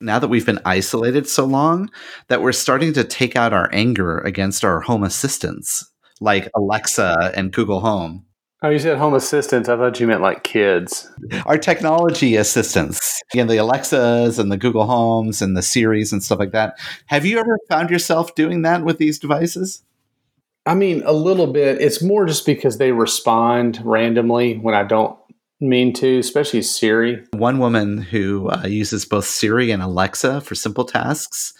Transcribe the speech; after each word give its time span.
now 0.00 0.18
that 0.18 0.28
we've 0.28 0.46
been 0.46 0.60
isolated 0.64 1.28
so 1.28 1.44
long 1.44 1.90
that 2.28 2.42
we're 2.42 2.52
starting 2.52 2.92
to 2.94 3.04
take 3.04 3.36
out 3.36 3.52
our 3.52 3.68
anger 3.72 4.18
against 4.18 4.64
our 4.64 4.80
home 4.80 5.02
assistants 5.02 5.90
like 6.20 6.48
Alexa 6.56 7.32
and 7.34 7.52
Google 7.52 7.80
Home. 7.80 8.24
Oh, 8.60 8.70
you 8.70 8.80
said 8.80 8.98
home 8.98 9.14
assistants. 9.14 9.68
I 9.68 9.76
thought 9.76 10.00
you 10.00 10.06
meant 10.08 10.20
like 10.20 10.42
kids. 10.42 11.08
Our 11.46 11.58
technology 11.58 12.34
assistants, 12.34 13.20
again, 13.32 13.46
the 13.46 13.58
Alexas 13.58 14.38
and 14.38 14.50
the 14.50 14.56
Google 14.56 14.84
Homes 14.84 15.40
and 15.40 15.56
the 15.56 15.62
Siris 15.62 16.10
and 16.10 16.22
stuff 16.22 16.40
like 16.40 16.50
that. 16.52 16.76
Have 17.06 17.24
you 17.24 17.38
ever 17.38 17.58
found 17.68 17.90
yourself 17.90 18.34
doing 18.34 18.62
that 18.62 18.84
with 18.84 18.98
these 18.98 19.20
devices? 19.20 19.84
I 20.66 20.74
mean, 20.74 21.02
a 21.06 21.12
little 21.12 21.46
bit. 21.46 21.80
It's 21.80 22.02
more 22.02 22.26
just 22.26 22.44
because 22.44 22.78
they 22.78 22.92
respond 22.92 23.80
randomly 23.84 24.58
when 24.58 24.74
I 24.74 24.82
don't 24.82 25.17
mean 25.60 25.92
to, 25.94 26.18
especially 26.18 26.62
Siri. 26.62 27.24
One 27.32 27.58
woman 27.58 27.98
who 27.98 28.48
uh, 28.48 28.66
uses 28.66 29.04
both 29.04 29.24
Siri 29.24 29.70
and 29.70 29.82
Alexa 29.82 30.40
for 30.42 30.54
simple 30.54 30.84
tasks, 30.84 31.54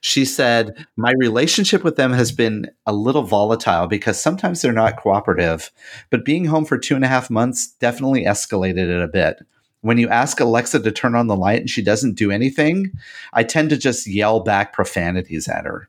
she 0.00 0.24
said, 0.24 0.86
My 0.96 1.12
relationship 1.18 1.84
with 1.84 1.96
them 1.96 2.12
has 2.12 2.32
been 2.32 2.70
a 2.86 2.92
little 2.92 3.22
volatile 3.22 3.86
because 3.86 4.20
sometimes 4.20 4.62
they're 4.62 4.72
not 4.72 4.96
cooperative, 4.96 5.70
but 6.10 6.24
being 6.24 6.46
home 6.46 6.64
for 6.64 6.78
two 6.78 6.94
and 6.94 7.04
a 7.04 7.08
half 7.08 7.30
months 7.30 7.68
definitely 7.72 8.24
escalated 8.24 8.88
it 8.88 9.02
a 9.02 9.08
bit. 9.08 9.38
When 9.82 9.98
you 9.98 10.08
ask 10.08 10.38
Alexa 10.38 10.80
to 10.80 10.92
turn 10.92 11.14
on 11.14 11.26
the 11.26 11.36
light 11.36 11.60
and 11.60 11.70
she 11.70 11.82
doesn't 11.82 12.14
do 12.14 12.30
anything, 12.30 12.92
I 13.32 13.42
tend 13.42 13.70
to 13.70 13.76
just 13.76 14.06
yell 14.06 14.40
back 14.40 14.72
profanities 14.72 15.48
at 15.48 15.64
her. 15.64 15.88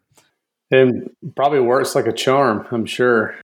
It 0.71 1.11
probably 1.35 1.59
works 1.59 1.93
like 1.93 2.07
a 2.07 2.13
charm, 2.13 2.65
I'm 2.71 2.87
sure. 2.87 3.35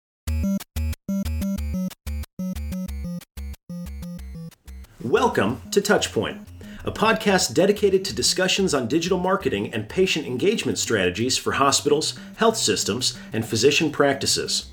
Welcome 5.09 5.62
to 5.71 5.80
Touchpoint, 5.80 6.45
a 6.85 6.93
podcast 6.93 7.55
dedicated 7.55 8.05
to 8.05 8.15
discussions 8.15 8.75
on 8.75 8.89
digital 8.89 9.17
marketing 9.17 9.73
and 9.73 9.89
patient 9.89 10.27
engagement 10.27 10.77
strategies 10.77 11.39
for 11.39 11.53
hospitals, 11.53 12.19
health 12.37 12.59
systems, 12.59 13.19
and 13.33 13.42
physician 13.42 13.91
practices. 13.91 14.70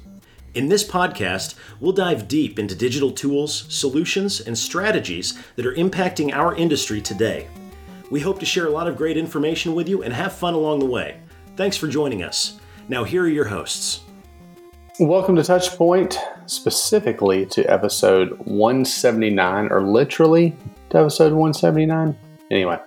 In 0.53 0.67
this 0.67 0.85
podcast, 0.85 1.55
we'll 1.79 1.93
dive 1.93 2.27
deep 2.27 2.59
into 2.59 2.75
digital 2.75 3.11
tools, 3.11 3.65
solutions, 3.69 4.41
and 4.41 4.57
strategies 4.57 5.41
that 5.55 5.65
are 5.65 5.75
impacting 5.75 6.33
our 6.33 6.53
industry 6.53 6.99
today. 6.99 7.47
We 8.11 8.19
hope 8.19 8.41
to 8.41 8.45
share 8.45 8.67
a 8.67 8.71
lot 8.71 8.89
of 8.89 8.97
great 8.97 9.15
information 9.15 9.73
with 9.73 9.87
you 9.87 10.03
and 10.03 10.13
have 10.13 10.33
fun 10.33 10.53
along 10.53 10.79
the 10.79 10.85
way. 10.85 11.21
Thanks 11.55 11.77
for 11.77 11.87
joining 11.87 12.23
us. 12.23 12.59
Now, 12.89 13.05
here 13.05 13.23
are 13.23 13.29
your 13.29 13.45
hosts. 13.45 14.04
Welcome 14.99 15.35
to 15.35 15.41
Touchpoint, 15.41 16.15
specifically 16.49 17.45
to 17.47 17.65
episode 17.65 18.29
179, 18.45 19.67
or 19.69 19.81
literally 19.81 20.55
to 20.89 20.99
episode 20.99 21.33
179. 21.33 22.17
Anyway, 22.49 22.79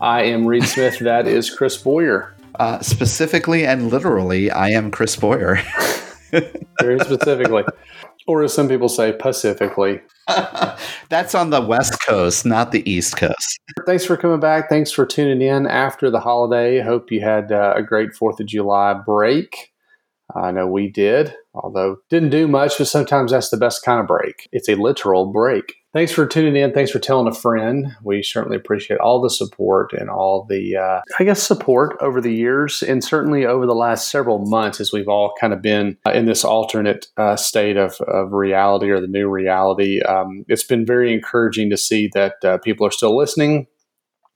I 0.00 0.22
am 0.22 0.46
Reed 0.46 0.64
Smith. 0.64 1.00
that 1.00 1.26
is 1.26 1.50
Chris 1.50 1.76
Boyer. 1.76 2.34
Uh, 2.58 2.80
specifically 2.80 3.66
and 3.66 3.90
literally, 3.90 4.50
I 4.50 4.70
am 4.70 4.90
Chris 4.90 5.14
Boyer. 5.14 5.56
Very 6.80 6.98
specifically. 7.00 7.64
Or 8.26 8.42
as 8.42 8.54
some 8.54 8.66
people 8.66 8.88
say, 8.88 9.12
pacifically. 9.12 10.00
That's 11.10 11.34
on 11.34 11.50
the 11.50 11.60
West 11.60 12.00
Coast, 12.06 12.46
not 12.46 12.72
the 12.72 12.88
East 12.90 13.18
Coast. 13.18 13.60
Thanks 13.84 14.06
for 14.06 14.16
coming 14.16 14.40
back. 14.40 14.70
Thanks 14.70 14.90
for 14.90 15.04
tuning 15.04 15.42
in 15.46 15.66
after 15.66 16.10
the 16.10 16.20
holiday. 16.20 16.80
Hope 16.80 17.12
you 17.12 17.20
had 17.20 17.52
uh, 17.52 17.74
a 17.76 17.82
great 17.82 18.12
4th 18.12 18.40
of 18.40 18.46
July 18.46 18.94
break. 18.94 19.71
I 20.34 20.50
know 20.50 20.66
we 20.66 20.88
did, 20.88 21.34
although 21.54 21.96
didn't 22.10 22.30
do 22.30 22.48
much, 22.48 22.78
but 22.78 22.86
sometimes 22.86 23.32
that's 23.32 23.50
the 23.50 23.56
best 23.56 23.84
kind 23.84 24.00
of 24.00 24.06
break. 24.06 24.48
It's 24.52 24.68
a 24.68 24.74
literal 24.74 25.32
break. 25.32 25.74
Thanks 25.92 26.10
for 26.10 26.26
tuning 26.26 26.56
in. 26.56 26.72
Thanks 26.72 26.90
for 26.90 26.98
telling 26.98 27.28
a 27.28 27.34
friend. 27.34 27.88
We 28.02 28.22
certainly 28.22 28.56
appreciate 28.56 28.98
all 28.98 29.20
the 29.20 29.28
support 29.28 29.92
and 29.92 30.08
all 30.08 30.46
the, 30.48 30.76
uh, 30.76 31.00
I 31.18 31.24
guess, 31.24 31.42
support 31.42 31.98
over 32.00 32.18
the 32.18 32.32
years, 32.32 32.82
and 32.82 33.04
certainly 33.04 33.44
over 33.44 33.66
the 33.66 33.74
last 33.74 34.10
several 34.10 34.38
months 34.38 34.80
as 34.80 34.90
we've 34.90 35.08
all 35.08 35.34
kind 35.38 35.52
of 35.52 35.60
been 35.60 35.98
uh, 36.06 36.12
in 36.12 36.24
this 36.24 36.44
alternate 36.44 37.08
uh, 37.18 37.36
state 37.36 37.76
of, 37.76 38.00
of 38.08 38.32
reality 38.32 38.88
or 38.88 39.02
the 39.02 39.06
new 39.06 39.28
reality. 39.28 40.00
Um, 40.00 40.46
it's 40.48 40.64
been 40.64 40.86
very 40.86 41.12
encouraging 41.12 41.68
to 41.68 41.76
see 41.76 42.08
that 42.14 42.42
uh, 42.42 42.56
people 42.58 42.86
are 42.86 42.90
still 42.90 43.14
listening, 43.14 43.66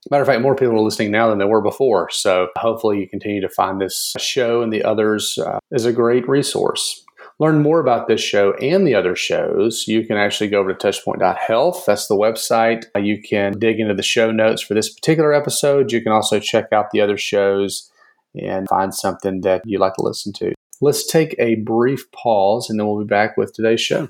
Matter 0.09 0.21
of 0.21 0.27
fact, 0.27 0.41
more 0.41 0.55
people 0.55 0.75
are 0.75 0.79
listening 0.79 1.11
now 1.11 1.29
than 1.29 1.37
there 1.37 1.47
were 1.47 1.61
before. 1.61 2.09
So 2.11 2.47
hopefully 2.57 2.99
you 2.99 3.07
continue 3.07 3.41
to 3.41 3.49
find 3.49 3.81
this 3.81 4.13
show 4.17 4.61
and 4.61 4.71
the 4.71 4.83
others 4.83 5.37
uh, 5.37 5.59
as 5.73 5.85
a 5.85 5.93
great 5.93 6.27
resource. 6.27 7.03
Learn 7.39 7.61
more 7.61 7.79
about 7.79 8.07
this 8.07 8.21
show 8.21 8.53
and 8.53 8.87
the 8.87 8.95
other 8.95 9.15
shows. 9.15 9.87
You 9.87 10.05
can 10.05 10.17
actually 10.17 10.49
go 10.49 10.59
over 10.59 10.73
to 10.73 10.87
touchpoint.health. 10.87 11.85
That's 11.85 12.07
the 12.07 12.15
website. 12.15 12.85
Uh, 12.95 12.99
you 12.99 13.21
can 13.21 13.59
dig 13.59 13.79
into 13.79 13.93
the 13.93 14.01
show 14.01 14.31
notes 14.31 14.61
for 14.61 14.73
this 14.73 14.91
particular 14.91 15.33
episode. 15.33 15.91
You 15.91 16.01
can 16.01 16.11
also 16.11 16.39
check 16.39 16.73
out 16.73 16.89
the 16.91 17.01
other 17.01 17.17
shows 17.17 17.91
and 18.33 18.67
find 18.67 18.93
something 18.93 19.41
that 19.41 19.61
you'd 19.65 19.81
like 19.81 19.93
to 19.95 20.03
listen 20.03 20.33
to. 20.33 20.53
Let's 20.81 21.05
take 21.05 21.35
a 21.37 21.55
brief 21.55 22.11
pause 22.11 22.69
and 22.69 22.79
then 22.79 22.87
we'll 22.87 22.99
be 22.99 23.07
back 23.07 23.37
with 23.37 23.53
today's 23.53 23.81
show. 23.81 24.09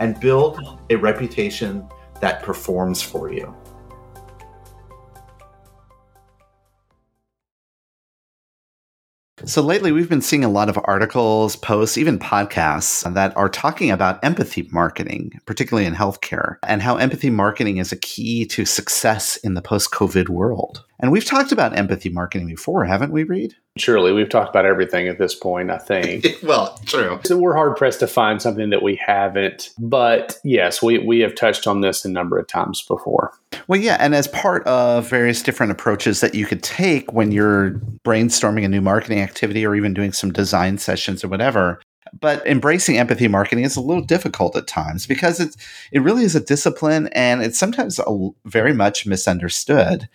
and 0.00 0.18
build 0.18 0.80
a 0.90 0.96
reputation 0.96 1.88
that 2.20 2.42
performs 2.42 3.00
for 3.00 3.32
you. 3.32 3.54
So 9.46 9.62
lately, 9.62 9.90
we've 9.90 10.08
been 10.08 10.20
seeing 10.20 10.44
a 10.44 10.50
lot 10.50 10.68
of 10.68 10.78
articles, 10.84 11.56
posts, 11.56 11.96
even 11.96 12.18
podcasts 12.18 13.10
that 13.14 13.34
are 13.38 13.48
talking 13.48 13.90
about 13.90 14.22
empathy 14.22 14.68
marketing, 14.70 15.40
particularly 15.46 15.86
in 15.86 15.94
healthcare, 15.94 16.56
and 16.66 16.82
how 16.82 16.96
empathy 16.96 17.30
marketing 17.30 17.78
is 17.78 17.90
a 17.90 17.96
key 17.96 18.44
to 18.46 18.66
success 18.66 19.36
in 19.36 19.54
the 19.54 19.62
post 19.62 19.92
COVID 19.92 20.28
world. 20.28 20.84
And 21.00 21.10
we've 21.10 21.24
talked 21.24 21.50
about 21.50 21.76
empathy 21.76 22.10
marketing 22.10 22.46
before, 22.46 22.84
haven't 22.84 23.12
we, 23.12 23.24
Reed? 23.24 23.54
Surely. 23.78 24.12
We've 24.12 24.28
talked 24.28 24.50
about 24.50 24.66
everything 24.66 25.08
at 25.08 25.18
this 25.18 25.34
point, 25.34 25.70
I 25.70 25.78
think. 25.78 26.26
well, 26.42 26.78
true. 26.84 27.20
So 27.24 27.38
we're 27.38 27.54
hard 27.54 27.76
pressed 27.76 28.00
to 28.00 28.06
find 28.06 28.42
something 28.42 28.70
that 28.70 28.82
we 28.82 28.96
haven't. 28.96 29.70
But 29.78 30.38
yes, 30.44 30.82
we, 30.82 30.98
we 30.98 31.20
have 31.20 31.34
touched 31.34 31.66
on 31.66 31.80
this 31.80 32.04
a 32.04 32.10
number 32.10 32.38
of 32.38 32.46
times 32.46 32.82
before. 32.82 33.32
Well, 33.68 33.80
yeah. 33.80 33.96
And 33.98 34.14
as 34.14 34.28
part 34.28 34.66
of 34.66 35.08
various 35.08 35.42
different 35.42 35.72
approaches 35.72 36.20
that 36.20 36.34
you 36.34 36.46
could 36.46 36.62
take 36.62 37.12
when 37.12 37.32
you're 37.32 37.80
brainstorming 38.04 38.64
a 38.64 38.68
new 38.68 38.80
marketing 38.80 39.20
activity 39.20 39.64
or 39.64 39.74
even 39.74 39.94
doing 39.94 40.12
some 40.12 40.32
design 40.32 40.78
sessions 40.78 41.24
or 41.24 41.28
whatever, 41.28 41.80
but 42.18 42.46
embracing 42.46 42.98
empathy 42.98 43.28
marketing 43.28 43.64
is 43.64 43.76
a 43.76 43.80
little 43.80 44.02
difficult 44.02 44.56
at 44.56 44.66
times 44.66 45.06
because 45.06 45.40
it's 45.40 45.56
it 45.92 46.00
really 46.00 46.24
is 46.24 46.34
a 46.34 46.40
discipline 46.40 47.08
and 47.08 47.42
it's 47.42 47.58
sometimes 47.58 47.98
a, 47.98 48.28
very 48.44 48.72
much 48.72 49.06
misunderstood. 49.06 50.08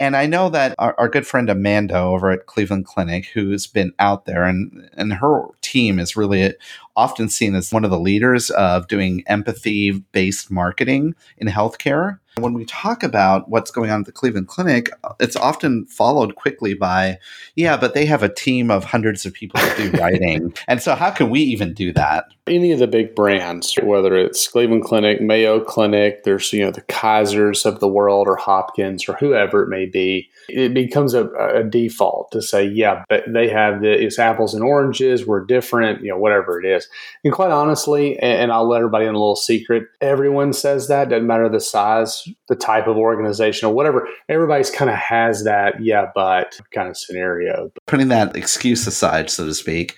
And 0.00 0.16
I 0.16 0.26
know 0.26 0.48
that 0.50 0.74
our, 0.78 0.94
our, 0.98 1.08
good 1.08 1.26
friend 1.26 1.50
Amanda 1.50 1.98
over 1.98 2.30
at 2.30 2.46
Cleveland 2.46 2.86
Clinic, 2.86 3.26
who's 3.26 3.66
been 3.66 3.92
out 3.98 4.24
there 4.26 4.44
and 4.44 4.88
and 4.96 5.12
her 5.14 5.46
team 5.60 5.98
is 5.98 6.16
really 6.16 6.54
often 6.96 7.28
seen 7.28 7.54
as 7.54 7.72
one 7.72 7.84
of 7.84 7.90
the 7.90 7.98
leaders 7.98 8.50
of 8.50 8.88
doing 8.88 9.22
empathy 9.26 9.92
based 10.12 10.50
marketing 10.50 11.14
in 11.38 11.48
healthcare. 11.48 12.18
When 12.36 12.52
we 12.52 12.64
talk 12.64 13.04
about 13.04 13.48
what's 13.48 13.70
going 13.70 13.90
on 13.90 14.00
at 14.00 14.06
the 14.06 14.12
Cleveland 14.12 14.48
Clinic, 14.48 14.90
it's 15.20 15.36
often 15.36 15.86
followed 15.86 16.34
quickly 16.34 16.74
by, 16.74 17.18
yeah, 17.54 17.76
but 17.76 17.94
they 17.94 18.06
have 18.06 18.24
a 18.24 18.28
team 18.28 18.72
of 18.72 18.84
hundreds 18.84 19.24
of 19.24 19.32
people 19.32 19.60
that 19.60 19.76
do 19.76 19.90
writing. 19.92 20.52
and 20.68 20.82
so, 20.82 20.96
how 20.96 21.10
can 21.10 21.30
we 21.30 21.40
even 21.40 21.74
do 21.74 21.92
that? 21.92 22.26
Any 22.48 22.72
of 22.72 22.80
the 22.80 22.88
big 22.88 23.14
brands, 23.14 23.76
whether 23.82 24.16
it's 24.16 24.48
Cleveland 24.48 24.82
Clinic, 24.82 25.20
Mayo 25.20 25.60
Clinic, 25.60 26.24
there's, 26.24 26.52
you 26.52 26.64
know, 26.64 26.72
the 26.72 26.82
Kaisers 26.82 27.64
of 27.64 27.78
the 27.78 27.88
world 27.88 28.26
or 28.26 28.36
Hopkins 28.36 29.08
or 29.08 29.14
whoever 29.14 29.62
it 29.62 29.68
may 29.68 29.86
be, 29.86 30.28
it 30.48 30.74
becomes 30.74 31.14
a, 31.14 31.28
a 31.28 31.64
default 31.64 32.30
to 32.32 32.42
say, 32.42 32.64
yeah, 32.66 33.04
but 33.08 33.24
they 33.26 33.48
have 33.48 33.80
the, 33.80 33.90
it's 33.90 34.18
apples 34.18 34.54
and 34.54 34.62
oranges, 34.62 35.26
we're 35.26 35.44
different, 35.44 36.02
you 36.02 36.10
know, 36.10 36.18
whatever 36.18 36.60
it 36.60 36.66
is. 36.66 36.88
And 37.24 37.32
quite 37.32 37.50
honestly, 37.50 38.18
and, 38.18 38.42
and 38.42 38.52
I'll 38.52 38.68
let 38.68 38.78
everybody 38.78 39.06
in 39.06 39.14
a 39.14 39.18
little 39.18 39.36
secret, 39.36 39.84
everyone 40.00 40.52
says 40.52 40.88
that, 40.88 41.08
doesn't 41.08 41.26
matter 41.26 41.48
the 41.48 41.60
size 41.60 42.28
the 42.48 42.56
type 42.56 42.86
of 42.86 42.96
organization 42.96 43.68
or 43.68 43.74
whatever. 43.74 44.08
Everybody's 44.28 44.70
kind 44.70 44.90
of 44.90 44.96
has 44.96 45.44
that, 45.44 45.82
yeah, 45.82 46.10
but 46.14 46.60
kind 46.72 46.88
of 46.88 46.96
scenario. 46.96 47.72
Putting 47.86 48.08
that 48.08 48.36
excuse 48.36 48.86
aside, 48.86 49.30
so 49.30 49.46
to 49.46 49.54
speak, 49.54 49.96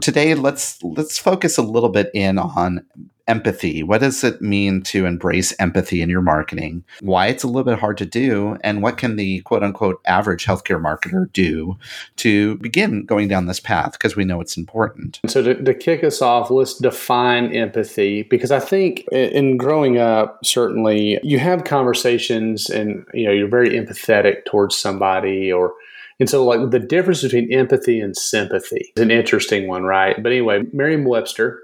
today 0.00 0.34
let's 0.34 0.82
let's 0.82 1.18
focus 1.18 1.56
a 1.58 1.62
little 1.62 1.88
bit 1.88 2.10
in 2.14 2.38
on 2.38 2.84
empathy. 3.30 3.84
What 3.84 4.00
does 4.00 4.24
it 4.24 4.42
mean 4.42 4.82
to 4.82 5.06
embrace 5.06 5.54
empathy 5.60 6.02
in 6.02 6.10
your 6.10 6.20
marketing? 6.20 6.82
Why 7.00 7.28
it's 7.28 7.44
a 7.44 7.46
little 7.46 7.62
bit 7.62 7.78
hard 7.78 7.96
to 7.98 8.06
do, 8.06 8.58
and 8.64 8.82
what 8.82 8.98
can 8.98 9.14
the 9.14 9.40
quote 9.42 9.62
unquote 9.62 10.00
average 10.04 10.44
healthcare 10.44 10.82
marketer 10.82 11.32
do 11.32 11.78
to 12.16 12.56
begin 12.56 13.06
going 13.06 13.28
down 13.28 13.46
this 13.46 13.60
path? 13.60 13.92
Because 13.92 14.16
we 14.16 14.24
know 14.24 14.40
it's 14.40 14.56
important. 14.56 15.20
So, 15.28 15.42
to, 15.42 15.54
to, 15.62 15.74
kick 15.74 16.02
us 16.02 16.20
off, 16.20 16.50
let's 16.50 16.76
define 16.76 17.54
empathy 17.54 18.24
because 18.24 18.50
I 18.50 18.58
think 18.58 19.06
in 19.12 19.56
growing 19.56 19.96
up, 19.98 20.44
certainly 20.44 21.20
you 21.22 21.38
have 21.38 21.62
conversations 21.62 22.68
and 22.68 23.06
you 23.14 23.26
know 23.26 23.32
you're 23.32 23.48
very 23.48 23.70
empathetic 23.70 24.44
towards 24.44 24.76
somebody 24.76 25.52
or 25.52 25.72
and 26.18 26.28
so, 26.28 26.44
like 26.44 26.70
the 26.70 26.78
difference 26.78 27.22
between 27.22 27.50
empathy 27.50 27.98
and 27.98 28.14
sympathy 28.14 28.92
is 28.94 29.02
an 29.02 29.10
interesting 29.10 29.68
one, 29.68 29.84
right? 29.84 30.22
But 30.22 30.32
anyway, 30.32 30.64
Merriam 30.72 31.04
Webster 31.04 31.62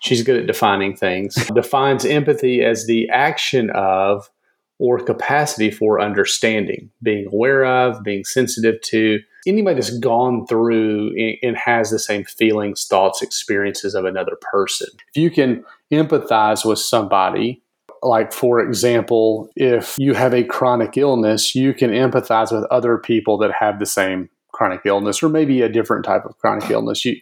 she's 0.00 0.22
good 0.22 0.40
at 0.40 0.46
defining 0.46 0.96
things, 0.96 1.34
defines 1.54 2.04
empathy 2.04 2.62
as 2.62 2.86
the 2.86 3.08
action 3.10 3.70
of 3.70 4.30
or 4.78 4.98
capacity 4.98 5.70
for 5.70 6.00
understanding, 6.00 6.90
being 7.02 7.26
aware 7.32 7.64
of, 7.64 8.02
being 8.02 8.24
sensitive 8.24 8.80
to. 8.82 9.20
Anybody 9.46 9.76
that's 9.76 9.96
gone 9.98 10.46
through 10.46 11.14
and 11.42 11.56
has 11.56 11.90
the 11.90 11.98
same 11.98 12.24
feelings, 12.24 12.84
thoughts, 12.84 13.22
experiences 13.22 13.94
of 13.94 14.04
another 14.04 14.36
person. 14.52 14.88
If 15.14 15.22
you 15.22 15.30
can 15.30 15.64
empathize 15.90 16.68
with 16.68 16.78
somebody, 16.78 17.62
like 18.02 18.32
for 18.32 18.60
example, 18.60 19.48
if 19.56 19.96
you 19.98 20.14
have 20.14 20.34
a 20.34 20.44
chronic 20.44 20.96
illness, 20.96 21.54
you 21.54 21.72
can 21.72 21.90
empathize 21.90 22.52
with 22.52 22.64
other 22.70 22.98
people 22.98 23.38
that 23.38 23.52
have 23.52 23.78
the 23.78 23.86
same 23.86 24.28
chronic 24.52 24.80
illness 24.84 25.22
or 25.22 25.28
maybe 25.28 25.62
a 25.62 25.68
different 25.68 26.04
type 26.04 26.24
of 26.24 26.36
chronic 26.38 26.70
illness. 26.70 27.04
You 27.04 27.16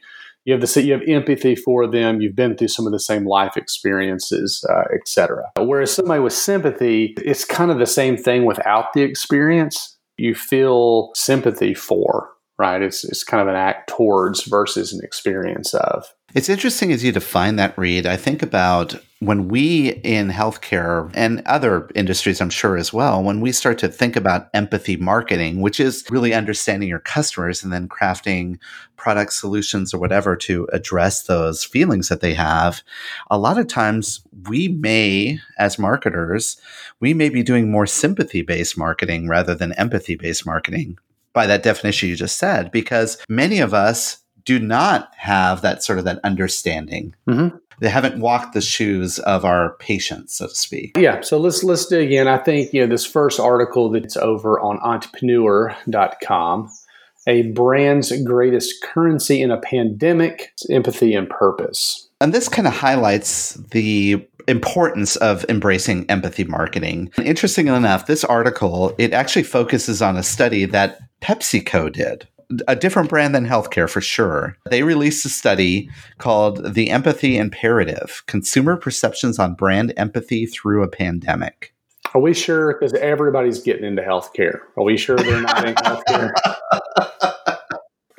you 0.44 0.52
have 0.52 0.60
the 0.60 0.82
you 0.82 0.92
have 0.92 1.02
empathy 1.08 1.56
for 1.56 1.86
them. 1.86 2.20
You've 2.20 2.36
been 2.36 2.56
through 2.56 2.68
some 2.68 2.86
of 2.86 2.92
the 2.92 3.00
same 3.00 3.26
life 3.26 3.56
experiences, 3.56 4.64
uh, 4.68 4.84
etc. 4.94 5.50
Whereas 5.58 5.92
somebody 5.92 6.20
with 6.20 6.34
sympathy, 6.34 7.14
it's 7.18 7.44
kind 7.44 7.70
of 7.70 7.78
the 7.78 7.86
same 7.86 8.16
thing 8.16 8.44
without 8.44 8.92
the 8.92 9.02
experience. 9.02 9.96
You 10.16 10.34
feel 10.34 11.10
sympathy 11.14 11.74
for 11.74 12.28
right. 12.58 12.82
It's 12.82 13.04
it's 13.04 13.24
kind 13.24 13.40
of 13.40 13.48
an 13.48 13.56
act 13.56 13.90
towards 13.90 14.44
versus 14.44 14.92
an 14.92 15.00
experience 15.02 15.74
of. 15.74 16.06
It's 16.34 16.48
interesting 16.48 16.90
as 16.90 17.04
you 17.04 17.12
define 17.12 17.54
that, 17.56 17.78
Reed. 17.78 18.06
I 18.06 18.16
think 18.16 18.42
about 18.42 18.96
when 19.20 19.46
we 19.46 19.90
in 20.02 20.30
healthcare 20.30 21.08
and 21.14 21.40
other 21.46 21.88
industries, 21.94 22.40
I'm 22.40 22.50
sure 22.50 22.76
as 22.76 22.92
well, 22.92 23.22
when 23.22 23.40
we 23.40 23.52
start 23.52 23.78
to 23.78 23.88
think 23.88 24.16
about 24.16 24.48
empathy 24.52 24.96
marketing, 24.96 25.60
which 25.60 25.78
is 25.78 26.04
really 26.10 26.34
understanding 26.34 26.88
your 26.88 26.98
customers 26.98 27.62
and 27.62 27.72
then 27.72 27.88
crafting 27.88 28.58
product 28.96 29.32
solutions 29.32 29.94
or 29.94 29.98
whatever 29.98 30.34
to 30.34 30.68
address 30.72 31.22
those 31.22 31.62
feelings 31.62 32.08
that 32.08 32.20
they 32.20 32.34
have, 32.34 32.82
a 33.30 33.38
lot 33.38 33.56
of 33.56 33.68
times 33.68 34.20
we 34.48 34.66
may, 34.66 35.38
as 35.56 35.78
marketers, 35.78 36.60
we 36.98 37.14
may 37.14 37.28
be 37.28 37.44
doing 37.44 37.70
more 37.70 37.86
sympathy 37.86 38.42
based 38.42 38.76
marketing 38.76 39.28
rather 39.28 39.54
than 39.54 39.72
empathy 39.74 40.16
based 40.16 40.44
marketing 40.44 40.98
by 41.32 41.46
that 41.46 41.62
definition 41.62 42.08
you 42.08 42.16
just 42.16 42.38
said, 42.38 42.72
because 42.72 43.18
many 43.28 43.60
of 43.60 43.72
us 43.72 44.23
do 44.44 44.58
not 44.58 45.10
have 45.16 45.62
that 45.62 45.82
sort 45.82 45.98
of 45.98 46.04
that 46.04 46.20
understanding. 46.24 47.14
Mm-hmm. 47.28 47.56
They 47.80 47.88
haven't 47.88 48.20
walked 48.20 48.54
the 48.54 48.60
shoes 48.60 49.18
of 49.20 49.44
our 49.44 49.74
patients, 49.76 50.36
so 50.36 50.46
to 50.46 50.54
speak. 50.54 50.96
Yeah. 50.96 51.20
So 51.22 51.38
let's 51.38 51.64
let's 51.64 51.86
dig 51.86 52.12
in. 52.12 52.28
I 52.28 52.38
think 52.38 52.72
you 52.72 52.80
know 52.80 52.86
this 52.86 53.04
first 53.04 53.40
article 53.40 53.90
that's 53.90 54.16
over 54.16 54.60
on 54.60 54.78
entrepreneur.com. 54.80 56.70
A 57.26 57.42
brand's 57.52 58.12
greatest 58.22 58.82
currency 58.82 59.40
in 59.40 59.50
a 59.50 59.58
pandemic, 59.58 60.52
empathy 60.70 61.14
and 61.14 61.28
purpose. 61.28 62.08
And 62.20 62.34
this 62.34 62.48
kind 62.48 62.68
of 62.68 62.74
highlights 62.74 63.54
the 63.70 64.26
importance 64.46 65.16
of 65.16 65.44
embracing 65.48 66.08
empathy 66.10 66.44
marketing. 66.44 67.10
Interestingly 67.22 67.74
enough, 67.74 68.06
this 68.06 68.24
article 68.24 68.94
it 68.98 69.14
actually 69.14 69.42
focuses 69.42 70.02
on 70.02 70.16
a 70.16 70.22
study 70.22 70.66
that 70.66 70.98
PepsiCo 71.22 71.90
did 71.90 72.28
a 72.68 72.76
different 72.76 73.08
brand 73.08 73.34
than 73.34 73.46
healthcare 73.46 73.88
for 73.88 74.00
sure. 74.00 74.56
They 74.70 74.82
released 74.82 75.24
a 75.26 75.28
study 75.28 75.90
called 76.18 76.74
The 76.74 76.90
Empathy 76.90 77.36
Imperative 77.36 78.22
Consumer 78.26 78.76
Perceptions 78.76 79.38
on 79.38 79.54
Brand 79.54 79.92
Empathy 79.96 80.46
Through 80.46 80.82
a 80.82 80.88
Pandemic. 80.88 81.74
Are 82.14 82.20
we 82.20 82.34
sure? 82.34 82.74
Because 82.74 82.92
everybody's 82.94 83.60
getting 83.60 83.84
into 83.84 84.02
healthcare. 84.02 84.60
Are 84.76 84.84
we 84.84 84.96
sure 84.96 85.16
they're 85.16 85.40
not 85.40 85.66
in 85.66 85.74
healthcare? 85.74 86.32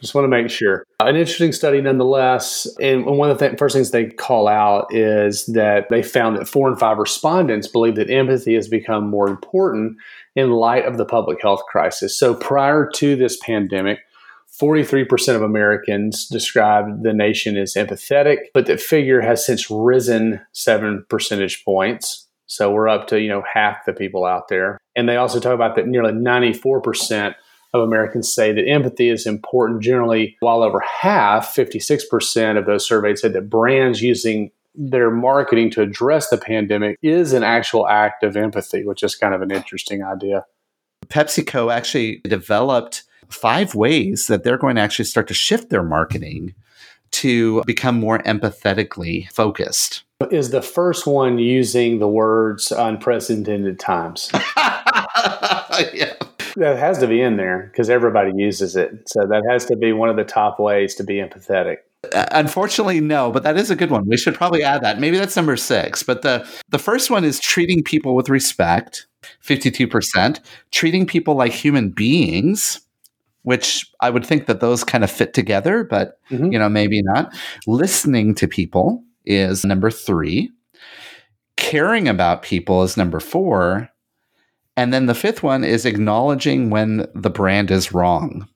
Just 0.01 0.13
want 0.13 0.25
to 0.25 0.29
make 0.29 0.49
sure. 0.49 0.85
An 0.99 1.15
interesting 1.15 1.53
study, 1.53 1.81
nonetheless. 1.81 2.67
And 2.81 3.05
one 3.05 3.31
of 3.31 3.39
the 3.39 3.47
th- 3.47 3.57
first 3.57 3.73
things 3.73 3.91
they 3.91 4.07
call 4.07 4.47
out 4.47 4.93
is 4.93 5.45
that 5.47 5.89
they 5.89 6.03
found 6.03 6.35
that 6.35 6.47
four 6.47 6.67
and 6.67 6.77
five 6.77 6.97
respondents 6.97 7.67
believe 7.67 7.95
that 7.95 8.09
empathy 8.09 8.55
has 8.55 8.67
become 8.67 9.09
more 9.09 9.27
important 9.27 9.97
in 10.35 10.51
light 10.51 10.85
of 10.85 10.97
the 10.97 11.05
public 11.05 11.41
health 11.41 11.61
crisis. 11.69 12.19
So 12.19 12.35
prior 12.35 12.89
to 12.95 13.15
this 13.15 13.37
pandemic, 13.37 13.99
43% 14.61 15.35
of 15.35 15.41
Americans 15.41 16.27
described 16.27 17.03
the 17.03 17.13
nation 17.13 17.57
as 17.57 17.73
empathetic, 17.73 18.37
but 18.53 18.65
that 18.67 18.79
figure 18.79 19.21
has 19.21 19.45
since 19.45 19.69
risen 19.69 20.41
seven 20.53 21.05
percentage 21.09 21.63
points. 21.65 22.27
So 22.47 22.71
we're 22.71 22.87
up 22.87 23.07
to, 23.07 23.19
you 23.19 23.27
know, 23.27 23.43
half 23.51 23.85
the 23.85 23.93
people 23.93 24.23
out 24.25 24.47
there. 24.47 24.77
And 24.95 25.09
they 25.09 25.17
also 25.17 25.39
talk 25.39 25.53
about 25.53 25.75
that 25.75 25.87
nearly 25.87 26.13
94% 26.13 27.35
of 27.73 27.81
Americans 27.81 28.33
say 28.33 28.53
that 28.53 28.67
empathy 28.67 29.09
is 29.09 29.25
important 29.25 29.81
generally, 29.81 30.37
while 30.39 30.63
over 30.63 30.79
half, 30.79 31.53
56% 31.53 32.57
of 32.57 32.65
those 32.65 32.87
surveyed 32.87 33.17
said 33.17 33.33
that 33.33 33.49
brands 33.49 34.01
using 34.01 34.51
their 34.73 35.09
marketing 35.09 35.71
to 35.71 35.81
address 35.81 36.29
the 36.29 36.37
pandemic 36.37 36.97
is 37.01 37.33
an 37.33 37.43
actual 37.43 37.87
act 37.87 38.23
of 38.23 38.37
empathy, 38.37 38.85
which 38.85 39.03
is 39.03 39.15
kind 39.15 39.33
of 39.33 39.41
an 39.41 39.51
interesting 39.51 40.03
idea. 40.03 40.45
PepsiCo 41.07 41.73
actually 41.73 42.21
developed 42.23 43.03
five 43.29 43.75
ways 43.75 44.27
that 44.27 44.43
they're 44.43 44.57
going 44.57 44.75
to 44.75 44.81
actually 44.81 45.05
start 45.05 45.27
to 45.27 45.33
shift 45.33 45.69
their 45.69 45.83
marketing 45.83 46.53
to 47.11 47.63
become 47.63 47.99
more 47.99 48.19
empathetically 48.19 49.29
focused. 49.31 50.03
Is 50.31 50.49
the 50.49 50.61
first 50.61 51.07
one 51.07 51.39
using 51.39 51.99
the 51.99 52.07
words 52.07 52.71
unprecedented 52.71 53.79
times? 53.79 54.29
yeah. 55.93 56.13
That 56.57 56.77
has 56.77 56.99
to 56.99 57.07
be 57.07 57.21
in 57.21 57.35
there 57.35 57.69
because 57.71 57.89
everybody 57.89 58.31
uses 58.35 58.75
it. 58.75 58.91
So 59.07 59.27
that 59.27 59.43
has 59.49 59.65
to 59.65 59.75
be 59.75 59.91
one 59.91 60.09
of 60.09 60.15
the 60.15 60.23
top 60.23 60.59
ways 60.59 60.95
to 60.95 61.03
be 61.03 61.15
empathetic. 61.15 61.77
Uh, 62.13 62.25
unfortunately, 62.31 63.01
no, 63.01 63.31
but 63.31 63.43
that 63.43 63.57
is 63.57 63.71
a 63.71 63.75
good 63.75 63.91
one. 63.91 64.07
We 64.07 64.17
should 64.17 64.35
probably 64.35 64.63
add 64.63 64.81
that. 64.83 64.99
Maybe 64.99 65.17
that's 65.17 65.35
number 65.35 65.57
six. 65.57 66.03
But 66.03 66.21
the 66.21 66.47
the 66.69 66.79
first 66.79 67.09
one 67.09 67.23
is 67.25 67.39
treating 67.39 67.83
people 67.83 68.15
with 68.15 68.29
respect, 68.29 69.07
fifty 69.39 69.71
two 69.71 69.87
percent. 69.87 70.39
Treating 70.71 71.05
people 71.05 71.35
like 71.35 71.51
human 71.51 71.89
beings, 71.89 72.81
which 73.45 73.89
I 74.01 74.09
would 74.09 74.25
think 74.25 74.47
that 74.47 74.59
those 74.59 74.83
kind 74.83 75.03
of 75.03 75.11
fit 75.11 75.33
together, 75.35 75.83
but 75.83 76.19
mm-hmm. 76.31 76.51
you 76.51 76.59
know, 76.59 76.67
maybe 76.67 77.01
not. 77.03 77.33
Listening 77.67 78.33
to 78.35 78.47
people 78.47 79.03
is 79.23 79.63
number 79.63 79.91
three. 79.91 80.51
Caring 81.55 82.07
about 82.07 82.41
people 82.41 82.81
is 82.81 82.97
number 82.97 83.19
four. 83.19 83.87
And 84.75 84.91
then 84.91 85.05
the 85.05 85.13
fifth 85.13 85.43
one 85.43 85.63
is 85.63 85.85
acknowledging 85.85 86.71
when 86.71 87.07
the 87.13 87.29
brand 87.29 87.69
is 87.69 87.93
wrong. 87.93 88.49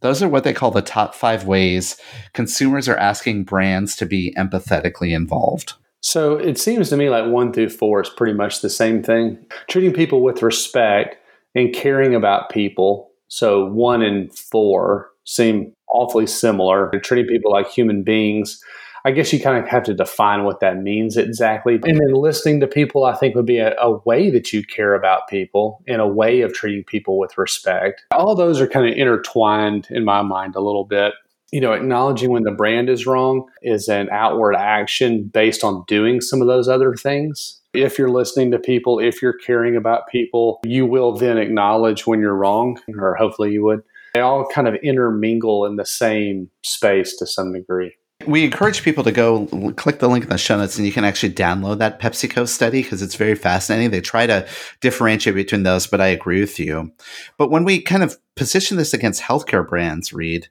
Those 0.00 0.22
are 0.24 0.28
what 0.28 0.42
they 0.42 0.52
call 0.52 0.72
the 0.72 0.82
top 0.82 1.14
five 1.14 1.46
ways 1.46 1.96
consumers 2.32 2.88
are 2.88 2.96
asking 2.96 3.44
brands 3.44 3.94
to 3.96 4.06
be 4.06 4.34
empathetically 4.36 5.14
involved. 5.14 5.74
So 6.00 6.36
it 6.36 6.58
seems 6.58 6.88
to 6.88 6.96
me 6.96 7.10
like 7.10 7.30
one 7.30 7.52
through 7.52 7.70
four 7.70 8.00
is 8.00 8.10
pretty 8.10 8.32
much 8.32 8.60
the 8.60 8.68
same 8.68 9.04
thing. 9.04 9.38
Treating 9.68 9.92
people 9.92 10.20
with 10.20 10.42
respect 10.42 11.16
and 11.54 11.72
caring 11.72 12.16
about 12.16 12.50
people 12.50 13.11
so 13.32 13.64
one 13.64 14.02
and 14.02 14.30
four 14.36 15.08
seem 15.24 15.72
awfully 15.90 16.26
similar. 16.26 16.90
Treating 17.02 17.26
people 17.26 17.50
like 17.50 17.66
human 17.66 18.02
beings. 18.02 18.62
I 19.06 19.10
guess 19.10 19.32
you 19.32 19.40
kind 19.40 19.56
of 19.56 19.66
have 19.70 19.84
to 19.84 19.94
define 19.94 20.44
what 20.44 20.60
that 20.60 20.82
means 20.82 21.16
exactly. 21.16 21.76
And 21.76 21.98
then 21.98 22.12
listening 22.12 22.60
to 22.60 22.66
people, 22.66 23.06
I 23.06 23.14
think, 23.14 23.34
would 23.34 23.46
be 23.46 23.56
a, 23.56 23.74
a 23.80 23.96
way 24.04 24.28
that 24.28 24.52
you 24.52 24.62
care 24.62 24.92
about 24.92 25.28
people 25.28 25.82
and 25.88 26.02
a 26.02 26.06
way 26.06 26.42
of 26.42 26.52
treating 26.52 26.84
people 26.84 27.18
with 27.18 27.38
respect. 27.38 28.04
All 28.10 28.34
those 28.34 28.60
are 28.60 28.66
kind 28.66 28.86
of 28.86 28.98
intertwined 28.98 29.88
in 29.88 30.04
my 30.04 30.20
mind 30.20 30.54
a 30.54 30.60
little 30.60 30.84
bit 30.84 31.14
you 31.54 31.60
know, 31.60 31.72
acknowledging 31.72 32.30
when 32.30 32.44
the 32.44 32.50
brand 32.50 32.88
is 32.88 33.06
wrong 33.06 33.46
is 33.60 33.86
an 33.86 34.08
outward 34.10 34.56
action 34.56 35.24
based 35.24 35.62
on 35.62 35.84
doing 35.86 36.22
some 36.22 36.40
of 36.40 36.46
those 36.48 36.66
other 36.66 36.94
things. 36.94 37.60
If 37.74 37.98
you're 37.98 38.10
listening 38.10 38.50
to 38.50 38.58
people, 38.58 38.98
if 38.98 39.22
you're 39.22 39.32
caring 39.32 39.76
about 39.76 40.08
people, 40.08 40.60
you 40.62 40.84
will 40.84 41.12
then 41.12 41.38
acknowledge 41.38 42.06
when 42.06 42.20
you're 42.20 42.36
wrong, 42.36 42.78
or 42.98 43.14
hopefully 43.14 43.52
you 43.52 43.64
would. 43.64 43.82
They 44.12 44.20
all 44.20 44.46
kind 44.46 44.68
of 44.68 44.74
intermingle 44.82 45.64
in 45.64 45.76
the 45.76 45.86
same 45.86 46.50
space 46.62 47.16
to 47.16 47.26
some 47.26 47.54
degree. 47.54 47.96
We 48.26 48.44
encourage 48.44 48.82
people 48.82 49.02
to 49.04 49.10
go 49.10 49.46
click 49.76 49.98
the 49.98 50.08
link 50.08 50.22
in 50.22 50.30
the 50.30 50.38
show 50.38 50.56
notes 50.56 50.76
and 50.76 50.86
you 50.86 50.92
can 50.92 51.04
actually 51.04 51.32
download 51.32 51.78
that 51.78 51.98
PepsiCo 51.98 52.46
study 52.46 52.82
because 52.82 53.02
it's 53.02 53.16
very 53.16 53.34
fascinating. 53.34 53.90
They 53.90 54.00
try 54.00 54.26
to 54.26 54.46
differentiate 54.80 55.34
between 55.34 55.64
those, 55.64 55.88
but 55.88 56.00
I 56.00 56.08
agree 56.08 56.40
with 56.40 56.60
you. 56.60 56.92
But 57.36 57.50
when 57.50 57.64
we 57.64 57.80
kind 57.80 58.04
of 58.04 58.16
position 58.36 58.76
this 58.76 58.94
against 58.94 59.22
healthcare 59.22 59.66
brands, 59.66 60.12
Reed, 60.12 60.46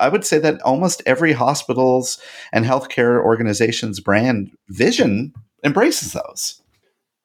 I 0.00 0.08
would 0.08 0.24
say 0.24 0.38
that 0.38 0.60
almost 0.62 1.02
every 1.06 1.32
hospital's 1.32 2.20
and 2.50 2.64
healthcare 2.64 3.22
organization's 3.22 4.00
brand 4.00 4.50
vision 4.68 5.32
embraces 5.62 6.14
those. 6.14 6.61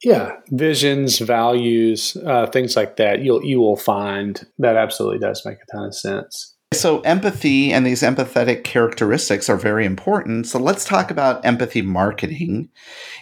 Yeah, 0.03 0.33
visions, 0.51 1.19
values, 1.19 2.15
uh, 2.25 2.47
things 2.47 2.75
like 2.75 2.97
that. 2.97 3.21
You'll 3.21 3.43
you 3.43 3.59
will 3.59 3.77
find 3.77 4.45
that 4.59 4.75
absolutely 4.75 5.19
does 5.19 5.43
make 5.45 5.57
a 5.57 5.71
ton 5.71 5.85
of 5.85 5.95
sense. 5.95 6.55
So, 6.73 6.99
empathy 7.01 7.71
and 7.71 7.85
these 7.85 8.01
empathetic 8.01 8.65
characteristics 8.65 9.49
are 9.49 9.55
very 9.55 9.85
important. 9.85 10.47
So, 10.47 10.59
let's 10.59 10.83
talk 10.83 11.09
about 11.09 11.43
empathy 11.45 11.81
marketing 11.81 12.69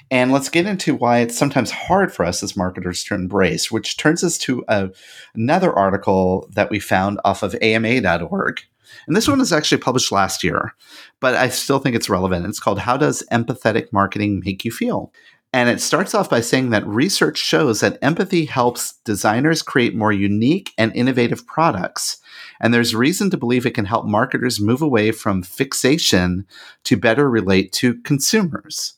and 0.09 0.31
let's 0.31 0.49
get 0.49 0.65
into 0.65 0.95
why 0.95 1.19
it's 1.19 1.37
sometimes 1.37 1.69
hard 1.69 2.11
for 2.11 2.25
us 2.25 2.41
as 2.41 2.57
marketers 2.57 3.03
to 3.05 3.13
embrace, 3.13 3.71
which 3.71 3.97
turns 3.97 4.23
us 4.23 4.39
to 4.39 4.65
a, 4.67 4.89
another 5.35 5.71
article 5.71 6.49
that 6.53 6.71
we 6.71 6.79
found 6.79 7.19
off 7.23 7.43
of 7.43 7.55
AMA.org. 7.61 8.61
And 9.07 9.15
this 9.15 9.27
one 9.27 9.39
was 9.39 9.53
actually 9.53 9.77
published 9.77 10.11
last 10.11 10.43
year, 10.43 10.73
but 11.19 11.35
I 11.35 11.49
still 11.49 11.79
think 11.79 11.95
it's 11.95 12.09
relevant. 12.09 12.45
It's 12.47 12.59
called 12.59 12.79
How 12.79 12.97
Does 12.97 13.23
Empathetic 13.31 13.91
Marketing 13.91 14.41
Make 14.43 14.65
You 14.65 14.71
Feel? 14.71 15.11
And 15.55 15.69
it 15.69 15.79
starts 15.79 16.13
off 16.13 16.29
by 16.29 16.41
saying 16.41 16.71
that 16.71 16.85
research 16.85 17.37
shows 17.37 17.79
that 17.79 17.97
empathy 18.01 18.43
helps 18.43 18.95
designers 19.05 19.61
create 19.61 19.95
more 19.95 20.11
unique 20.11 20.73
and 20.77 20.93
innovative 20.93 21.47
products. 21.47 22.17
And 22.59 22.73
there's 22.73 22.93
reason 22.93 23.29
to 23.29 23.37
believe 23.37 23.65
it 23.65 23.73
can 23.73 23.85
help 23.85 24.05
marketers 24.05 24.59
move 24.59 24.81
away 24.81 25.13
from 25.13 25.43
fixation 25.43 26.45
to 26.83 26.97
better 26.97 27.29
relate 27.29 27.71
to 27.71 28.01
consumers 28.01 28.95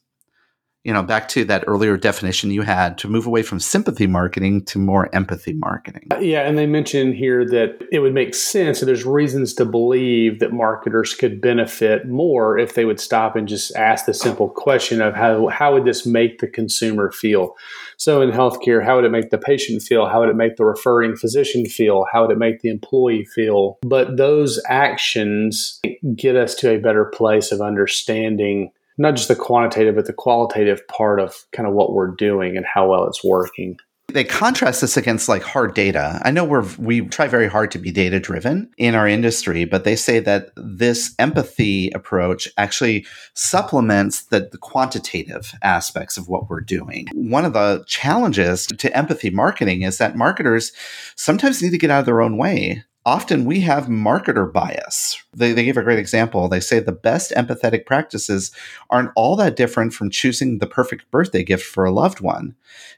you 0.88 0.94
know, 0.94 1.04
back 1.04 1.28
to 1.28 1.44
that 1.44 1.66
earlier 1.68 1.98
definition 1.98 2.50
you 2.50 2.62
had 2.62 2.98
to 2.98 3.10
move 3.10 3.28
away 3.28 3.44
from 3.44 3.60
sympathy 3.60 4.08
marketing 4.08 4.64
to 4.64 4.80
more 4.80 5.14
empathy 5.14 5.52
marketing. 5.52 6.08
Uh, 6.14 6.20
yeah, 6.20 6.48
and 6.48 6.58
they 6.58 6.66
mentioned 6.66 7.14
here 7.14 7.46
that 7.46 7.86
it 7.92 8.00
would 8.00 8.14
make 8.14 8.34
sense. 8.34 8.80
There's 8.80 9.04
reasons 9.04 9.54
to 9.56 9.66
believe 9.66 10.40
that 10.40 10.54
marketers 10.54 11.14
could 11.14 11.42
benefit 11.42 12.08
more 12.08 12.58
if 12.58 12.76
they 12.76 12.86
would 12.86 13.02
stop 13.02 13.36
and 13.36 13.50
just 13.50 13.76
ask 13.76 14.06
the 14.06 14.14
simple 14.14 14.48
question 14.48 15.02
of 15.02 15.14
how 15.14 15.48
how 15.48 15.74
would 15.74 15.84
this 15.84 16.06
make 16.06 16.40
the 16.40 16.48
consumer 16.48 17.12
feel? 17.12 17.58
So 17.98 18.22
in 18.22 18.32
healthcare, 18.32 18.82
how 18.82 18.96
would 18.96 19.04
it 19.04 19.12
make 19.12 19.30
the 19.30 19.38
patient 19.38 19.82
feel? 19.82 20.08
How 20.08 20.22
would 20.22 20.30
it 20.30 20.38
make 20.38 20.56
the 20.56 20.64
referring 20.64 21.18
physician 21.18 21.66
feel? 21.66 22.06
How 22.14 22.22
would 22.22 22.32
it 22.32 22.38
make 22.38 22.62
the 22.62 22.70
employee 22.70 23.26
feel? 23.26 23.78
But 23.82 24.16
those 24.16 24.62
actions 24.70 25.82
get 26.16 26.38
us 26.38 26.56
to 26.56 26.70
a 26.70 26.80
better 26.80 27.04
place 27.04 27.52
of 27.52 27.60
understanding 27.60 28.72
not 28.98 29.16
just 29.16 29.28
the 29.28 29.36
quantitative, 29.36 29.96
but 29.96 30.06
the 30.06 30.14
qualitative 30.14 30.88
part 30.88 31.20
of 31.20 31.46
kind 31.52 31.68
of 31.68 31.74
what 31.74 31.94
we're 31.94 32.16
doing 32.16 32.58
and 32.58 32.66
how 32.66 32.90
well 32.90 33.06
it's 33.06 33.24
working. 33.24 33.78
They 34.10 34.24
contrast 34.24 34.80
this 34.80 34.96
against 34.96 35.28
like 35.28 35.44
hard 35.44 35.74
data. 35.74 36.22
I 36.24 36.32
know 36.32 36.46
we're 36.46 36.66
we 36.80 37.02
try 37.02 37.28
very 37.28 37.50
hard 37.50 37.72
to 37.72 37.78
be 37.78 37.92
data 37.92 38.22
driven 38.22 38.72
in 38.78 38.96
our 38.96 39.06
industry, 39.06 39.66
but 39.66 39.84
they 39.84 39.98
say 39.98 40.20
that 40.20 40.52
this 40.56 41.14
empathy 41.20 41.92
approach 41.92 42.48
actually 42.58 43.06
supplements 43.34 44.24
the, 44.24 44.48
the 44.50 44.58
quantitative 44.58 45.54
aspects 45.62 46.18
of 46.18 46.30
what 46.30 46.50
we're 46.50 46.62
doing. 46.62 47.08
One 47.14 47.44
of 47.44 47.52
the 47.52 47.84
challenges 47.86 48.66
to 48.68 48.98
empathy 48.98 49.30
marketing 49.30 49.82
is 49.82 49.98
that 49.98 50.16
marketers 50.16 50.72
sometimes 51.18 51.62
need 51.62 51.72
to 51.72 51.78
get 51.78 51.92
out 51.92 52.00
of 52.00 52.06
their 52.06 52.22
own 52.22 52.38
way 52.38 52.86
often 53.08 53.46
we 53.46 53.62
have 53.62 53.86
marketer 53.86 54.52
bias. 54.52 55.24
They, 55.34 55.54
they 55.54 55.64
give 55.64 55.78
a 55.78 55.82
great 55.82 55.98
example. 55.98 56.50
They 56.50 56.60
say 56.60 56.82
the 56.82 56.92
best 56.92 57.32
empathetic 57.32 57.86
practices 57.86 58.52
aren't 58.90 59.12
all 59.16 59.38
that 59.38 59.56
different 59.56 59.94
from 59.94 60.10
choosing 60.10 60.58
the 60.58 60.68
perfect 60.68 61.10
birthday 61.10 61.42
gift 61.42 61.66
for 61.66 61.86
a 61.86 61.92
loved 61.92 62.20
one. 62.20 62.54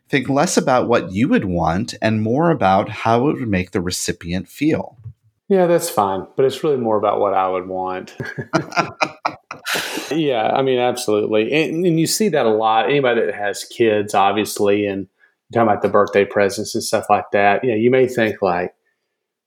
Think 0.09 0.27
less 0.27 0.57
about 0.57 0.87
what 0.87 1.11
you 1.11 1.27
would 1.29 1.45
want 1.45 1.93
and 2.01 2.23
more 2.23 2.49
about 2.49 2.89
how 2.89 3.29
it 3.29 3.33
would 3.33 3.47
make 3.47 3.69
the 3.69 3.81
recipient 3.81 4.49
feel. 4.49 4.97
Yeah, 5.47 5.67
that's 5.67 5.91
fine, 5.91 6.25
but 6.35 6.43
it's 6.43 6.63
really 6.63 6.77
more 6.77 6.97
about 6.97 7.19
what 7.19 7.35
I 7.35 7.47
would 7.47 7.67
want. 7.67 8.17
yeah, 10.11 10.51
I 10.55 10.63
mean, 10.63 10.79
absolutely. 10.79 11.53
And, 11.53 11.85
and, 11.85 11.99
you 11.99 12.07
see 12.07 12.29
that 12.29 12.47
a 12.47 12.49
lot. 12.49 12.89
Anybody 12.89 13.27
that 13.27 13.35
has 13.35 13.63
kids, 13.63 14.15
obviously, 14.15 14.87
and 14.87 15.07
talking 15.53 15.69
about 15.69 15.83
the 15.83 15.89
birthday 15.89 16.25
presents 16.25 16.73
and 16.73 16.83
stuff 16.83 17.05
like 17.11 17.29
that, 17.31 17.63
you 17.63 17.69
know, 17.69 17.75
you 17.75 17.91
may 17.91 18.07
think 18.07 18.41
like, 18.41 18.73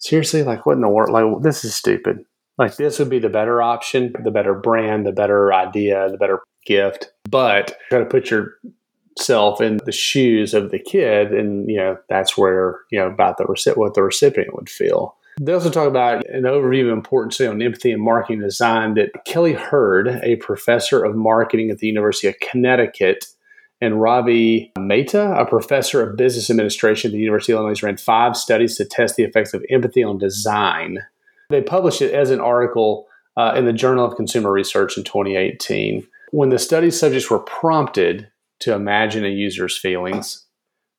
seriously, 0.03 0.43
like 0.43 0.67
what 0.67 0.75
in 0.75 0.83
the 0.83 0.89
world? 0.89 1.11
Like 1.11 1.43
this 1.43 1.65
is 1.65 1.75
stupid. 1.75 2.25
Like 2.59 2.77
this 2.77 2.99
would 2.99 3.09
be 3.09 3.19
the 3.19 3.31
better 3.31 3.63
option, 3.63 4.13
the 4.23 4.31
better 4.31 4.55
brand, 4.55 5.07
the 5.07 5.13
better 5.13 5.55
idea, 5.55 6.09
the 6.11 6.19
better 6.19 6.41
gift. 6.67 7.11
But 7.29 7.77
got 7.91 8.01
to 8.01 8.05
put 8.05 8.31
yourself 8.31 9.61
in 9.61 9.79
the 9.85 9.93
shoes 9.93 10.53
of 10.53 10.71
the 10.71 10.79
kid, 10.79 11.33
and 11.33 11.69
you 11.71 11.77
know 11.77 11.97
that's 12.09 12.37
where 12.37 12.81
you 12.91 12.99
know 12.99 13.07
about 13.07 13.39
the 13.39 13.45
recipient 13.45 13.79
what 13.79 13.95
the 13.95 14.03
recipient 14.03 14.55
would 14.55 14.69
feel. 14.69 15.17
They 15.41 15.55
also 15.55 15.71
talk 15.71 15.89
about 15.89 16.27
an 16.29 16.43
overview 16.43 16.87
of 16.87 16.93
importance 16.93 17.41
on 17.41 17.63
empathy 17.63 17.91
and 17.91 18.03
marketing 18.03 18.41
design 18.41 18.95
that 18.95 19.25
Kelly 19.25 19.55
Herd, 19.55 20.21
a 20.23 20.37
professor 20.37 21.03
of 21.03 21.17
marketing 21.17 21.71
at 21.71 21.79
the 21.79 21.87
University 21.87 22.29
of 22.29 22.39
Connecticut, 22.41 23.25
and 23.83 24.01
Ravi 24.01 24.73
Mehta, 24.79 25.35
a 25.35 25.45
professor 25.45 26.09
of 26.09 26.17
business 26.17 26.49
administration 26.49 27.09
at 27.09 27.13
the 27.13 27.19
University 27.19 27.53
of 27.53 27.59
Illinois, 27.59 27.83
ran 27.83 27.97
five 27.97 28.37
studies 28.37 28.77
to 28.77 28.85
test 28.85 29.17
the 29.17 29.25
effects 29.25 29.55
of 29.55 29.65
empathy 29.71 30.05
on 30.05 30.19
design. 30.19 31.01
They 31.51 31.63
published 31.63 32.01
it 32.01 32.15
as 32.15 32.31
an 32.31 32.41
article 32.41 33.09
uh, 33.37 33.55
in 33.57 33.67
the 33.67 33.73
Journal 33.73 34.05
of 34.05 34.15
Consumer 34.15 34.53
Research 34.53 34.97
in 34.97 35.03
2018. 35.03 36.07
When 36.31 36.51
the 36.51 36.61
study 36.61 36.93
subjects 36.93 37.29
were 37.29 37.41
prompted 37.41 38.29
to 38.61 38.73
imagine 38.73 39.25
a 39.25 39.29
user's 39.29 39.77
feelings, 39.77 40.47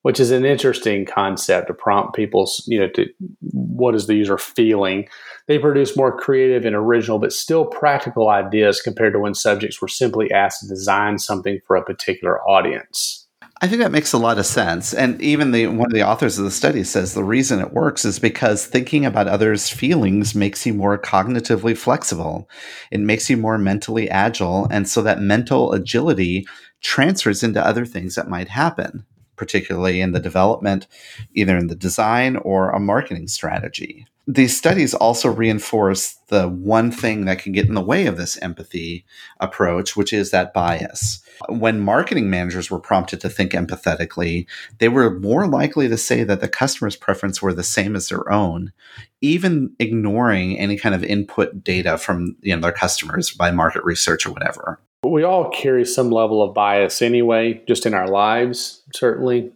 which 0.04 0.20
is 0.20 0.32
an 0.32 0.46
interesting 0.46 1.06
concept 1.06 1.68
to 1.68 1.74
prompt 1.74 2.16
people's, 2.16 2.64
you 2.68 2.80
know, 2.80 2.90
to 2.90 3.08
what 3.52 3.96
is 3.96 4.06
the 4.08 4.16
user 4.16 4.38
feeling. 4.38 5.08
They 5.48 5.58
produce 5.58 5.98
more 5.98 6.16
creative 6.16 6.66
and 6.66 6.76
original, 6.76 7.20
but 7.20 7.34
still 7.34 7.66
practical 7.66 8.30
ideas 8.30 8.82
compared 8.82 9.14
to 9.14 9.20
when 9.20 9.34
subjects 9.34 9.82
were 9.82 9.88
simply 9.88 10.32
asked 10.32 10.62
to 10.62 10.68
design 10.68 11.18
something 11.20 11.60
for 11.66 11.76
a 11.76 11.84
particular 11.84 12.42
audience. 12.48 13.28
I 13.62 13.68
think 13.68 13.82
that 13.82 13.94
makes 13.94 14.12
a 14.12 14.18
lot 14.18 14.40
of 14.40 14.46
sense. 14.46 14.94
And 14.94 15.22
even 15.22 15.52
the 15.52 15.68
one 15.68 15.88
of 15.88 15.94
the 15.94 16.06
authors 16.06 16.38
of 16.38 16.44
the 16.44 16.52
study 16.52 16.84
says 16.84 17.14
the 17.14 17.24
reason 17.24 17.62
it 17.62 17.72
works 17.72 18.04
is 18.04 18.20
because 18.20 18.66
thinking 18.66 19.06
about 19.06 19.30
others' 19.30 19.70
feelings 19.70 20.36
makes 20.36 20.66
you 20.66 20.74
more 20.74 20.98
cognitively 20.98 21.78
flexible. 21.78 22.50
It 22.92 23.00
makes 23.00 23.30
you 23.30 23.38
more 23.38 23.58
mentally 23.58 24.10
agile. 24.10 24.68
And 24.70 24.90
so 24.90 25.02
that 25.04 25.22
mental 25.22 25.72
agility 25.72 26.46
transfers 26.82 27.42
into 27.42 27.66
other 27.66 27.86
things 27.86 28.16
that 28.16 28.28
might 28.28 28.50
happen 28.50 29.06
particularly 29.36 30.02
in 30.02 30.12
the 30.12 30.20
development, 30.20 30.88
either 31.34 31.58
in 31.58 31.68
the 31.68 31.76
design 31.76 32.38
or 32.38 32.70
a 32.70 32.80
marketing 32.80 33.28
strategy. 33.28 34.06
These 34.26 34.56
studies 34.56 34.94
also 34.94 35.30
reinforce 35.30 36.14
the 36.30 36.48
one 36.48 36.92
thing 36.92 37.26
that 37.26 37.40
can 37.40 37.52
get 37.52 37.68
in 37.68 37.74
the 37.74 37.82
way 37.82 38.06
of 38.06 38.16
this 38.16 38.38
empathy 38.38 39.06
approach, 39.42 39.98
which 39.98 40.14
is 40.14 40.32
that 40.32 40.54
bias. 40.54 41.22
When 41.50 41.82
marketing 41.82 42.30
managers 42.30 42.72
were 42.72 42.80
prompted 42.80 43.20
to 43.22 43.30
think 43.30 43.52
empathetically, 43.52 44.48
they 44.80 44.88
were 44.88 45.20
more 45.20 45.46
likely 45.46 45.90
to 45.90 45.98
say 45.98 46.24
that 46.24 46.40
the 46.40 46.48
customer's 46.48 46.96
preference 46.96 47.42
were 47.42 47.54
the 47.54 47.64
same 47.64 47.98
as 47.98 48.08
their 48.08 48.32
own, 48.32 48.72
even 49.20 49.76
ignoring 49.78 50.58
any 50.58 50.78
kind 50.78 50.96
of 50.96 51.04
input 51.04 51.62
data 51.62 51.98
from 51.98 52.38
you 52.42 52.56
know, 52.56 52.62
their 52.62 52.72
customers 52.72 53.32
by 53.32 53.52
market 53.52 53.84
research 53.84 54.26
or 54.26 54.32
whatever. 54.32 54.80
We 55.14 55.22
all 55.22 55.52
carry 55.52 55.86
some 55.86 56.10
level 56.10 56.42
of 56.42 56.56
bias 56.56 57.00
anyway, 57.00 57.62
just 57.68 57.86
in 57.86 57.94
our 57.94 58.08
lives, 58.08 58.82
certainly. 58.96 59.52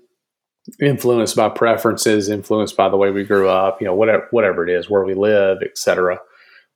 Influenced 0.79 1.35
by 1.35 1.49
preferences, 1.49 2.29
influenced 2.29 2.77
by 2.77 2.89
the 2.89 2.97
way 2.97 3.09
we 3.09 3.23
grew 3.23 3.49
up, 3.49 3.81
you 3.81 3.87
know, 3.87 3.95
whatever 3.95 4.27
whatever 4.29 4.67
it 4.67 4.69
is, 4.71 4.87
where 4.87 5.03
we 5.03 5.15
live, 5.15 5.63
etc. 5.63 6.19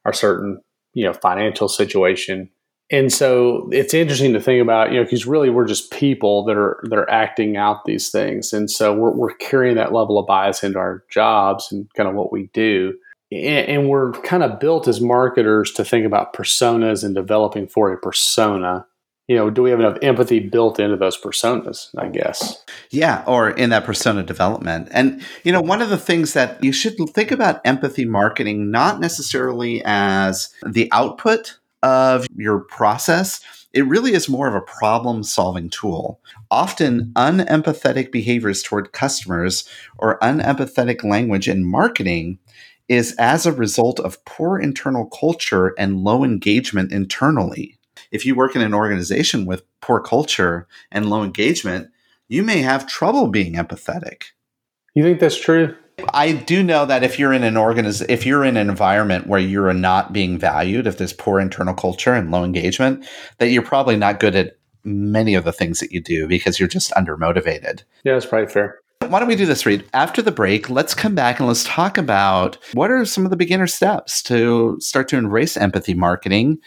Our 0.03 0.13
certain, 0.13 0.61
you 0.95 1.05
know, 1.05 1.13
financial 1.13 1.67
situation. 1.67 2.50
And 2.89 3.13
so 3.13 3.69
it's 3.71 3.93
interesting 3.93 4.33
to 4.33 4.41
think 4.41 4.63
about, 4.63 4.91
you 4.91 4.97
know, 4.97 5.03
because 5.03 5.27
really 5.27 5.51
we're 5.51 5.67
just 5.67 5.91
people 5.91 6.43
that 6.45 6.57
are 6.57 6.81
that 6.89 6.97
are 6.97 7.09
acting 7.11 7.57
out 7.57 7.85
these 7.85 8.09
things. 8.09 8.51
And 8.51 8.71
so 8.71 8.95
we're 8.95 9.11
we're 9.11 9.35
carrying 9.35 9.75
that 9.75 9.93
level 9.93 10.17
of 10.17 10.25
bias 10.25 10.63
into 10.63 10.79
our 10.79 11.03
jobs 11.11 11.71
and 11.71 11.88
kind 11.93 12.09
of 12.09 12.15
what 12.15 12.31
we 12.31 12.50
do 12.51 12.95
and 13.31 13.89
we're 13.89 14.11
kind 14.11 14.43
of 14.43 14.59
built 14.59 14.88
as 14.88 15.00
marketers 15.00 15.71
to 15.73 15.85
think 15.85 16.05
about 16.05 16.33
personas 16.33 17.03
and 17.03 17.15
developing 17.15 17.67
for 17.67 17.91
a 17.91 17.97
persona. 17.97 18.85
You 19.27 19.38
know 19.38 19.50
do 19.50 19.61
we 19.61 19.69
have 19.69 19.79
enough 19.79 19.97
empathy 20.01 20.39
built 20.39 20.77
into 20.77 20.97
those 20.97 21.17
personas 21.17 21.88
i 21.97 22.09
guess? 22.09 22.65
Yeah 22.89 23.23
or 23.25 23.51
in 23.51 23.69
that 23.69 23.85
persona 23.85 24.23
development. 24.23 24.89
And 24.91 25.21
you 25.43 25.51
know 25.53 25.61
one 25.61 25.81
of 25.81 25.89
the 25.89 25.97
things 25.97 26.33
that 26.33 26.61
you 26.61 26.73
should 26.73 26.95
think 27.11 27.31
about 27.31 27.61
empathy 27.63 28.03
marketing 28.03 28.71
not 28.71 29.00
necessarily 29.00 29.81
as 29.85 30.50
the 30.65 30.89
output 30.91 31.59
of 31.83 32.27
your 32.35 32.59
process. 32.59 33.41
It 33.73 33.88
really 33.88 34.13
is 34.13 34.27
more 34.27 34.47
of 34.47 34.55
a 34.55 34.61
problem 34.61 35.23
solving 35.23 35.69
tool. 35.69 36.19
Often, 36.50 37.13
unempathetic 37.15 38.11
behaviors 38.11 38.61
toward 38.61 38.91
customers 38.91 39.67
or 39.97 40.19
unempathetic 40.19 41.03
language 41.05 41.47
in 41.47 41.63
marketing 41.63 42.38
is 42.91 43.15
as 43.17 43.45
a 43.45 43.53
result 43.53 44.01
of 44.01 44.24
poor 44.25 44.60
internal 44.60 45.05
culture 45.05 45.74
and 45.77 46.03
low 46.03 46.25
engagement 46.25 46.91
internally. 46.91 47.79
If 48.12 48.25
you 48.25 48.36
work 48.36 48.53
in 48.53 48.62
an 48.62 48.74
organization 48.74 49.45
with 49.45 49.63
poor 49.79 50.01
culture 50.01 50.67
and 50.91 51.10
low 51.10 51.24
engagement, 51.24 51.89
you 52.27 52.43
may 52.43 52.57
have 52.62 52.86
trouble 52.86 53.27
being 53.27 53.53
empathetic. 53.53 54.24
You 54.93 55.03
think 55.03 55.21
that's 55.21 55.39
true? 55.39 55.74
I 56.13 56.33
do 56.33 56.62
know 56.63 56.86
that 56.86 57.01
if 57.01 57.17
you're 57.17 57.31
in 57.31 57.45
an 57.45 57.53
organiz- 57.53 58.05
if 58.10 58.25
you're 58.25 58.43
in 58.43 58.57
an 58.57 58.69
environment 58.69 59.25
where 59.25 59.39
you're 59.39 59.74
not 59.74 60.12
being 60.12 60.38
valued, 60.38 60.86
if 60.86 60.98
there's 60.98 61.13
poor 61.13 61.39
internal 61.39 61.74
culture 61.74 62.13
and 62.13 62.29
low 62.29 62.43
engagement, 62.43 63.05
that 63.38 63.51
you're 63.51 63.62
probably 63.62 63.95
not 63.95 64.19
good 64.19 64.36
at 64.36 64.57
many 64.83 65.33
of 65.33 65.45
the 65.45 65.53
things 65.53 65.79
that 65.79 65.93
you 65.93 66.01
do 66.01 66.27
because 66.27 66.60
you're 66.60 66.67
just 66.67 66.91
undermotivated. 66.91 67.83
Yeah, 68.03 68.13
that's 68.13 68.25
probably 68.25 68.51
fair. 68.51 68.81
Why 69.08 69.20
don't 69.20 69.27
we 69.27 69.36
do 69.36 69.46
this, 69.46 69.65
Reed? 69.65 69.84
After 69.93 70.22
the 70.22 70.31
break, 70.31 70.70
let's 70.70 70.93
come 70.93 71.15
back 71.15 71.39
and 71.39 71.48
let's 71.48 71.65
talk 71.65 71.98
about 71.98 72.58
what 72.74 72.89
are 72.89 73.03
some 73.03 73.25
of 73.25 73.29
the 73.29 73.36
beginner 73.36 73.67
steps 73.67 74.24
to 74.24 74.77
start 74.79 75.10
to 75.10 75.17
embrace 75.17 75.58
empathy 75.58 75.93
marketing. 75.93 76.60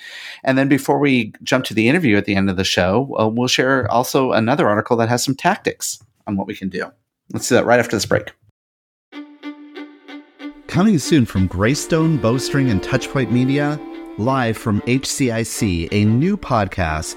And 0.43 0.59
then 0.59 0.69
before 0.69 0.99
we 0.99 1.33
jump 1.43 1.65
to 1.67 1.75
the 1.75 1.89
interview 1.89 2.19
at 2.19 2.27
the 2.27 2.35
end 2.35 2.51
of 2.51 2.57
the 2.57 2.65
show, 2.65 3.17
uh, 3.19 3.29
we'll 3.29 3.49
share 3.49 3.91
also 3.91 4.33
another 4.33 4.69
article 4.69 4.97
that 4.99 5.09
has 5.09 5.25
some 5.25 5.35
tactics 5.35 6.03
on 6.27 6.37
what 6.37 6.47
we 6.47 6.55
can 6.55 6.69
do. 6.69 6.91
Let's 7.33 7.49
do 7.49 7.55
that 7.55 7.65
right 7.65 7.81
after 7.81 7.97
this 7.97 8.05
break. 8.05 8.33
Coming 10.67 10.99
soon 10.99 11.25
from 11.25 11.47
Greystone, 11.47 12.19
Bowstring, 12.19 12.71
and 12.71 12.83
Touchpoint 12.83 13.31
Media, 13.31 13.81
live 14.19 14.59
from 14.59 14.81
HCIC, 14.83 15.89
a 15.93 16.05
new 16.05 16.37
podcast 16.37 17.17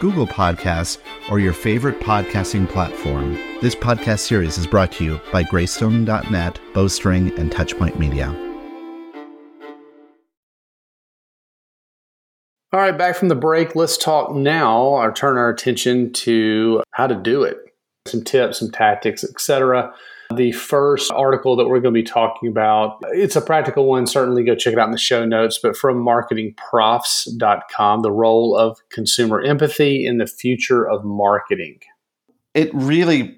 Google 0.00 0.26
Podcasts, 0.26 0.98
or 1.30 1.38
your 1.38 1.52
favorite 1.52 2.00
podcasting 2.00 2.66
platform. 2.66 3.34
This 3.60 3.74
podcast 3.74 4.20
series 4.20 4.56
is 4.56 4.66
brought 4.66 4.90
to 4.92 5.04
you 5.04 5.20
by 5.30 5.44
Greystone.net, 5.44 6.58
Bowstring, 6.72 7.38
and 7.38 7.52
Touchpoint 7.52 7.98
Media. 7.98 8.34
All 12.72 12.80
right, 12.80 12.96
back 12.96 13.16
from 13.16 13.28
the 13.28 13.34
break. 13.34 13.76
Let's 13.76 13.98
talk 13.98 14.32
now 14.34 14.80
or 14.80 15.12
turn 15.12 15.36
our 15.36 15.50
attention 15.50 16.12
to 16.14 16.82
how 16.92 17.06
to 17.06 17.16
do 17.16 17.42
it. 17.42 17.58
Some 18.06 18.22
tips, 18.22 18.60
some 18.60 18.70
tactics, 18.70 19.22
etc. 19.22 19.92
The 20.34 20.52
first 20.52 21.10
article 21.10 21.56
that 21.56 21.66
we're 21.66 21.80
going 21.80 21.92
to 21.94 22.00
be 22.00 22.04
talking 22.04 22.48
about, 22.48 22.98
it's 23.08 23.34
a 23.34 23.40
practical 23.40 23.86
one. 23.86 24.06
Certainly 24.06 24.44
go 24.44 24.54
check 24.54 24.72
it 24.72 24.78
out 24.78 24.86
in 24.86 24.92
the 24.92 24.98
show 24.98 25.24
notes, 25.24 25.58
but 25.60 25.76
from 25.76 26.04
marketingprofs.com, 26.04 28.02
the 28.02 28.12
role 28.12 28.56
of 28.56 28.78
consumer 28.90 29.42
empathy 29.42 30.06
in 30.06 30.18
the 30.18 30.26
future 30.26 30.88
of 30.88 31.04
marketing. 31.04 31.80
It 32.54 32.70
really 32.72 33.36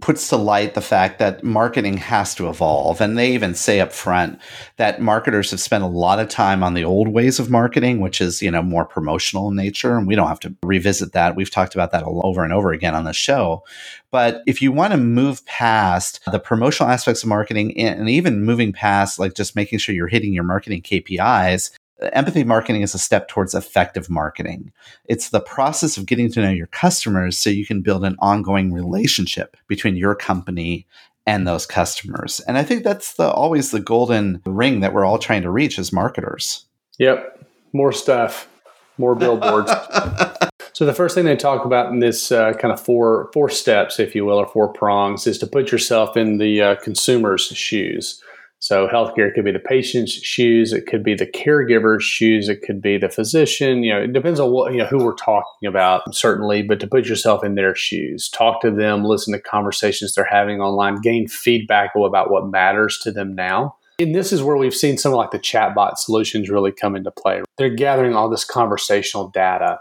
puts 0.00 0.28
to 0.28 0.36
light 0.36 0.74
the 0.74 0.80
fact 0.80 1.18
that 1.18 1.44
marketing 1.44 1.96
has 1.96 2.34
to 2.34 2.48
evolve. 2.48 3.00
And 3.00 3.18
they 3.18 3.32
even 3.32 3.54
say 3.54 3.80
up 3.80 3.92
front 3.92 4.40
that 4.76 5.00
marketers 5.00 5.50
have 5.50 5.60
spent 5.60 5.84
a 5.84 5.88
lot 5.88 6.18
of 6.18 6.28
time 6.28 6.62
on 6.62 6.74
the 6.74 6.84
old 6.84 7.08
ways 7.08 7.38
of 7.38 7.50
marketing, 7.50 8.00
which 8.00 8.20
is, 8.20 8.42
you 8.42 8.50
know, 8.50 8.62
more 8.62 8.84
promotional 8.84 9.48
in 9.48 9.56
nature. 9.56 9.96
And 9.96 10.06
we 10.06 10.14
don't 10.14 10.28
have 10.28 10.40
to 10.40 10.54
revisit 10.62 11.12
that. 11.12 11.36
We've 11.36 11.50
talked 11.50 11.74
about 11.74 11.92
that 11.92 12.04
over 12.04 12.44
and 12.44 12.52
over 12.52 12.72
again 12.72 12.94
on 12.94 13.04
the 13.04 13.12
show. 13.12 13.64
But 14.10 14.42
if 14.46 14.60
you 14.60 14.72
want 14.72 14.92
to 14.92 14.96
move 14.96 15.44
past 15.46 16.20
the 16.30 16.40
promotional 16.40 16.90
aspects 16.90 17.22
of 17.22 17.28
marketing 17.28 17.78
and 17.78 18.10
even 18.10 18.44
moving 18.44 18.72
past 18.72 19.18
like 19.18 19.34
just 19.34 19.54
making 19.54 19.78
sure 19.78 19.94
you're 19.94 20.08
hitting 20.08 20.32
your 20.32 20.44
marketing 20.44 20.82
KPIs, 20.82 21.70
empathy 22.12 22.44
marketing 22.44 22.82
is 22.82 22.94
a 22.94 22.98
step 22.98 23.28
towards 23.28 23.54
effective 23.54 24.08
marketing. 24.08 24.72
It's 25.06 25.30
the 25.30 25.40
process 25.40 25.96
of 25.96 26.06
getting 26.06 26.30
to 26.32 26.40
know 26.40 26.50
your 26.50 26.68
customers 26.68 27.36
so 27.36 27.50
you 27.50 27.66
can 27.66 27.82
build 27.82 28.04
an 28.04 28.16
ongoing 28.20 28.72
relationship 28.72 29.56
between 29.66 29.96
your 29.96 30.14
company 30.14 30.86
and 31.26 31.46
those 31.46 31.66
customers. 31.66 32.40
And 32.40 32.58
I 32.58 32.62
think 32.62 32.82
that's 32.82 33.14
the 33.14 33.30
always 33.30 33.70
the 33.70 33.80
golden 33.80 34.40
ring 34.44 34.80
that 34.80 34.92
we're 34.92 35.04
all 35.04 35.18
trying 35.18 35.42
to 35.42 35.50
reach 35.50 35.78
as 35.78 35.92
marketers. 35.92 36.64
Yep. 36.98 37.46
More 37.72 37.92
stuff, 37.92 38.48
more 38.98 39.14
billboards. 39.14 39.70
so 40.72 40.84
the 40.86 40.94
first 40.94 41.14
thing 41.14 41.24
they 41.24 41.36
talk 41.36 41.64
about 41.64 41.92
in 41.92 42.00
this 42.00 42.32
uh, 42.32 42.52
kind 42.54 42.72
of 42.72 42.80
four 42.80 43.30
four 43.32 43.48
steps, 43.48 44.00
if 44.00 44.14
you 44.14 44.24
will, 44.24 44.38
or 44.38 44.46
four 44.46 44.72
prongs, 44.72 45.26
is 45.26 45.38
to 45.38 45.46
put 45.46 45.70
yourself 45.70 46.16
in 46.16 46.38
the 46.38 46.60
uh, 46.60 46.74
consumer's 46.76 47.46
shoes. 47.46 48.22
So 48.60 48.86
healthcare 48.86 49.34
could 49.34 49.46
be 49.46 49.52
the 49.52 49.58
patient's 49.58 50.12
shoes, 50.12 50.74
it 50.74 50.86
could 50.86 51.02
be 51.02 51.14
the 51.14 51.26
caregiver's 51.26 52.04
shoes, 52.04 52.46
it 52.50 52.60
could 52.60 52.82
be 52.82 52.98
the 52.98 53.08
physician. 53.08 53.82
You 53.82 53.94
know, 53.94 54.02
it 54.02 54.12
depends 54.12 54.38
on 54.38 54.50
what 54.50 54.72
you 54.72 54.78
know 54.78 54.84
who 54.84 55.02
we're 55.02 55.14
talking 55.14 55.66
about, 55.66 56.14
certainly. 56.14 56.62
But 56.62 56.78
to 56.80 56.86
put 56.86 57.06
yourself 57.06 57.42
in 57.42 57.54
their 57.54 57.74
shoes, 57.74 58.28
talk 58.28 58.60
to 58.60 58.70
them, 58.70 59.02
listen 59.02 59.32
to 59.32 59.40
conversations 59.40 60.14
they're 60.14 60.28
having 60.30 60.60
online, 60.60 61.00
gain 61.00 61.26
feedback 61.26 61.92
about 61.96 62.30
what 62.30 62.48
matters 62.48 62.98
to 62.98 63.10
them 63.10 63.34
now. 63.34 63.76
And 63.98 64.14
this 64.14 64.30
is 64.30 64.42
where 64.42 64.56
we've 64.56 64.74
seen 64.74 64.98
some 64.98 65.12
of 65.12 65.16
like 65.16 65.30
the 65.30 65.38
chatbot 65.38 65.96
solutions 65.96 66.50
really 66.50 66.72
come 66.72 66.96
into 66.96 67.10
play. 67.10 67.42
They're 67.56 67.74
gathering 67.74 68.14
all 68.14 68.28
this 68.28 68.44
conversational 68.44 69.28
data 69.28 69.80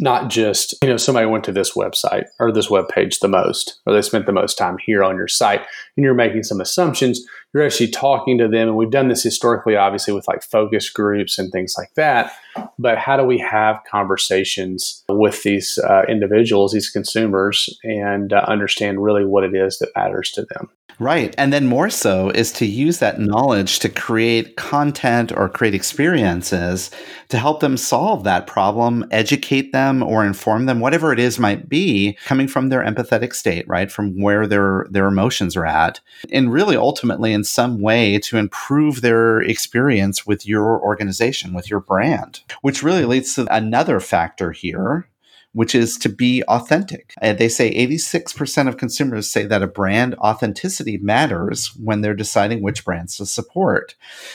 not 0.00 0.30
just 0.30 0.74
you 0.82 0.88
know 0.88 0.96
somebody 0.96 1.26
went 1.26 1.44
to 1.44 1.52
this 1.52 1.72
website 1.72 2.24
or 2.38 2.52
this 2.52 2.70
web 2.70 2.88
page 2.88 3.20
the 3.20 3.28
most 3.28 3.80
or 3.86 3.92
they 3.92 4.02
spent 4.02 4.26
the 4.26 4.32
most 4.32 4.56
time 4.56 4.76
here 4.84 5.02
on 5.02 5.16
your 5.16 5.28
site 5.28 5.60
and 5.96 6.04
you're 6.04 6.14
making 6.14 6.42
some 6.42 6.60
assumptions 6.60 7.24
you're 7.54 7.64
actually 7.64 7.90
talking 7.90 8.38
to 8.38 8.48
them. 8.48 8.68
And 8.68 8.76
we've 8.76 8.90
done 8.90 9.08
this 9.08 9.22
historically 9.22 9.76
obviously 9.76 10.12
with 10.14 10.28
like 10.28 10.42
focus 10.42 10.90
groups 10.90 11.38
and 11.38 11.50
things 11.50 11.74
like 11.78 11.92
that. 11.94 12.32
But 12.78 12.98
how 12.98 13.16
do 13.16 13.24
we 13.24 13.38
have 13.38 13.80
conversations 13.90 15.04
with 15.08 15.42
these 15.42 15.78
uh, 15.78 16.02
individuals 16.08 16.72
these 16.72 16.90
consumers 16.90 17.68
and 17.82 18.32
uh, 18.32 18.44
understand 18.46 19.02
really 19.02 19.24
what 19.24 19.44
it 19.44 19.54
is 19.54 19.78
that 19.78 19.90
matters 19.96 20.30
to 20.32 20.42
them 20.42 20.70
Right. 21.00 21.32
And 21.38 21.52
then 21.52 21.66
more 21.66 21.90
so 21.90 22.30
is 22.30 22.50
to 22.52 22.66
use 22.66 22.98
that 22.98 23.20
knowledge 23.20 23.78
to 23.80 23.88
create 23.88 24.56
content 24.56 25.30
or 25.30 25.48
create 25.48 25.74
experiences 25.74 26.90
to 27.28 27.38
help 27.38 27.60
them 27.60 27.76
solve 27.76 28.24
that 28.24 28.48
problem, 28.48 29.06
educate 29.12 29.72
them 29.72 30.02
or 30.02 30.24
inform 30.24 30.66
them, 30.66 30.80
whatever 30.80 31.12
it 31.12 31.20
is 31.20 31.38
might 31.38 31.68
be, 31.68 32.18
coming 32.24 32.48
from 32.48 32.68
their 32.68 32.82
empathetic 32.82 33.32
state, 33.32 33.66
right? 33.68 33.92
From 33.92 34.20
where 34.20 34.46
their 34.46 34.86
their 34.90 35.06
emotions 35.06 35.56
are 35.56 35.66
at. 35.66 36.00
And 36.32 36.52
really 36.52 36.76
ultimately 36.76 37.32
in 37.32 37.44
some 37.44 37.80
way 37.80 38.18
to 38.20 38.36
improve 38.36 39.00
their 39.00 39.40
experience 39.40 40.26
with 40.26 40.46
your 40.46 40.80
organization, 40.80 41.54
with 41.54 41.70
your 41.70 41.80
brand. 41.80 42.40
Which 42.62 42.82
really 42.82 43.04
leads 43.04 43.34
to 43.36 43.46
another 43.54 44.00
factor 44.00 44.50
here, 44.50 45.08
which 45.52 45.74
is 45.74 45.96
to 45.98 46.08
be 46.08 46.42
authentic. 46.44 47.14
And 47.20 47.38
they 47.38 47.48
say 47.48 47.74
86% 47.74 48.68
of 48.68 48.76
consumers 48.76 49.30
say 49.30 49.44
that 49.46 49.62
a 49.62 49.66
brand 49.66 50.14
authenticity 50.16 50.98
matters 50.98 51.74
when 51.76 52.00
they're 52.00 52.14
deciding 52.14 52.62
which 52.62 52.84
brands 52.84 53.16
to 53.16 53.26
support. 53.26 53.94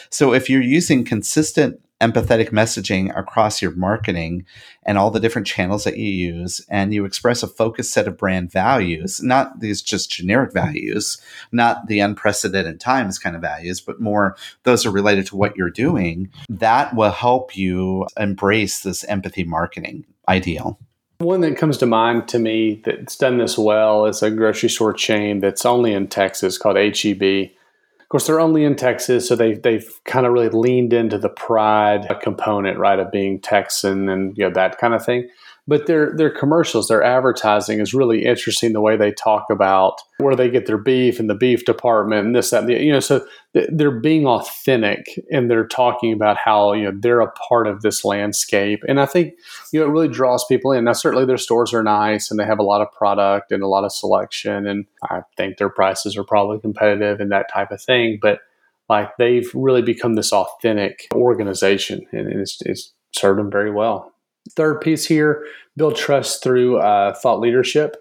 So 0.09 0.33
if 0.33 0.49
you're 0.49 0.61
using 0.61 1.05
consistent 1.05 1.79
empathetic 2.03 2.49
messaging 2.49 3.17
across 3.17 3.61
your 3.61 3.71
marketing 3.71 4.45
and 4.85 4.97
all 4.97 5.09
the 5.09 5.21
different 5.21 5.47
channels 5.47 5.85
that 5.85 5.97
you 5.97 6.09
use 6.09 6.65
and 6.67 6.93
you 6.93 7.05
express 7.05 7.43
a 7.43 7.47
focused 7.47 7.93
set 7.93 8.07
of 8.07 8.17
brand 8.17 8.51
values 8.51 9.23
not 9.23 9.61
these 9.61 9.81
just 9.81 10.11
generic 10.11 10.51
values 10.51 11.21
not 11.53 11.87
the 11.87 12.01
unprecedented 12.01 12.77
times 12.77 13.17
kind 13.17 13.37
of 13.37 13.41
values 13.41 13.79
but 13.79 14.01
more 14.01 14.35
those 14.63 14.85
are 14.85 14.91
related 14.91 15.25
to 15.25 15.37
what 15.37 15.55
you're 15.55 15.69
doing 15.69 16.29
that 16.49 16.93
will 16.93 17.11
help 17.11 17.55
you 17.55 18.05
embrace 18.17 18.81
this 18.81 19.05
empathy 19.05 19.45
marketing 19.45 20.05
ideal 20.27 20.77
one 21.23 21.41
that 21.41 21.57
comes 21.57 21.77
to 21.77 21.85
mind 21.85 22.27
to 22.29 22.39
me 22.39 22.81
that's 22.85 23.15
done 23.15 23.37
this 23.37 23.57
well 23.57 24.05
is 24.05 24.21
a 24.21 24.31
grocery 24.31 24.69
store 24.69 24.93
chain 24.93 25.39
that's 25.39 25.65
only 25.65 25.93
in 25.93 26.07
Texas 26.07 26.57
called 26.57 26.77
HEB. 26.77 27.51
Of 27.99 28.09
course, 28.09 28.27
they're 28.27 28.39
only 28.39 28.63
in 28.63 28.75
Texas, 28.75 29.27
so 29.27 29.35
they 29.35 29.53
they've 29.53 29.89
kind 30.05 30.25
of 30.25 30.33
really 30.33 30.49
leaned 30.49 30.93
into 30.93 31.17
the 31.17 31.29
pride 31.29 32.07
component, 32.21 32.77
right, 32.77 32.99
of 32.99 33.11
being 33.11 33.39
Texan 33.39 34.09
and 34.09 34.37
you 34.37 34.43
know 34.43 34.53
that 34.53 34.77
kind 34.77 34.93
of 34.93 35.03
thing 35.03 35.29
but 35.65 35.87
their 35.87 36.13
their 36.15 36.29
commercials, 36.29 36.87
their 36.87 37.03
advertising 37.03 37.79
is 37.79 37.93
really 37.93 38.25
interesting. 38.25 38.73
The 38.73 38.81
way 38.81 38.97
they 38.97 39.11
talk 39.11 39.45
about 39.49 40.01
where 40.17 40.35
they 40.35 40.49
get 40.49 40.65
their 40.65 40.77
beef 40.77 41.19
and 41.19 41.29
the 41.29 41.35
beef 41.35 41.63
department 41.63 42.25
and 42.25 42.35
this 42.35 42.49
that 42.49 42.61
and 42.61 42.69
the, 42.69 42.83
you 42.83 42.91
know. 42.91 42.99
So 42.99 43.25
they're 43.53 43.91
being 43.91 44.27
authentic 44.27 45.05
and 45.31 45.49
they're 45.49 45.67
talking 45.67 46.11
about 46.11 46.37
how 46.37 46.73
you 46.73 46.83
know 46.83 46.97
they're 46.99 47.21
a 47.21 47.31
part 47.31 47.67
of 47.67 47.81
this 47.81 48.03
landscape. 48.03 48.83
And 48.87 48.99
I 48.99 49.05
think 49.05 49.35
you 49.71 49.79
know 49.79 49.85
it 49.85 49.91
really 49.91 50.09
draws 50.09 50.45
people 50.45 50.73
in. 50.73 50.83
Now 50.83 50.93
certainly 50.93 51.25
their 51.25 51.37
stores 51.37 51.73
are 51.73 51.83
nice 51.83 52.29
and 52.29 52.39
they 52.39 52.45
have 52.45 52.59
a 52.59 52.63
lot 52.63 52.81
of 52.81 52.91
product 52.91 53.51
and 53.51 53.63
a 53.63 53.67
lot 53.67 53.85
of 53.85 53.93
selection, 53.93 54.67
and 54.67 54.85
I 55.09 55.21
think 55.37 55.57
their 55.57 55.69
prices 55.69 56.17
are 56.17 56.25
probably 56.25 56.59
competitive 56.59 57.21
and 57.21 57.31
that 57.31 57.51
type 57.51 57.71
of 57.71 57.81
thing. 57.81 58.19
But 58.21 58.39
like 58.89 59.15
they've 59.17 59.49
really 59.53 59.81
become 59.81 60.15
this 60.15 60.33
authentic 60.33 61.07
organization, 61.13 62.05
and 62.11 62.27
it's, 62.41 62.61
it's 62.65 62.91
served 63.13 63.39
them 63.39 63.49
very 63.49 63.71
well. 63.71 64.12
Third 64.51 64.81
piece 64.81 65.05
here 65.05 65.45
build 65.75 65.95
trust 65.95 66.43
through 66.43 66.77
uh, 66.77 67.13
thought 67.15 67.39
leadership. 67.39 67.97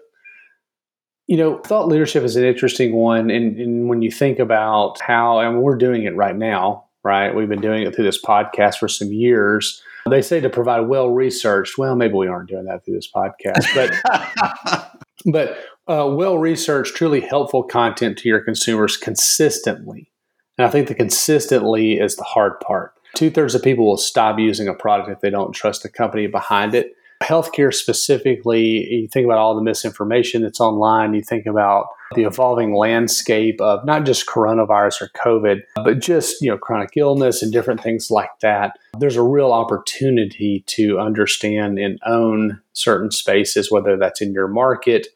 You 1.27 1.37
know, 1.37 1.59
thought 1.59 1.87
leadership 1.87 2.23
is 2.23 2.35
an 2.35 2.43
interesting 2.43 2.93
one. 2.93 3.29
And, 3.29 3.57
and 3.57 3.87
when 3.87 4.01
you 4.01 4.11
think 4.11 4.39
about 4.39 4.99
how, 4.99 5.39
and 5.39 5.61
we're 5.61 5.77
doing 5.77 6.03
it 6.03 6.15
right 6.15 6.35
now, 6.35 6.85
right? 7.03 7.33
We've 7.33 7.49
been 7.49 7.61
doing 7.61 7.83
it 7.83 7.95
through 7.95 8.05
this 8.05 8.21
podcast 8.21 8.77
for 8.77 8.87
some 8.87 9.11
years. 9.11 9.81
They 10.09 10.21
say 10.21 10.41
to 10.41 10.49
provide 10.49 10.81
well 10.81 11.09
researched. 11.09 11.77
Well, 11.77 11.95
maybe 11.95 12.15
we 12.15 12.27
aren't 12.27 12.49
doing 12.49 12.65
that 12.65 12.83
through 12.83 12.95
this 12.95 13.09
podcast, 13.09 13.73
but 13.73 14.91
but 15.31 15.57
uh, 15.87 16.09
well 16.13 16.37
researched, 16.37 16.95
truly 16.95 17.21
helpful 17.21 17.63
content 17.63 18.17
to 18.19 18.29
your 18.29 18.41
consumers 18.41 18.97
consistently. 18.97 20.11
And 20.57 20.67
I 20.67 20.69
think 20.69 20.87
the 20.87 20.95
consistently 20.95 21.93
is 21.99 22.15
the 22.17 22.23
hard 22.23 22.59
part. 22.59 22.93
Two 23.15 23.29
thirds 23.29 23.53
of 23.53 23.61
people 23.61 23.85
will 23.85 23.97
stop 23.97 24.39
using 24.39 24.67
a 24.67 24.73
product 24.73 25.09
if 25.09 25.19
they 25.21 25.29
don't 25.29 25.53
trust 25.53 25.83
the 25.83 25.89
company 25.89 26.27
behind 26.27 26.73
it. 26.73 26.95
Healthcare 27.21 27.73
specifically, 27.73 28.85
you 28.89 29.07
think 29.07 29.25
about 29.25 29.37
all 29.37 29.55
the 29.55 29.61
misinformation 29.61 30.41
that's 30.41 30.59
online, 30.59 31.13
you 31.13 31.21
think 31.21 31.45
about 31.45 31.87
the 32.15 32.23
evolving 32.23 32.75
landscape 32.75 33.61
of 33.61 33.85
not 33.85 34.05
just 34.05 34.27
coronavirus 34.27 35.03
or 35.03 35.09
COVID, 35.15 35.61
but 35.75 35.99
just, 35.99 36.41
you 36.41 36.49
know, 36.49 36.57
chronic 36.57 36.91
illness 36.97 37.41
and 37.41 37.51
different 37.51 37.81
things 37.81 38.11
like 38.11 38.29
that. 38.41 38.77
There's 38.97 39.15
a 39.15 39.23
real 39.23 39.53
opportunity 39.53 40.63
to 40.67 40.99
understand 40.99 41.79
and 41.79 41.99
own 42.05 42.61
certain 42.73 43.11
spaces, 43.11 43.71
whether 43.71 43.95
that's 43.95 44.21
in 44.21 44.33
your 44.33 44.47
market 44.47 45.07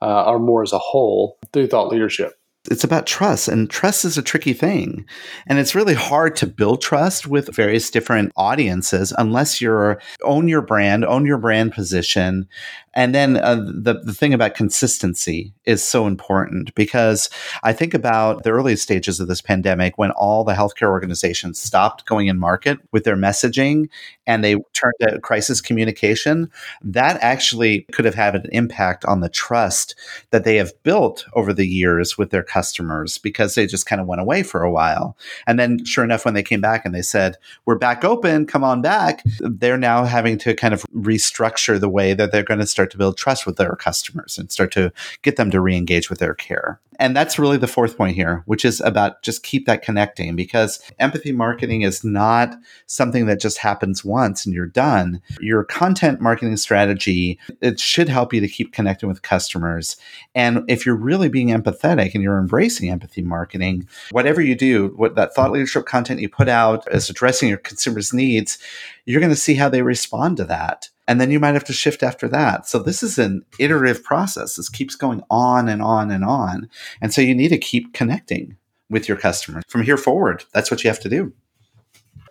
uh, 0.00 0.30
or 0.30 0.38
more 0.38 0.62
as 0.62 0.72
a 0.72 0.78
whole 0.78 1.38
through 1.52 1.66
thought 1.66 1.88
leadership 1.88 2.39
it's 2.68 2.84
about 2.84 3.06
trust 3.06 3.48
and 3.48 3.70
trust 3.70 4.04
is 4.04 4.18
a 4.18 4.22
tricky 4.22 4.52
thing 4.52 5.06
and 5.46 5.58
it's 5.58 5.74
really 5.74 5.94
hard 5.94 6.36
to 6.36 6.46
build 6.46 6.82
trust 6.82 7.26
with 7.26 7.54
various 7.54 7.90
different 7.90 8.30
audiences 8.36 9.14
unless 9.16 9.62
you're 9.62 10.00
own 10.24 10.46
your 10.46 10.60
brand 10.60 11.02
own 11.04 11.24
your 11.24 11.38
brand 11.38 11.72
position 11.72 12.46
and 12.94 13.14
then 13.14 13.36
uh, 13.36 13.54
the, 13.54 14.00
the 14.04 14.12
thing 14.12 14.34
about 14.34 14.54
consistency 14.54 15.52
is 15.64 15.82
so 15.82 16.06
important 16.06 16.74
because 16.74 17.30
I 17.62 17.72
think 17.72 17.94
about 17.94 18.42
the 18.42 18.50
early 18.50 18.74
stages 18.74 19.20
of 19.20 19.28
this 19.28 19.40
pandemic 19.40 19.96
when 19.96 20.10
all 20.12 20.42
the 20.42 20.54
healthcare 20.54 20.88
organizations 20.88 21.60
stopped 21.60 22.04
going 22.06 22.26
in 22.26 22.38
market 22.38 22.78
with 22.90 23.04
their 23.04 23.16
messaging 23.16 23.88
and 24.26 24.42
they 24.42 24.54
turned 24.72 24.94
to 25.02 25.20
crisis 25.20 25.60
communication. 25.60 26.50
That 26.82 27.18
actually 27.22 27.86
could 27.92 28.04
have 28.04 28.14
had 28.14 28.34
an 28.34 28.46
impact 28.50 29.04
on 29.04 29.20
the 29.20 29.28
trust 29.28 29.94
that 30.30 30.44
they 30.44 30.56
have 30.56 30.72
built 30.82 31.24
over 31.34 31.52
the 31.52 31.66
years 31.66 32.18
with 32.18 32.30
their 32.30 32.42
customers 32.50 33.16
because 33.16 33.54
they 33.54 33.66
just 33.66 33.86
kind 33.86 34.00
of 34.00 34.06
went 34.06 34.20
away 34.20 34.42
for 34.42 34.62
a 34.62 34.70
while. 34.70 35.16
And 35.46 35.58
then, 35.58 35.84
sure 35.84 36.04
enough, 36.04 36.24
when 36.24 36.34
they 36.34 36.42
came 36.42 36.60
back 36.60 36.84
and 36.84 36.94
they 36.94 37.02
said, 37.02 37.36
We're 37.64 37.78
back 37.78 38.04
open, 38.04 38.46
come 38.46 38.64
on 38.64 38.82
back, 38.82 39.22
they're 39.40 39.78
now 39.78 40.04
having 40.04 40.36
to 40.38 40.54
kind 40.54 40.74
of 40.74 40.82
restructure 40.94 41.80
the 41.80 41.88
way 41.88 42.12
that 42.12 42.32
they're 42.32 42.42
going 42.42 42.60
to 42.60 42.66
start 42.66 42.90
to 42.90 42.98
build 42.98 43.16
trust 43.16 43.46
with 43.46 43.56
their 43.56 43.76
customers 43.76 44.36
and 44.38 44.50
start 44.50 44.72
to 44.72 44.92
get 45.22 45.36
them 45.36 45.50
to 45.50 45.60
re-engage 45.60 46.10
with 46.10 46.18
their 46.18 46.34
care. 46.34 46.80
And 47.00 47.16
that's 47.16 47.38
really 47.38 47.56
the 47.56 47.66
fourth 47.66 47.96
point 47.96 48.14
here, 48.14 48.42
which 48.44 48.62
is 48.62 48.82
about 48.82 49.22
just 49.22 49.42
keep 49.42 49.64
that 49.64 49.80
connecting 49.80 50.36
because 50.36 50.82
empathy 50.98 51.32
marketing 51.32 51.80
is 51.80 52.04
not 52.04 52.54
something 52.86 53.24
that 53.24 53.40
just 53.40 53.56
happens 53.56 54.04
once 54.04 54.44
and 54.44 54.54
you're 54.54 54.66
done. 54.66 55.22
Your 55.40 55.64
content 55.64 56.20
marketing 56.20 56.58
strategy, 56.58 57.38
it 57.62 57.80
should 57.80 58.10
help 58.10 58.34
you 58.34 58.40
to 58.42 58.48
keep 58.48 58.74
connecting 58.74 59.08
with 59.08 59.22
customers. 59.22 59.96
And 60.34 60.62
if 60.68 60.84
you're 60.84 60.94
really 60.94 61.30
being 61.30 61.48
empathetic 61.48 62.14
and 62.14 62.22
you're 62.22 62.38
embracing 62.40 62.90
empathy 62.90 63.22
marketing, 63.22 63.86
whatever 64.10 64.40
you 64.40 64.56
do, 64.56 64.88
what 64.96 65.14
that 65.14 65.34
thought 65.34 65.52
leadership 65.52 65.86
content 65.86 66.20
you 66.20 66.28
put 66.28 66.48
out 66.48 66.92
is 66.92 67.08
addressing 67.08 67.48
your 67.48 67.58
consumers' 67.58 68.12
needs, 68.12 68.58
you're 69.04 69.20
going 69.20 69.30
to 69.32 69.36
see 69.36 69.54
how 69.54 69.68
they 69.68 69.82
respond 69.82 70.36
to 70.38 70.44
that 70.44 70.88
and 71.10 71.20
then 71.20 71.32
you 71.32 71.40
might 71.40 71.54
have 71.54 71.64
to 71.64 71.72
shift 71.72 72.04
after 72.04 72.28
that. 72.28 72.68
So 72.68 72.78
this 72.78 73.02
is 73.02 73.18
an 73.18 73.44
iterative 73.58 74.04
process. 74.04 74.54
This 74.54 74.68
keeps 74.68 74.94
going 74.94 75.24
on 75.28 75.68
and 75.68 75.82
on 75.82 76.12
and 76.12 76.24
on. 76.24 76.70
And 77.00 77.12
so 77.12 77.20
you 77.20 77.34
need 77.34 77.48
to 77.48 77.58
keep 77.58 77.92
connecting 77.92 78.56
with 78.88 79.08
your 79.08 79.16
customers 79.16 79.64
from 79.66 79.82
here 79.82 79.96
forward. 79.96 80.44
That's 80.52 80.70
what 80.70 80.84
you 80.84 80.88
have 80.88 81.00
to 81.00 81.08
do. 81.08 81.32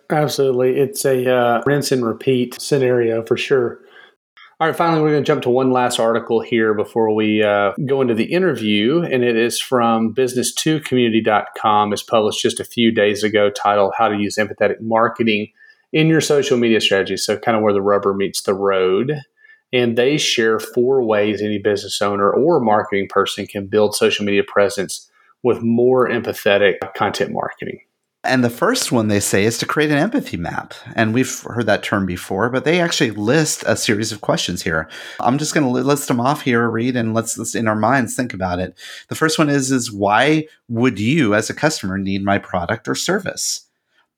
Absolutely. 0.08 0.78
It's 0.78 1.04
a 1.04 1.30
uh, 1.30 1.62
rinse 1.66 1.92
and 1.92 2.06
repeat 2.06 2.58
scenario 2.58 3.22
for 3.22 3.36
sure. 3.36 3.82
All 4.60 4.66
right, 4.66 4.76
finally, 4.76 5.00
we're 5.00 5.12
going 5.12 5.24
to 5.24 5.26
jump 5.26 5.40
to 5.44 5.48
one 5.48 5.70
last 5.70 5.98
article 5.98 6.42
here 6.42 6.74
before 6.74 7.14
we 7.14 7.42
uh, 7.42 7.72
go 7.86 8.02
into 8.02 8.12
the 8.12 8.30
interview, 8.30 9.00
and 9.00 9.24
it 9.24 9.34
is 9.34 9.58
from 9.58 10.14
business2community.com. 10.14 11.94
It's 11.94 12.02
published 12.02 12.42
just 12.42 12.60
a 12.60 12.64
few 12.64 12.92
days 12.92 13.22
ago, 13.22 13.48
titled 13.48 13.94
How 13.96 14.08
to 14.08 14.18
Use 14.18 14.36
Empathetic 14.36 14.82
Marketing 14.82 15.50
in 15.94 16.08
your 16.08 16.20
social 16.20 16.58
media 16.58 16.78
strategy. 16.82 17.16
So, 17.16 17.38
kind 17.38 17.56
of 17.56 17.62
where 17.62 17.72
the 17.72 17.80
rubber 17.80 18.12
meets 18.12 18.42
the 18.42 18.52
road. 18.52 19.22
And 19.72 19.96
they 19.96 20.18
share 20.18 20.58
four 20.58 21.02
ways 21.04 21.40
any 21.40 21.56
business 21.56 22.02
owner 22.02 22.30
or 22.30 22.60
marketing 22.60 23.08
person 23.08 23.46
can 23.46 23.66
build 23.66 23.94
social 23.94 24.26
media 24.26 24.42
presence 24.46 25.10
with 25.42 25.62
more 25.62 26.06
empathetic 26.06 26.74
content 26.94 27.32
marketing. 27.32 27.80
And 28.22 28.44
the 28.44 28.50
first 28.50 28.92
one 28.92 29.08
they 29.08 29.20
say 29.20 29.44
is 29.44 29.56
to 29.58 29.66
create 29.66 29.90
an 29.90 29.96
empathy 29.96 30.36
map. 30.36 30.74
And 30.94 31.14
we've 31.14 31.40
heard 31.40 31.64
that 31.66 31.82
term 31.82 32.04
before, 32.04 32.50
but 32.50 32.64
they 32.64 32.78
actually 32.78 33.12
list 33.12 33.64
a 33.66 33.76
series 33.76 34.12
of 34.12 34.20
questions 34.20 34.62
here. 34.62 34.90
I'm 35.20 35.38
just 35.38 35.54
going 35.54 35.64
to 35.64 35.82
list 35.82 36.08
them 36.08 36.20
off 36.20 36.42
here, 36.42 36.68
Reed, 36.68 36.96
and 36.96 37.14
let's, 37.14 37.38
let's 37.38 37.54
in 37.54 37.66
our 37.66 37.76
minds 37.76 38.14
think 38.14 38.34
about 38.34 38.58
it. 38.58 38.76
The 39.08 39.14
first 39.14 39.38
one 39.38 39.48
is, 39.48 39.72
is 39.72 39.90
why 39.90 40.48
would 40.68 40.98
you 41.00 41.34
as 41.34 41.48
a 41.48 41.54
customer 41.54 41.96
need 41.96 42.22
my 42.22 42.38
product 42.38 42.88
or 42.88 42.94
service? 42.94 43.66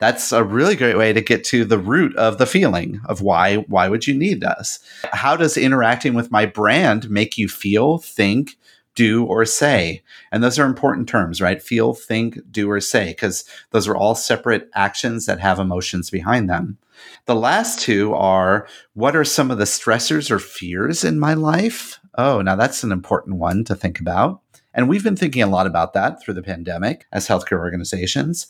that's 0.02 0.32
a 0.32 0.42
really 0.42 0.74
great 0.74 0.96
way 0.96 1.12
to 1.12 1.20
get 1.20 1.44
to 1.44 1.64
the 1.64 1.78
root 1.78 2.16
of 2.16 2.38
the 2.38 2.46
feeling 2.46 3.00
of 3.04 3.22
why 3.22 3.54
why 3.54 3.88
would 3.88 4.04
you 4.04 4.12
need 4.12 4.42
us 4.42 4.80
how 5.12 5.36
does 5.36 5.56
interacting 5.56 6.12
with 6.12 6.32
my 6.32 6.44
brand 6.44 7.08
make 7.08 7.38
you 7.38 7.46
feel 7.46 7.98
think 7.98 8.56
do 8.94 9.24
or 9.24 9.44
say. 9.44 10.02
And 10.30 10.42
those 10.42 10.58
are 10.58 10.66
important 10.66 11.08
terms 11.08 11.40
right? 11.40 11.62
Feel 11.62 11.94
think 11.94 12.38
do 12.50 12.70
or 12.70 12.80
say 12.80 13.10
because 13.10 13.44
those 13.70 13.88
are 13.88 13.96
all 13.96 14.14
separate 14.14 14.68
actions 14.74 15.26
that 15.26 15.40
have 15.40 15.58
emotions 15.58 16.10
behind 16.10 16.48
them. 16.48 16.78
The 17.26 17.34
last 17.34 17.80
two 17.80 18.14
are 18.14 18.66
what 18.94 19.16
are 19.16 19.24
some 19.24 19.50
of 19.50 19.58
the 19.58 19.64
stressors 19.64 20.30
or 20.30 20.38
fears 20.38 21.04
in 21.04 21.18
my 21.18 21.34
life? 21.34 21.98
Oh 22.16 22.42
now 22.42 22.56
that's 22.56 22.84
an 22.84 22.92
important 22.92 23.36
one 23.36 23.64
to 23.64 23.74
think 23.74 24.00
about. 24.00 24.40
And 24.74 24.88
we've 24.88 25.04
been 25.04 25.16
thinking 25.16 25.42
a 25.42 25.48
lot 25.48 25.66
about 25.66 25.92
that 25.94 26.22
through 26.22 26.34
the 26.34 26.42
pandemic 26.42 27.06
as 27.12 27.28
healthcare 27.28 27.58
organizations. 27.58 28.46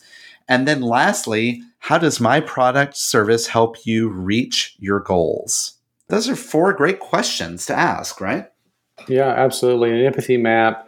And 0.47 0.67
then 0.67 0.81
lastly, 0.81 1.61
how 1.79 1.97
does 1.97 2.19
my 2.19 2.39
product 2.39 2.95
service 2.97 3.47
help 3.47 3.85
you 3.85 4.09
reach 4.09 4.75
your 4.79 4.99
goals? 4.99 5.73
Those 6.07 6.29
are 6.29 6.35
four 6.35 6.73
great 6.73 6.99
questions 6.99 7.65
to 7.67 7.77
ask, 7.77 8.21
right? 8.21 8.47
Yeah, 9.07 9.29
absolutely. 9.29 9.91
An 9.91 10.05
empathy 10.05 10.37
map, 10.37 10.87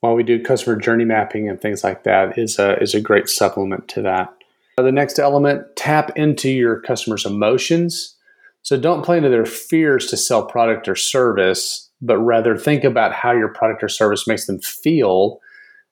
while 0.00 0.14
we 0.14 0.22
do 0.22 0.42
customer 0.42 0.76
journey 0.76 1.04
mapping 1.04 1.48
and 1.48 1.60
things 1.60 1.82
like 1.82 2.04
that, 2.04 2.38
is 2.38 2.58
a, 2.58 2.80
is 2.82 2.94
a 2.94 3.00
great 3.00 3.28
supplement 3.28 3.88
to 3.88 4.02
that. 4.02 4.32
The 4.76 4.92
next 4.92 5.18
element, 5.18 5.64
tap 5.74 6.10
into 6.16 6.50
your 6.50 6.80
customers' 6.80 7.24
emotions. 7.24 8.14
So 8.62 8.78
don't 8.78 9.04
play 9.04 9.16
into 9.16 9.30
their 9.30 9.46
fears 9.46 10.06
to 10.08 10.16
sell 10.16 10.44
product 10.44 10.86
or 10.86 10.96
service, 10.96 11.90
but 12.02 12.18
rather 12.18 12.56
think 12.56 12.84
about 12.84 13.12
how 13.12 13.32
your 13.32 13.48
product 13.48 13.82
or 13.82 13.88
service 13.88 14.26
makes 14.26 14.46
them 14.46 14.60
feel 14.60 15.40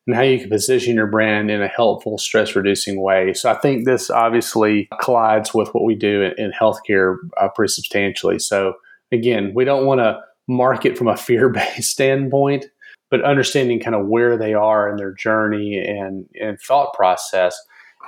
and 0.07 0.14
how 0.14 0.22
you 0.22 0.38
can 0.38 0.50
position 0.50 0.96
your 0.96 1.07
brand 1.07 1.50
in 1.50 1.62
a 1.62 1.68
helpful, 1.68 2.18
stress 2.18 2.55
reducing 2.55 3.00
way. 3.00 3.33
So 3.33 3.50
I 3.50 3.55
think 3.55 3.87
this 3.87 4.11
obviously 4.11 4.88
collides 5.00 5.55
with 5.55 5.72
what 5.72 5.85
we 5.85 5.94
do 5.94 6.22
in, 6.22 6.33
in 6.37 6.53
healthcare 6.53 7.16
uh, 7.40 7.48
pretty 7.48 7.72
substantially. 7.72 8.38
So 8.38 8.74
again, 9.12 9.53
we 9.55 9.64
don't 9.64 9.87
want 9.87 10.00
to 10.00 10.20
market 10.49 10.97
from 10.97 11.09
a 11.09 11.17
fear 11.17 11.49
based 11.51 11.91
standpoint, 11.91 12.67
but 13.11 13.23
understanding 13.23 13.81
kind 13.81 13.95
of 13.95 14.07
where 14.07 14.37
they 14.37 14.55
are 14.55 14.89
in 14.89 14.97
their 14.97 15.13
journey 15.13 15.79
and, 15.79 16.27
and 16.41 16.61
thought 16.61 16.95
process 16.95 17.57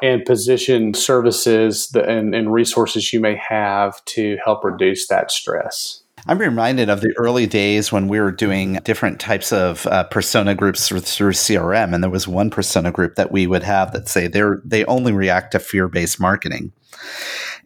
and 0.02 0.24
position 0.24 0.92
services 0.94 1.90
and, 1.94 2.34
and 2.34 2.52
resources 2.52 3.12
you 3.12 3.20
may 3.20 3.36
have 3.36 4.04
to 4.04 4.36
help 4.44 4.62
reduce 4.64 5.08
that 5.08 5.30
stress. 5.30 6.02
I'm 6.28 6.38
reminded 6.38 6.90
of 6.90 7.02
the 7.02 7.14
early 7.18 7.46
days 7.46 7.92
when 7.92 8.08
we 8.08 8.18
were 8.18 8.32
doing 8.32 8.80
different 8.84 9.20
types 9.20 9.52
of 9.52 9.86
uh, 9.86 10.04
persona 10.04 10.54
groups 10.54 10.88
through, 10.88 11.00
through, 11.00 11.32
CRM, 11.32 11.94
and 11.94 12.02
there 12.02 12.10
was 12.10 12.26
one 12.26 12.50
persona 12.50 12.90
group 12.90 13.14
that 13.14 13.30
we 13.30 13.46
would 13.46 13.62
have 13.62 13.92
that 13.92 14.08
say 14.08 14.26
they 14.26 14.42
they 14.64 14.84
only 14.86 15.12
react 15.12 15.52
to 15.52 15.60
fear 15.60 15.86
based 15.86 16.18
marketing. 16.18 16.72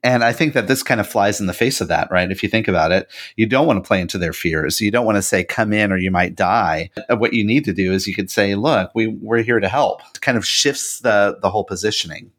And 0.02 0.24
I 0.24 0.32
think 0.32 0.54
that 0.54 0.66
this 0.66 0.82
kind 0.82 0.98
of 0.98 1.06
flies 1.06 1.40
in 1.40 1.46
the 1.46 1.52
face 1.52 1.82
of 1.82 1.88
that, 1.88 2.10
right? 2.10 2.30
If 2.30 2.42
you 2.42 2.48
think 2.48 2.68
about 2.68 2.90
it, 2.90 3.10
you 3.36 3.44
don't 3.44 3.66
want 3.66 3.82
to 3.82 3.86
play 3.86 4.00
into 4.00 4.16
their 4.16 4.32
fears. 4.32 4.80
You 4.80 4.90
don't 4.90 5.04
want 5.04 5.16
to 5.16 5.22
say, 5.22 5.44
come 5.44 5.74
in 5.74 5.92
or 5.92 5.98
you 5.98 6.10
might 6.10 6.34
die. 6.34 6.90
What 7.10 7.34
you 7.34 7.44
need 7.44 7.66
to 7.66 7.74
do 7.74 7.92
is 7.92 8.06
you 8.06 8.14
could 8.14 8.30
say, 8.30 8.54
look, 8.54 8.90
we, 8.94 9.08
we're 9.08 9.42
here 9.42 9.60
to 9.60 9.68
help. 9.68 10.00
It 10.14 10.22
kind 10.22 10.38
of 10.38 10.46
shifts 10.46 11.00
the, 11.00 11.38
the 11.42 11.50
whole 11.50 11.64
positioning. 11.64 12.30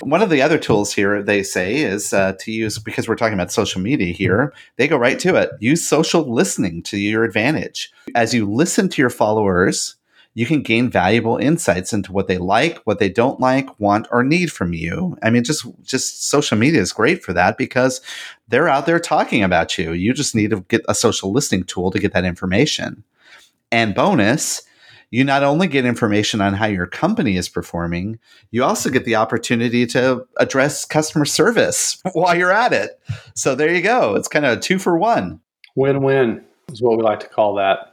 One 0.00 0.22
of 0.22 0.30
the 0.30 0.40
other 0.40 0.58
tools 0.58 0.94
here 0.94 1.22
they 1.22 1.42
say 1.42 1.76
is 1.76 2.14
uh, 2.14 2.32
to 2.40 2.52
use, 2.52 2.78
because 2.78 3.06
we're 3.06 3.16
talking 3.16 3.34
about 3.34 3.52
social 3.52 3.82
media 3.82 4.14
here, 4.14 4.54
they 4.76 4.88
go 4.88 4.96
right 4.96 5.18
to 5.20 5.36
it. 5.36 5.50
Use 5.60 5.86
social 5.86 6.32
listening 6.32 6.82
to 6.84 6.96
your 6.96 7.24
advantage. 7.24 7.92
As 8.14 8.32
you 8.32 8.50
listen 8.50 8.88
to 8.88 9.02
your 9.02 9.10
followers, 9.10 9.96
you 10.34 10.46
can 10.46 10.62
gain 10.62 10.90
valuable 10.90 11.36
insights 11.36 11.92
into 11.92 12.12
what 12.12 12.28
they 12.28 12.38
like, 12.38 12.78
what 12.84 12.98
they 12.98 13.08
don't 13.08 13.40
like, 13.40 13.68
want, 13.80 14.06
or 14.10 14.22
need 14.22 14.52
from 14.52 14.72
you. 14.72 15.16
I 15.22 15.30
mean, 15.30 15.42
just 15.42 15.66
just 15.82 16.24
social 16.26 16.56
media 16.56 16.80
is 16.80 16.92
great 16.92 17.22
for 17.22 17.32
that 17.32 17.58
because 17.58 18.00
they're 18.48 18.68
out 18.68 18.86
there 18.86 19.00
talking 19.00 19.42
about 19.42 19.76
you. 19.76 19.92
You 19.92 20.12
just 20.12 20.34
need 20.34 20.50
to 20.50 20.60
get 20.68 20.82
a 20.88 20.94
social 20.94 21.32
listening 21.32 21.64
tool 21.64 21.90
to 21.90 21.98
get 21.98 22.12
that 22.12 22.24
information. 22.24 23.02
And 23.72 23.94
bonus, 23.94 24.62
you 25.10 25.24
not 25.24 25.42
only 25.42 25.66
get 25.66 25.84
information 25.84 26.40
on 26.40 26.54
how 26.54 26.66
your 26.66 26.86
company 26.86 27.36
is 27.36 27.48
performing, 27.48 28.18
you 28.52 28.62
also 28.62 28.90
get 28.90 29.04
the 29.04 29.16
opportunity 29.16 29.84
to 29.86 30.26
address 30.36 30.84
customer 30.84 31.24
service 31.24 32.00
while 32.12 32.36
you're 32.36 32.52
at 32.52 32.72
it. 32.72 33.00
So 33.34 33.54
there 33.54 33.74
you 33.74 33.82
go. 33.82 34.14
It's 34.14 34.28
kind 34.28 34.46
of 34.46 34.58
a 34.58 34.60
two 34.60 34.78
for 34.78 34.96
one. 34.96 35.40
Win 35.74 36.02
win 36.02 36.44
is 36.72 36.80
what 36.82 36.96
we 36.96 37.02
like 37.02 37.20
to 37.20 37.28
call 37.28 37.54
that. 37.56 37.89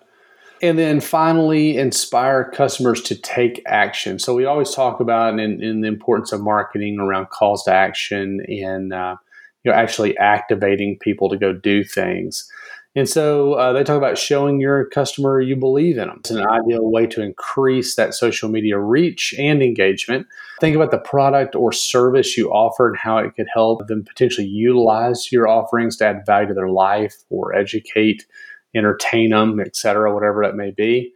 And 0.61 0.77
then 0.77 0.99
finally, 0.99 1.77
inspire 1.77 2.49
customers 2.51 3.01
to 3.03 3.15
take 3.15 3.61
action. 3.67 4.19
So 4.19 4.33
we 4.33 4.45
always 4.45 4.73
talk 4.73 4.99
about 4.99 5.39
in 5.39 5.81
the 5.81 5.87
importance 5.87 6.31
of 6.31 6.41
marketing 6.41 6.99
around 6.99 7.29
calls 7.29 7.63
to 7.63 7.73
action 7.73 8.41
and 8.47 8.93
uh, 8.93 9.17
you 9.63 9.71
know 9.71 9.77
actually 9.77 10.17
activating 10.17 10.97
people 10.99 11.29
to 11.29 11.37
go 11.37 11.53
do 11.53 11.83
things. 11.83 12.49
And 12.97 13.07
so 13.07 13.53
uh, 13.53 13.73
they 13.73 13.83
talk 13.83 13.97
about 13.97 14.17
showing 14.17 14.59
your 14.59 14.85
customer 14.85 15.39
you 15.39 15.55
believe 15.55 15.99
in 15.99 16.07
them. 16.07 16.17
It's 16.21 16.31
an 16.31 16.47
ideal 16.47 16.89
way 16.89 17.05
to 17.07 17.21
increase 17.21 17.95
that 17.95 18.15
social 18.15 18.49
media 18.49 18.79
reach 18.79 19.35
and 19.37 19.61
engagement. 19.61 20.25
Think 20.59 20.75
about 20.75 20.89
the 20.89 20.97
product 20.97 21.55
or 21.55 21.71
service 21.71 22.35
you 22.35 22.49
offer 22.49 22.87
and 22.87 22.97
how 22.97 23.19
it 23.19 23.35
could 23.35 23.45
help 23.53 23.85
them 23.87 24.03
potentially 24.03 24.47
utilize 24.47 25.31
your 25.31 25.47
offerings 25.47 25.97
to 25.97 26.07
add 26.07 26.25
value 26.25 26.47
to 26.47 26.53
their 26.55 26.69
life 26.69 27.17
or 27.29 27.53
educate 27.53 28.25
entertain 28.77 29.31
them, 29.31 29.59
etc., 29.59 30.13
whatever 30.13 30.43
that 30.45 30.55
may 30.55 30.71
be. 30.71 31.13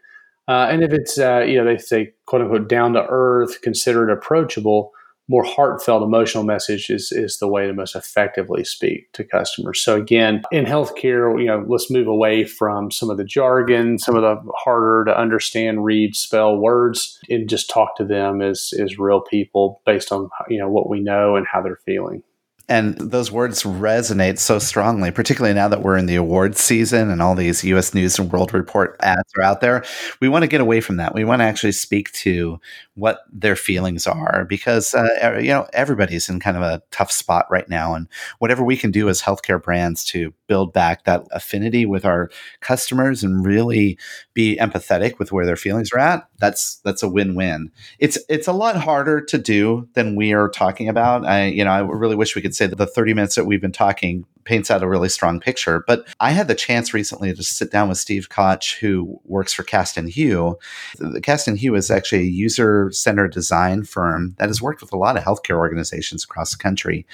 Uh, 0.47 0.67
and 0.69 0.83
if 0.83 0.91
it's, 0.91 1.17
uh, 1.17 1.39
you 1.39 1.57
know, 1.57 1.65
they 1.65 1.77
say, 1.77 2.11
quote 2.25 2.41
unquote, 2.41 2.67
down 2.67 2.93
to 2.93 3.05
earth, 3.07 3.61
considered 3.61 4.09
approachable, 4.09 4.91
more 5.31 5.43
heartfelt 5.45 6.03
emotional 6.03 6.43
message 6.43 6.89
is, 6.89 7.11
is 7.13 7.37
the 7.39 7.47
way 7.47 7.65
to 7.65 7.73
most 7.73 7.95
effectively 7.95 8.65
speak 8.65 9.09
to 9.13 9.23
customers. 9.23 9.81
So 9.81 9.95
again, 9.95 10.41
in 10.51 10.65
healthcare, 10.65 11.39
you 11.39 11.47
know, 11.47 11.63
let's 11.67 11.89
move 11.89 12.07
away 12.07 12.43
from 12.43 12.91
some 12.91 13.09
of 13.09 13.15
the 13.15 13.23
jargon, 13.23 13.97
some 13.97 14.15
of 14.15 14.23
the 14.23 14.51
harder 14.57 15.05
to 15.05 15.17
understand, 15.17 15.85
read, 15.85 16.15
spell 16.15 16.57
words, 16.57 17.17
and 17.29 17.47
just 17.47 17.69
talk 17.69 17.95
to 17.95 18.03
them 18.03 18.41
as, 18.41 18.73
as 18.77 18.99
real 18.99 19.21
people 19.21 19.81
based 19.85 20.11
on, 20.11 20.29
you 20.49 20.59
know, 20.59 20.67
what 20.67 20.89
we 20.89 20.99
know 20.99 21.37
and 21.37 21.47
how 21.49 21.61
they're 21.61 21.79
feeling. 21.85 22.23
And 22.71 22.95
those 22.97 23.33
words 23.33 23.63
resonate 23.63 24.39
so 24.39 24.57
strongly, 24.57 25.11
particularly 25.11 25.53
now 25.53 25.67
that 25.67 25.81
we're 25.83 25.97
in 25.97 26.05
the 26.05 26.15
awards 26.15 26.61
season 26.61 27.09
and 27.09 27.21
all 27.21 27.35
these 27.35 27.65
US 27.65 27.93
News 27.93 28.17
and 28.17 28.31
World 28.31 28.53
Report 28.53 28.95
ads 29.01 29.29
are 29.37 29.43
out 29.43 29.59
there. 29.59 29.83
We 30.21 30.29
want 30.29 30.43
to 30.43 30.47
get 30.47 30.61
away 30.61 30.79
from 30.79 30.95
that. 30.95 31.13
We 31.13 31.25
want 31.25 31.41
to 31.41 31.43
actually 31.43 31.73
speak 31.73 32.13
to 32.13 32.61
what 32.95 33.23
their 33.29 33.57
feelings 33.57 34.07
are 34.07 34.45
because, 34.45 34.93
uh, 34.93 35.37
you 35.41 35.49
know, 35.49 35.67
everybody's 35.73 36.29
in 36.29 36.39
kind 36.39 36.55
of 36.55 36.63
a 36.63 36.81
tough 36.91 37.11
spot 37.11 37.45
right 37.51 37.67
now. 37.67 37.93
And 37.93 38.07
whatever 38.39 38.63
we 38.63 38.77
can 38.77 38.91
do 38.91 39.09
as 39.09 39.21
healthcare 39.21 39.61
brands 39.61 40.05
to 40.05 40.33
build 40.47 40.71
back 40.71 41.03
that 41.03 41.25
affinity 41.31 41.85
with 41.85 42.05
our 42.05 42.29
customers 42.61 43.21
and 43.21 43.45
really 43.45 43.97
be 44.33 44.55
empathetic 44.61 45.19
with 45.19 45.33
where 45.33 45.45
their 45.45 45.57
feelings 45.57 45.91
are 45.91 45.99
at, 45.99 46.25
that's 46.41 46.77
that's 46.83 47.03
a 47.03 47.07
win-win. 47.07 47.71
It's 47.99 48.17
it's 48.27 48.47
a 48.47 48.53
lot 48.53 48.75
harder 48.75 49.21
to 49.21 49.37
do 49.37 49.87
than 49.93 50.15
we 50.17 50.33
are 50.33 50.49
talking 50.49 50.89
about. 50.89 51.25
I 51.25 51.45
you 51.45 51.63
know 51.63 51.71
I 51.71 51.79
really 51.79 52.17
wish 52.17 52.35
we 52.35 52.41
could 52.41 52.55
say 52.55 52.67
that 52.67 52.75
the 52.75 52.87
30 52.87 53.13
minutes 53.13 53.35
that 53.35 53.45
we've 53.45 53.61
been 53.61 53.71
talking 53.71 54.25
paints 54.43 54.71
out 54.71 54.83
a 54.83 54.87
really 54.87 55.09
strong 55.09 55.39
picture. 55.39 55.83
But 55.87 56.07
I 56.19 56.31
had 56.31 56.47
the 56.47 56.55
chance 56.55 56.93
recently 56.93 57.33
to 57.33 57.43
sit 57.43 57.71
down 57.71 57.89
with 57.89 57.97
Steve 57.97 58.29
Koch, 58.29 58.77
who 58.79 59.19
works 59.25 59.53
for 59.53 59.63
Cast 59.63 59.97
and 59.97 60.09
Hue. 60.09 60.57
The 60.97 61.43
and 61.47 61.57
Hue 61.57 61.75
is 61.75 61.89
actually 61.89 62.21
a 62.21 62.31
user-centered 62.31 63.31
design 63.31 63.83
firm 63.83 64.35
that 64.37 64.49
has 64.49 64.61
worked 64.61 64.81
with 64.81 64.93
a 64.93 64.97
lot 64.97 65.17
of 65.17 65.23
healthcare 65.23 65.57
organizations 65.57 66.23
across 66.23 66.51
the 66.51 66.57
country. 66.57 67.05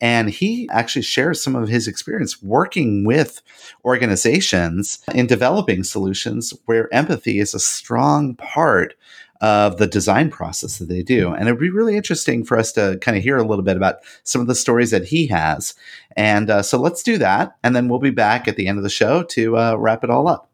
And 0.00 0.30
he 0.30 0.68
actually 0.70 1.02
shares 1.02 1.42
some 1.42 1.56
of 1.56 1.68
his 1.68 1.88
experience 1.88 2.42
working 2.42 3.04
with 3.04 3.42
organizations 3.84 5.02
in 5.14 5.26
developing 5.26 5.84
solutions 5.84 6.52
where 6.66 6.92
empathy 6.92 7.38
is 7.38 7.54
a 7.54 7.60
strong 7.60 8.34
part 8.34 8.94
of 9.42 9.78
the 9.78 9.88
design 9.88 10.30
process 10.30 10.78
that 10.78 10.88
they 10.88 11.02
do. 11.02 11.32
And 11.34 11.48
it'd 11.48 11.58
be 11.58 11.68
really 11.68 11.96
interesting 11.96 12.44
for 12.44 12.56
us 12.56 12.70
to 12.72 12.96
kind 13.00 13.16
of 13.16 13.24
hear 13.24 13.36
a 13.36 13.42
little 13.42 13.64
bit 13.64 13.76
about 13.76 13.96
some 14.22 14.40
of 14.40 14.46
the 14.46 14.54
stories 14.54 14.92
that 14.92 15.06
he 15.06 15.26
has. 15.26 15.74
And 16.16 16.48
uh, 16.48 16.62
so 16.62 16.78
let's 16.78 17.02
do 17.02 17.18
that. 17.18 17.56
And 17.64 17.74
then 17.74 17.88
we'll 17.88 17.98
be 17.98 18.10
back 18.10 18.46
at 18.46 18.54
the 18.54 18.68
end 18.68 18.78
of 18.78 18.84
the 18.84 18.90
show 18.90 19.24
to 19.24 19.58
uh, 19.58 19.74
wrap 19.74 20.04
it 20.04 20.10
all 20.10 20.28
up. 20.28 20.51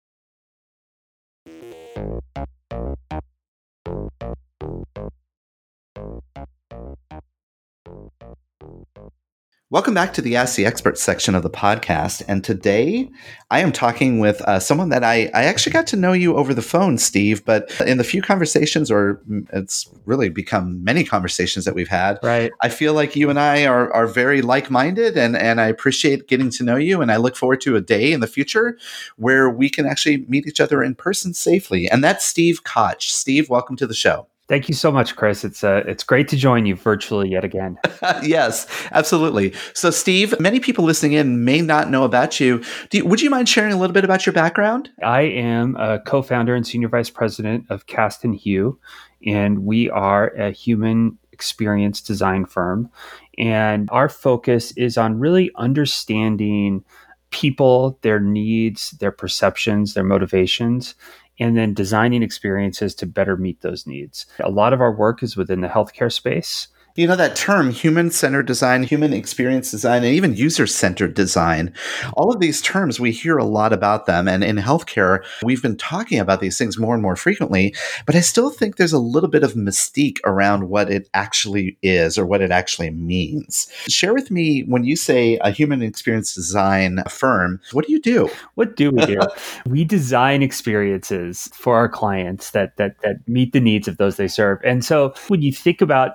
Welcome 9.70 9.92
back 9.92 10.14
to 10.14 10.22
the 10.22 10.34
Ask 10.34 10.56
the 10.56 10.64
Expert 10.64 10.96
section 10.96 11.34
of 11.34 11.42
the 11.42 11.50
podcast. 11.50 12.22
And 12.26 12.42
today 12.42 13.10
I 13.50 13.60
am 13.60 13.70
talking 13.70 14.18
with 14.18 14.40
uh, 14.40 14.60
someone 14.60 14.88
that 14.88 15.04
I, 15.04 15.30
I 15.34 15.44
actually 15.44 15.72
got 15.72 15.86
to 15.88 15.96
know 15.96 16.14
you 16.14 16.38
over 16.38 16.54
the 16.54 16.62
phone, 16.62 16.96
Steve, 16.96 17.44
but 17.44 17.78
in 17.82 17.98
the 17.98 18.04
few 18.04 18.22
conversations, 18.22 18.90
or 18.90 19.20
it's 19.52 19.86
really 20.06 20.30
become 20.30 20.82
many 20.82 21.04
conversations 21.04 21.66
that 21.66 21.74
we've 21.74 21.86
had, 21.86 22.18
right. 22.22 22.50
I 22.62 22.70
feel 22.70 22.94
like 22.94 23.14
you 23.14 23.28
and 23.28 23.38
I 23.38 23.66
are, 23.66 23.92
are 23.92 24.06
very 24.06 24.40
like 24.40 24.70
minded 24.70 25.18
and, 25.18 25.36
and 25.36 25.60
I 25.60 25.66
appreciate 25.66 26.28
getting 26.28 26.48
to 26.52 26.64
know 26.64 26.76
you. 26.76 27.02
And 27.02 27.12
I 27.12 27.18
look 27.18 27.36
forward 27.36 27.60
to 27.60 27.76
a 27.76 27.82
day 27.82 28.10
in 28.10 28.20
the 28.20 28.26
future 28.26 28.78
where 29.16 29.50
we 29.50 29.68
can 29.68 29.84
actually 29.84 30.24
meet 30.28 30.46
each 30.46 30.62
other 30.62 30.82
in 30.82 30.94
person 30.94 31.34
safely. 31.34 31.90
And 31.90 32.02
that's 32.02 32.24
Steve 32.24 32.64
Koch. 32.64 33.10
Steve, 33.10 33.50
welcome 33.50 33.76
to 33.76 33.86
the 33.86 33.92
show. 33.92 34.28
Thank 34.48 34.68
you 34.68 34.74
so 34.74 34.90
much, 34.90 35.14
Chris. 35.14 35.44
It's 35.44 35.62
uh, 35.62 35.82
it's 35.86 36.02
great 36.02 36.26
to 36.28 36.36
join 36.36 36.64
you 36.64 36.74
virtually 36.74 37.28
yet 37.28 37.44
again. 37.44 37.78
yes, 38.22 38.66
absolutely. 38.92 39.52
So, 39.74 39.90
Steve, 39.90 40.38
many 40.40 40.58
people 40.58 40.84
listening 40.84 41.12
in 41.12 41.44
may 41.44 41.60
not 41.60 41.90
know 41.90 42.04
about 42.04 42.40
you. 42.40 42.62
you. 42.90 43.04
Would 43.04 43.20
you 43.20 43.28
mind 43.28 43.48
sharing 43.48 43.74
a 43.74 43.76
little 43.76 43.92
bit 43.92 44.04
about 44.04 44.24
your 44.24 44.32
background? 44.32 44.88
I 45.02 45.20
am 45.22 45.76
a 45.76 46.00
co-founder 46.00 46.54
and 46.54 46.66
senior 46.66 46.88
vice 46.88 47.10
president 47.10 47.66
of 47.68 47.86
Cast 47.86 48.24
and 48.24 48.34
Hue, 48.34 48.78
and 49.26 49.64
we 49.64 49.90
are 49.90 50.28
a 50.28 50.50
human 50.50 51.18
experience 51.30 52.00
design 52.00 52.46
firm. 52.46 52.90
And 53.36 53.88
our 53.92 54.08
focus 54.08 54.72
is 54.72 54.96
on 54.96 55.20
really 55.20 55.50
understanding 55.56 56.84
people, 57.30 57.98
their 58.00 58.18
needs, 58.18 58.92
their 58.92 59.12
perceptions, 59.12 59.92
their 59.92 60.04
motivations, 60.04 60.94
and 61.38 61.56
then 61.56 61.74
designing 61.74 62.22
experiences 62.22 62.94
to 62.96 63.06
better 63.06 63.36
meet 63.36 63.60
those 63.60 63.86
needs. 63.86 64.26
A 64.40 64.50
lot 64.50 64.72
of 64.72 64.80
our 64.80 64.92
work 64.92 65.22
is 65.22 65.36
within 65.36 65.60
the 65.60 65.68
healthcare 65.68 66.12
space 66.12 66.68
you 66.98 67.06
know 67.06 67.14
that 67.14 67.36
term 67.36 67.70
human 67.70 68.10
centered 68.10 68.46
design 68.46 68.82
human 68.82 69.12
experience 69.12 69.70
design 69.70 70.02
and 70.02 70.12
even 70.12 70.34
user 70.34 70.66
centered 70.66 71.14
design? 71.14 71.72
All 72.14 72.34
of 72.34 72.40
these 72.40 72.60
terms 72.60 72.98
we 72.98 73.12
hear 73.12 73.38
a 73.38 73.44
lot 73.44 73.72
about 73.72 74.06
them 74.06 74.26
and 74.26 74.42
in 74.42 74.56
healthcare 74.56 75.24
we've 75.44 75.62
been 75.62 75.76
talking 75.76 76.18
about 76.18 76.40
these 76.40 76.58
things 76.58 76.76
more 76.76 76.94
and 76.94 77.02
more 77.02 77.14
frequently 77.14 77.72
but 78.04 78.16
i 78.16 78.20
still 78.20 78.50
think 78.50 78.76
there's 78.76 78.92
a 78.92 78.98
little 78.98 79.28
bit 79.28 79.44
of 79.44 79.52
mystique 79.52 80.18
around 80.24 80.68
what 80.68 80.90
it 80.90 81.08
actually 81.14 81.78
is 81.82 82.18
or 82.18 82.26
what 82.26 82.40
it 82.40 82.50
actually 82.50 82.90
means. 82.90 83.70
Share 83.88 84.12
with 84.12 84.32
me 84.32 84.62
when 84.62 84.82
you 84.82 84.96
say 84.96 85.38
a 85.42 85.52
human 85.52 85.82
experience 85.82 86.34
design 86.34 87.04
firm 87.08 87.60
what 87.70 87.86
do 87.86 87.92
you 87.92 88.00
do? 88.00 88.28
What 88.56 88.74
do 88.74 88.90
we 88.90 89.06
do? 89.06 89.20
We 89.66 89.84
design 89.84 90.42
experiences 90.42 91.48
for 91.52 91.76
our 91.76 91.88
clients 91.88 92.50
that 92.50 92.76
that 92.76 93.00
that 93.02 93.16
meet 93.28 93.52
the 93.52 93.60
needs 93.60 93.86
of 93.86 93.98
those 93.98 94.16
they 94.16 94.26
serve. 94.26 94.58
And 94.64 94.84
so 94.84 95.14
when 95.28 95.42
you 95.42 95.52
think 95.52 95.80
about 95.80 96.12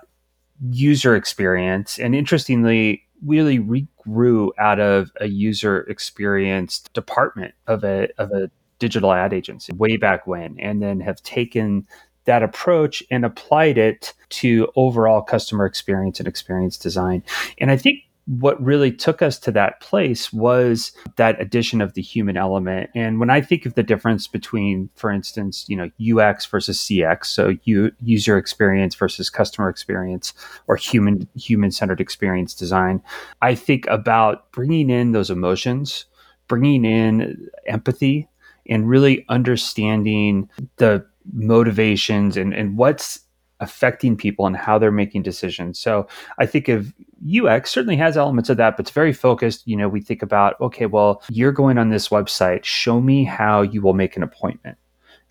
user 0.70 1.16
experience. 1.16 2.00
And 2.00 2.16
interestingly, 2.16 3.04
really 3.26 3.60
regrew 3.60 4.50
out 4.60 4.80
of 4.80 5.12
a 5.22 5.28
user 5.28 5.82
experience 5.82 6.80
department 6.94 7.54
of 7.68 7.84
a 7.84 8.10
of 8.18 8.32
a 8.32 8.50
digital 8.80 9.14
ad 9.14 9.34
agency 9.34 9.74
way 9.74 9.98
back 9.98 10.28
when, 10.28 10.60
and 10.60 10.82
then 10.82 11.00
have 11.00 11.22
taken 11.24 11.88
that 12.26 12.44
approach 12.44 13.04
and 13.12 13.26
applied 13.26 13.78
it 13.78 14.14
to 14.30 14.72
overall 14.76 15.22
customer 15.22 15.66
experience 15.66 16.20
and 16.20 16.28
experience 16.28 16.78
design. 16.78 17.24
And 17.60 17.70
I 17.72 17.78
think 17.78 18.00
what 18.26 18.62
really 18.64 18.92
took 18.92 19.22
us 19.22 19.38
to 19.38 19.52
that 19.52 19.82
place 19.82 20.32
was 20.32 20.94
that 21.18 21.40
addition 21.42 21.82
of 21.82 21.94
the 21.94 22.02
human 22.02 22.38
element. 22.38 22.90
And 22.96 23.20
when 23.20 23.30
I 23.30 23.42
think 23.42 23.66
of 23.66 23.74
the 23.74 23.84
difference 23.84 24.28
between, 24.28 24.90
for 24.96 25.12
instance, 25.12 25.66
you 25.68 25.76
know, 25.76 25.90
UX 26.00 26.46
versus 26.46 26.80
CX, 26.80 27.26
so 27.26 27.58
you, 27.64 27.92
user 28.02 28.38
experience 28.38 28.96
versus 28.96 29.30
customer 29.30 29.70
experience 29.70 30.34
or 30.68 30.78
human 30.78 31.28
human 31.36 31.72
centered 31.72 32.00
experience 32.00 32.54
design, 32.54 33.02
I 33.42 33.56
think 33.56 33.86
about 33.88 34.52
bringing 34.52 34.90
in 34.90 35.12
those 35.12 35.30
emotions, 35.30 36.06
bringing 36.48 36.86
in 36.86 37.50
empathy, 37.68 38.30
and 38.70 38.88
really 38.88 39.26
understanding 39.28 40.50
the 40.78 41.06
motivations 41.32 42.38
and, 42.38 42.54
and 42.54 42.78
what's 42.78 43.20
affecting 43.64 44.16
people 44.16 44.46
and 44.46 44.56
how 44.56 44.78
they're 44.78 44.92
making 44.92 45.24
decisions. 45.24 45.80
So 45.80 46.08
I 46.38 46.46
think 46.46 46.68
of 46.68 46.94
UX 47.26 47.72
certainly 47.72 47.96
has 47.98 48.18
elements 48.18 48.50
of 48.50 48.58
that, 48.58 48.78
but 48.78 48.84
it's 48.84 48.92
very 48.92 49.14
focused. 49.14 49.66
You 49.66 49.78
know, 49.78 49.90
we 49.90 50.02
think 50.02 50.22
about, 50.22 50.60
okay, 50.62 50.86
well, 50.86 51.24
you're 51.30 51.52
going 51.52 51.78
on 51.78 51.90
this 51.90 52.10
website, 52.10 52.64
show 52.66 53.02
me 53.02 53.24
how 53.24 53.62
you 53.62 53.82
will 53.82 53.94
make 53.94 54.18
an 54.18 54.24
appointment. 54.24 54.78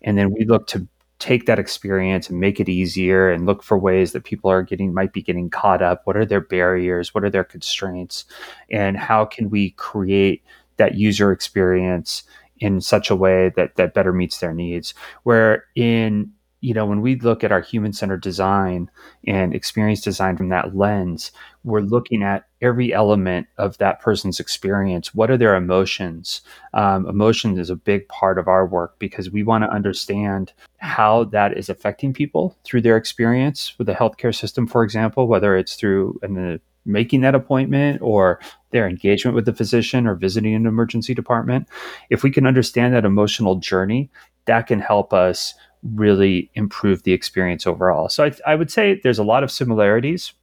And 0.01 0.17
then 0.17 0.33
we 0.33 0.45
look 0.45 0.67
to 0.67 0.87
take 1.19 1.45
that 1.45 1.59
experience 1.59 2.29
and 2.29 2.39
make 2.39 2.59
it 2.59 2.67
easier 2.67 3.31
and 3.31 3.45
look 3.45 3.63
for 3.63 3.77
ways 3.77 4.11
that 4.11 4.25
people 4.25 4.49
are 4.49 4.61
getting 4.61 4.93
might 4.93 5.13
be 5.13 5.21
getting 5.21 5.49
caught 5.49 5.81
up 5.81 6.01
what 6.03 6.17
are 6.17 6.25
their 6.25 6.41
barriers 6.41 7.13
what 7.13 7.23
are 7.23 7.29
their 7.29 7.45
constraints 7.45 8.25
and 8.69 8.97
how 8.97 9.23
can 9.23 9.49
we 9.49 9.69
create 9.71 10.43
that 10.75 10.95
user 10.95 11.31
experience 11.31 12.23
in 12.59 12.81
such 12.81 13.09
a 13.09 13.15
way 13.15 13.53
that 13.55 13.75
that 13.75 13.93
better 13.93 14.11
meets 14.11 14.39
their 14.39 14.53
needs 14.53 14.93
where 15.23 15.63
in 15.75 16.29
you 16.63 16.73
know, 16.73 16.85
when 16.85 17.01
we 17.01 17.19
look 17.19 17.43
at 17.43 17.51
our 17.51 17.59
human 17.59 17.91
centered 17.91 18.21
design 18.21 18.89
and 19.27 19.53
experience 19.53 19.99
design 19.99 20.37
from 20.37 20.47
that 20.47 20.73
lens, 20.73 21.29
we're 21.65 21.81
looking 21.81 22.23
at 22.23 22.47
every 22.61 22.93
element 22.93 23.47
of 23.57 23.77
that 23.79 23.99
person's 23.99 24.39
experience. 24.39 25.13
What 25.13 25.29
are 25.29 25.35
their 25.35 25.55
emotions? 25.55 26.39
Um, 26.73 27.05
emotion 27.05 27.59
is 27.59 27.69
a 27.69 27.75
big 27.75 28.07
part 28.07 28.39
of 28.39 28.47
our 28.47 28.65
work 28.65 28.97
because 28.97 29.29
we 29.29 29.43
want 29.43 29.65
to 29.65 29.69
understand 29.69 30.53
how 30.77 31.25
that 31.25 31.57
is 31.57 31.67
affecting 31.67 32.13
people 32.13 32.57
through 32.63 32.81
their 32.81 32.95
experience 32.95 33.77
with 33.77 33.87
the 33.87 33.93
healthcare 33.93 34.33
system, 34.33 34.65
for 34.65 34.85
example, 34.85 35.27
whether 35.27 35.57
it's 35.57 35.75
through 35.75 36.17
an, 36.21 36.61
making 36.85 37.19
that 37.21 37.35
appointment 37.35 38.01
or 38.01 38.39
their 38.71 38.87
engagement 38.87 39.35
with 39.35 39.43
the 39.43 39.53
physician 39.53 40.07
or 40.07 40.15
visiting 40.15 40.55
an 40.55 40.65
emergency 40.65 41.13
department. 41.13 41.67
If 42.09 42.23
we 42.23 42.31
can 42.31 42.47
understand 42.47 42.93
that 42.93 43.03
emotional 43.03 43.57
journey, 43.57 44.09
that 44.45 44.67
can 44.67 44.79
help 44.79 45.13
us 45.13 45.53
really 45.83 46.49
improve 46.55 47.03
the 47.03 47.13
experience 47.13 47.67
overall. 47.67 48.09
So 48.09 48.25
I, 48.25 48.31
I 48.45 48.55
would 48.55 48.71
say 48.71 48.99
there's 49.03 49.19
a 49.19 49.23
lot 49.23 49.43
of 49.43 49.51
similarities 49.51 50.33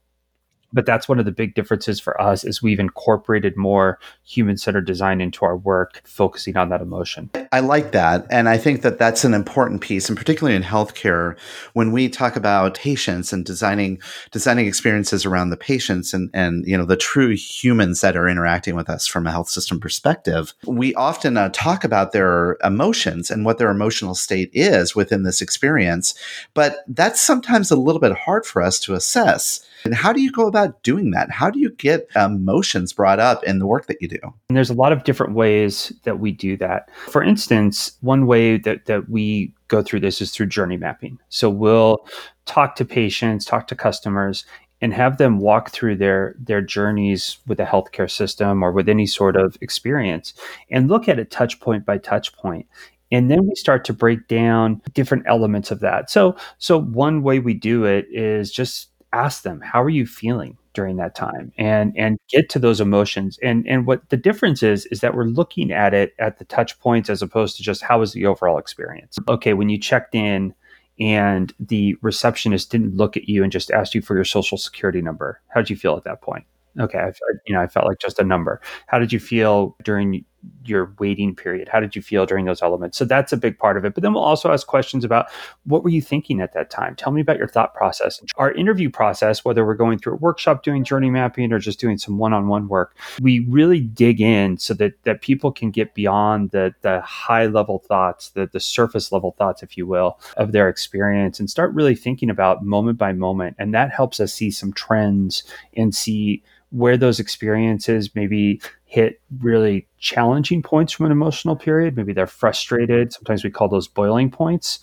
but 0.72 0.86
that's 0.86 1.08
one 1.08 1.18
of 1.18 1.24
the 1.24 1.32
big 1.32 1.54
differences 1.54 2.00
for 2.00 2.20
us 2.20 2.44
is 2.44 2.62
we've 2.62 2.80
incorporated 2.80 3.56
more 3.56 3.98
human-centered 4.24 4.86
design 4.86 5.20
into 5.20 5.44
our 5.44 5.56
work 5.56 6.00
focusing 6.04 6.56
on 6.56 6.68
that 6.68 6.80
emotion. 6.80 7.30
I 7.52 7.60
like 7.60 7.92
that 7.92 8.26
and 8.30 8.48
i 8.48 8.56
think 8.56 8.82
that 8.82 8.98
that's 8.98 9.24
an 9.24 9.34
important 9.34 9.80
piece 9.80 10.08
and 10.08 10.16
particularly 10.16 10.56
in 10.56 10.62
healthcare 10.62 11.38
when 11.72 11.92
we 11.92 12.08
talk 12.08 12.36
about 12.36 12.74
patients 12.74 13.32
and 13.32 13.44
designing 13.44 14.00
designing 14.30 14.66
experiences 14.66 15.26
around 15.26 15.50
the 15.50 15.56
patients 15.56 16.14
and 16.14 16.30
and 16.32 16.64
you 16.66 16.76
know 16.76 16.84
the 16.84 16.96
true 16.96 17.34
humans 17.34 18.00
that 18.00 18.16
are 18.16 18.28
interacting 18.28 18.74
with 18.74 18.88
us 18.88 19.06
from 19.06 19.26
a 19.26 19.30
health 19.30 19.48
system 19.48 19.78
perspective 19.80 20.54
we 20.66 20.94
often 20.94 21.36
uh, 21.36 21.48
talk 21.52 21.84
about 21.84 22.12
their 22.12 22.56
emotions 22.64 23.30
and 23.30 23.44
what 23.44 23.58
their 23.58 23.70
emotional 23.70 24.14
state 24.14 24.50
is 24.52 24.94
within 24.94 25.22
this 25.22 25.40
experience 25.40 26.14
but 26.54 26.78
that's 26.88 27.20
sometimes 27.20 27.70
a 27.70 27.76
little 27.76 28.00
bit 28.00 28.12
hard 28.12 28.44
for 28.44 28.62
us 28.62 28.78
to 28.80 28.94
assess 28.94 29.66
and 29.84 29.94
how 29.94 30.12
do 30.12 30.20
you 30.20 30.30
go 30.30 30.46
about 30.46 30.82
doing 30.82 31.10
that? 31.12 31.30
How 31.30 31.50
do 31.50 31.58
you 31.58 31.70
get 31.70 32.08
emotions 32.16 32.92
brought 32.92 33.20
up 33.20 33.42
in 33.44 33.58
the 33.58 33.66
work 33.66 33.86
that 33.86 34.00
you 34.00 34.08
do? 34.08 34.18
And 34.48 34.56
there's 34.56 34.70
a 34.70 34.74
lot 34.74 34.92
of 34.92 35.04
different 35.04 35.34
ways 35.34 35.92
that 36.04 36.18
we 36.18 36.32
do 36.32 36.56
that. 36.58 36.90
For 37.08 37.22
instance, 37.22 37.92
one 38.00 38.26
way 38.26 38.58
that, 38.58 38.86
that 38.86 39.08
we 39.08 39.54
go 39.68 39.82
through 39.82 40.00
this 40.00 40.20
is 40.20 40.32
through 40.32 40.46
journey 40.46 40.76
mapping. 40.76 41.18
So 41.28 41.48
we'll 41.48 42.06
talk 42.46 42.76
to 42.76 42.84
patients, 42.84 43.44
talk 43.44 43.66
to 43.68 43.76
customers, 43.76 44.44
and 44.80 44.94
have 44.94 45.18
them 45.18 45.38
walk 45.38 45.70
through 45.70 45.96
their 45.96 46.34
their 46.38 46.62
journeys 46.62 47.38
with 47.46 47.58
the 47.58 47.64
healthcare 47.64 48.10
system 48.10 48.62
or 48.62 48.72
with 48.72 48.88
any 48.88 49.06
sort 49.06 49.36
of 49.36 49.56
experience 49.60 50.34
and 50.70 50.88
look 50.88 51.08
at 51.08 51.18
it 51.18 51.30
touch 51.30 51.60
point 51.60 51.84
by 51.84 51.98
touch 51.98 52.32
point 52.36 52.66
and 53.12 53.30
then 53.30 53.46
we 53.46 53.54
start 53.54 53.84
to 53.84 53.92
break 53.92 54.26
down 54.28 54.80
different 54.94 55.24
elements 55.26 55.70
of 55.70 55.80
that 55.80 56.10
so 56.10 56.36
so 56.58 56.80
one 56.80 57.22
way 57.22 57.38
we 57.38 57.54
do 57.54 57.84
it 57.84 58.06
is 58.10 58.50
just 58.50 58.89
ask 59.12 59.42
them 59.42 59.60
how 59.60 59.82
are 59.82 59.90
you 59.90 60.06
feeling 60.06 60.56
during 60.72 60.96
that 60.96 61.14
time? 61.14 61.52
and 61.58 61.92
and 61.96 62.18
get 62.28 62.48
to 62.50 62.58
those 62.58 62.80
emotions. 62.80 63.38
And 63.42 63.66
and 63.68 63.86
what 63.86 64.08
the 64.10 64.16
difference 64.16 64.62
is 64.62 64.86
is 64.86 65.00
that 65.00 65.14
we're 65.14 65.24
looking 65.24 65.72
at 65.72 65.94
it 65.94 66.14
at 66.18 66.38
the 66.38 66.44
touch 66.44 66.78
points 66.80 67.10
as 67.10 67.22
opposed 67.22 67.56
to 67.56 67.62
just 67.62 67.82
how 67.82 68.00
was 68.00 68.12
the 68.12 68.26
overall 68.26 68.58
experience? 68.58 69.18
Okay 69.28 69.54
when 69.54 69.68
you 69.68 69.78
checked 69.78 70.14
in 70.14 70.54
and 70.98 71.52
the 71.58 71.96
receptionist 72.02 72.70
didn't 72.70 72.96
look 72.96 73.16
at 73.16 73.28
you 73.28 73.42
and 73.42 73.50
just 73.52 73.70
asked 73.70 73.94
you 73.94 74.02
for 74.02 74.14
your 74.14 74.24
social 74.24 74.58
security 74.58 75.00
number 75.02 75.40
how 75.48 75.60
did 75.60 75.70
you 75.70 75.76
feel 75.76 75.96
at 75.96 76.04
that 76.04 76.22
point? 76.22 76.44
Okay 76.78 76.98
I, 76.98 77.12
you 77.46 77.54
know 77.54 77.60
i 77.60 77.66
felt 77.66 77.86
like 77.86 77.98
just 77.98 78.18
a 78.18 78.24
number. 78.24 78.60
How 78.86 78.98
did 78.98 79.12
you 79.12 79.20
feel 79.20 79.76
during 79.82 80.24
your 80.64 80.94
waiting 80.98 81.34
period? 81.34 81.68
How 81.68 81.80
did 81.80 81.96
you 81.96 82.02
feel 82.02 82.26
during 82.26 82.44
those 82.44 82.62
elements? 82.62 82.98
So 82.98 83.04
that's 83.04 83.32
a 83.32 83.36
big 83.36 83.58
part 83.58 83.76
of 83.76 83.84
it. 83.84 83.94
But 83.94 84.02
then 84.02 84.12
we'll 84.12 84.22
also 84.22 84.52
ask 84.52 84.66
questions 84.66 85.04
about 85.04 85.26
what 85.64 85.82
were 85.82 85.90
you 85.90 86.02
thinking 86.02 86.40
at 86.40 86.54
that 86.54 86.70
time? 86.70 86.96
Tell 86.96 87.12
me 87.12 87.20
about 87.20 87.38
your 87.38 87.48
thought 87.48 87.74
process. 87.74 88.20
Our 88.36 88.52
interview 88.52 88.90
process 88.90 89.44
whether 89.44 89.64
we're 89.64 89.74
going 89.74 89.98
through 89.98 90.14
a 90.14 90.16
workshop 90.16 90.62
doing 90.62 90.84
journey 90.84 91.10
mapping 91.10 91.52
or 91.52 91.58
just 91.58 91.80
doing 91.80 91.98
some 91.98 92.18
one-on-one 92.18 92.68
work 92.68 92.96
we 93.20 93.40
really 93.40 93.80
dig 93.80 94.20
in 94.20 94.58
so 94.58 94.74
that 94.74 94.92
that 95.04 95.20
people 95.22 95.52
can 95.52 95.70
get 95.70 95.94
beyond 95.94 96.50
the 96.50 96.74
the 96.82 97.00
high 97.00 97.46
level 97.46 97.78
thoughts 97.78 98.30
the 98.30 98.48
the 98.52 98.60
surface 98.60 99.12
level 99.12 99.32
thoughts 99.38 99.62
if 99.62 99.76
you 99.76 99.86
will 99.86 100.18
of 100.36 100.52
their 100.52 100.68
experience 100.68 101.40
and 101.40 101.50
start 101.50 101.72
really 101.74 101.94
thinking 101.94 102.30
about 102.30 102.64
moment 102.64 102.98
by 102.98 103.12
moment. 103.12 103.56
And 103.58 103.74
that 103.74 103.90
helps 103.90 104.20
us 104.20 104.32
see 104.32 104.50
some 104.50 104.72
trends 104.72 105.44
and 105.76 105.94
see 105.94 106.42
where 106.70 106.96
those 106.96 107.18
experiences 107.18 108.14
maybe 108.14 108.60
hit 108.90 109.20
really 109.38 109.86
challenging 110.00 110.62
points 110.62 110.92
from 110.92 111.06
an 111.06 111.12
emotional 111.12 111.54
period. 111.54 111.96
Maybe 111.96 112.12
they're 112.12 112.26
frustrated. 112.26 113.12
Sometimes 113.12 113.44
we 113.44 113.50
call 113.50 113.68
those 113.68 113.86
boiling 113.86 114.32
points. 114.32 114.80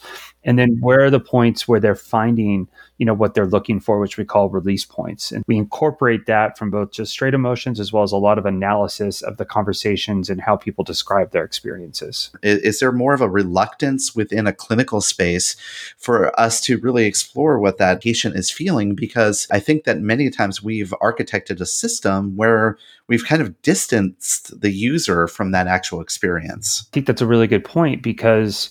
And 0.47 0.57
then 0.57 0.77
where 0.79 1.01
are 1.01 1.09
the 1.09 1.19
points 1.19 1.67
where 1.67 1.81
they're 1.81 1.93
finding, 1.93 2.69
you 2.97 3.05
know, 3.05 3.13
what 3.13 3.33
they're 3.33 3.45
looking 3.45 3.81
for, 3.81 3.99
which 3.99 4.17
we 4.17 4.23
call 4.23 4.49
release 4.49 4.85
points. 4.85 5.31
And 5.31 5.43
we 5.45 5.57
incorporate 5.57 6.25
that 6.25 6.57
from 6.57 6.71
both 6.71 6.91
just 6.91 7.11
straight 7.11 7.33
emotions 7.33 7.81
as 7.81 7.91
well 7.91 8.03
as 8.03 8.13
a 8.13 8.17
lot 8.17 8.37
of 8.37 8.45
analysis 8.45 9.21
of 9.21 9.35
the 9.35 9.45
conversations 9.45 10.29
and 10.29 10.39
how 10.39 10.55
people 10.55 10.85
describe 10.85 11.31
their 11.31 11.43
experiences. 11.43 12.31
Is, 12.41 12.59
is 12.59 12.79
there 12.79 12.93
more 12.93 13.13
of 13.13 13.19
a 13.19 13.29
reluctance 13.29 14.15
within 14.15 14.47
a 14.47 14.53
clinical 14.53 15.01
space 15.01 15.57
for 15.97 16.37
us 16.39 16.61
to 16.61 16.77
really 16.77 17.05
explore 17.05 17.59
what 17.59 17.77
that 17.77 18.01
patient 18.01 18.37
is 18.37 18.49
feeling? 18.49 18.95
Because 18.95 19.47
I 19.51 19.59
think 19.59 19.83
that 19.83 19.99
many 19.99 20.29
times 20.29 20.63
we've 20.63 20.93
architected 21.01 21.59
a 21.59 21.65
system 21.65 22.37
where 22.37 22.77
we've 23.09 23.25
kind 23.25 23.41
of 23.41 23.61
distanced 23.63 24.61
the 24.61 24.71
user 24.71 25.27
from 25.27 25.51
that 25.51 25.67
actual 25.67 25.99
experience. 25.99 26.85
I 26.87 26.89
think 26.93 27.05
that's 27.05 27.21
a 27.21 27.27
really 27.27 27.47
good 27.47 27.65
point 27.65 28.01
because 28.01 28.69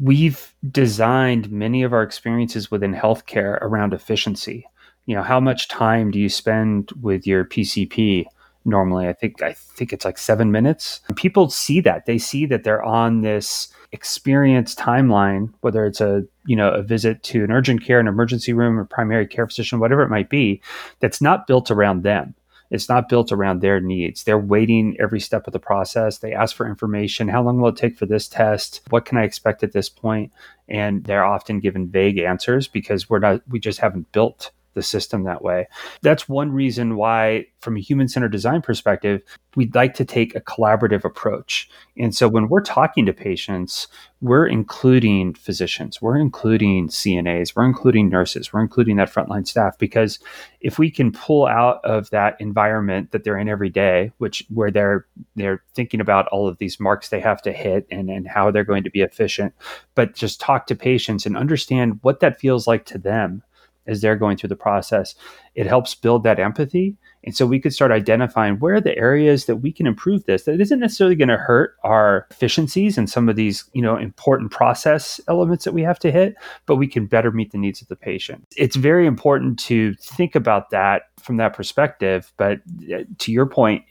we've 0.00 0.54
designed 0.70 1.52
many 1.52 1.82
of 1.82 1.92
our 1.92 2.02
experiences 2.02 2.70
within 2.70 2.94
healthcare 2.94 3.58
around 3.60 3.92
efficiency. 3.92 4.66
You 5.06 5.14
know, 5.14 5.22
how 5.22 5.38
much 5.40 5.68
time 5.68 6.10
do 6.10 6.18
you 6.18 6.28
spend 6.28 6.90
with 7.00 7.26
your 7.26 7.44
PCP? 7.44 8.24
Normally, 8.64 9.08
I 9.08 9.12
think 9.12 9.42
I 9.42 9.54
think 9.54 9.92
it's 9.92 10.04
like 10.04 10.18
seven 10.18 10.52
minutes. 10.52 11.00
People 11.16 11.48
see 11.48 11.80
that 11.80 12.04
they 12.06 12.18
see 12.18 12.44
that 12.46 12.62
they're 12.62 12.82
on 12.82 13.22
this 13.22 13.72
experience 13.92 14.74
timeline, 14.74 15.52
whether 15.62 15.86
it's 15.86 16.00
a 16.00 16.24
you 16.44 16.56
know 16.56 16.70
a 16.70 16.82
visit 16.82 17.22
to 17.24 17.42
an 17.42 17.50
urgent 17.50 17.82
care, 17.82 17.98
an 17.98 18.06
emergency 18.06 18.52
room, 18.52 18.78
or 18.78 18.84
primary 18.84 19.26
care 19.26 19.46
physician, 19.46 19.80
whatever 19.80 20.02
it 20.02 20.10
might 20.10 20.28
be, 20.28 20.60
that's 21.00 21.22
not 21.22 21.46
built 21.46 21.70
around 21.70 22.02
them. 22.02 22.34
It's 22.70 22.88
not 22.88 23.08
built 23.08 23.32
around 23.32 23.60
their 23.60 23.80
needs. 23.80 24.22
They're 24.22 24.38
waiting 24.38 24.96
every 25.00 25.20
step 25.20 25.46
of 25.46 25.52
the 25.52 25.58
process. 25.58 26.18
They 26.18 26.32
ask 26.32 26.54
for 26.54 26.68
information. 26.68 27.28
How 27.28 27.42
long 27.42 27.60
will 27.60 27.70
it 27.70 27.76
take 27.76 27.98
for 27.98 28.06
this 28.06 28.28
test? 28.28 28.80
What 28.90 29.04
can 29.04 29.18
I 29.18 29.24
expect 29.24 29.62
at 29.62 29.72
this 29.72 29.88
point? 29.88 30.32
And 30.68 31.02
they're 31.04 31.24
often 31.24 31.58
given 31.58 31.90
vague 31.90 32.18
answers 32.18 32.68
because 32.68 33.10
we're 33.10 33.18
not, 33.18 33.42
we 33.48 33.58
just 33.58 33.80
haven't 33.80 34.12
built 34.12 34.52
the 34.74 34.82
system 34.82 35.24
that 35.24 35.42
way. 35.42 35.66
That's 36.02 36.28
one 36.28 36.52
reason 36.52 36.96
why, 36.96 37.46
from 37.60 37.76
a 37.76 37.80
human 37.80 38.08
centered 38.08 38.32
design 38.32 38.62
perspective, 38.62 39.22
we'd 39.56 39.74
like 39.74 39.94
to 39.94 40.04
take 40.04 40.34
a 40.34 40.40
collaborative 40.40 41.04
approach. 41.04 41.68
And 41.98 42.14
so 42.14 42.28
when 42.28 42.48
we're 42.48 42.62
talking 42.62 43.04
to 43.06 43.12
patients, 43.12 43.88
we're 44.20 44.46
including 44.46 45.34
physicians, 45.34 46.00
we're 46.00 46.18
including 46.18 46.88
CNAs, 46.88 47.56
we're 47.56 47.64
including 47.64 48.08
nurses, 48.08 48.52
we're 48.52 48.60
including 48.60 48.96
that 48.96 49.12
frontline 49.12 49.46
staff 49.46 49.78
because 49.78 50.18
if 50.60 50.78
we 50.78 50.90
can 50.90 51.10
pull 51.10 51.46
out 51.46 51.84
of 51.84 52.10
that 52.10 52.36
environment 52.40 53.10
that 53.10 53.24
they're 53.24 53.38
in 53.38 53.48
every 53.48 53.70
day, 53.70 54.12
which 54.18 54.44
where 54.50 54.70
they're 54.70 55.06
they're 55.36 55.62
thinking 55.74 56.00
about 56.00 56.28
all 56.28 56.46
of 56.46 56.58
these 56.58 56.78
marks 56.78 57.08
they 57.08 57.20
have 57.20 57.42
to 57.42 57.52
hit 57.52 57.86
and, 57.90 58.10
and 58.10 58.28
how 58.28 58.50
they're 58.50 58.62
going 58.64 58.84
to 58.84 58.90
be 58.90 59.00
efficient, 59.00 59.54
but 59.94 60.14
just 60.14 60.40
talk 60.40 60.66
to 60.66 60.76
patients 60.76 61.26
and 61.26 61.36
understand 61.36 61.98
what 62.02 62.20
that 62.20 62.38
feels 62.38 62.66
like 62.66 62.84
to 62.84 62.98
them 62.98 63.42
as 63.90 64.00
they're 64.00 64.16
going 64.16 64.36
through 64.36 64.48
the 64.48 64.56
process. 64.56 65.14
It 65.54 65.66
helps 65.66 65.94
build 65.94 66.22
that 66.24 66.38
empathy 66.38 66.96
And 67.22 67.36
so 67.36 67.46
we 67.46 67.60
could 67.60 67.74
start 67.74 67.92
identifying 67.92 68.58
where 68.58 68.76
are 68.76 68.80
the 68.80 68.96
areas 68.96 69.44
that 69.46 69.56
we 69.56 69.72
can 69.72 69.86
improve 69.86 70.24
this 70.24 70.44
that 70.44 70.60
isn't 70.60 70.80
necessarily 70.80 71.16
going 71.16 71.28
to 71.28 71.36
hurt 71.36 71.76
our 71.84 72.26
efficiencies 72.30 72.96
and 72.96 73.10
some 73.10 73.28
of 73.28 73.36
these, 73.36 73.64
you 73.74 73.82
know, 73.82 73.96
important 73.96 74.50
process 74.50 75.20
elements 75.28 75.64
that 75.64 75.72
we 75.72 75.82
have 75.82 75.98
to 75.98 76.10
hit, 76.10 76.34
but 76.66 76.76
we 76.76 76.86
can 76.86 77.06
better 77.06 77.30
meet 77.30 77.52
the 77.52 77.58
needs 77.58 77.82
of 77.82 77.88
the 77.88 77.96
patient. 77.96 78.46
It's 78.56 78.76
very 78.76 79.06
important 79.06 79.58
to 79.60 79.94
think 79.94 80.34
about 80.34 80.70
that 80.70 81.02
from 81.20 81.36
that 81.36 81.52
perspective, 81.52 82.32
but 82.38 82.60
uh, 82.94 83.02
to 83.18 83.32
your 83.32 83.46
point, 83.46 83.84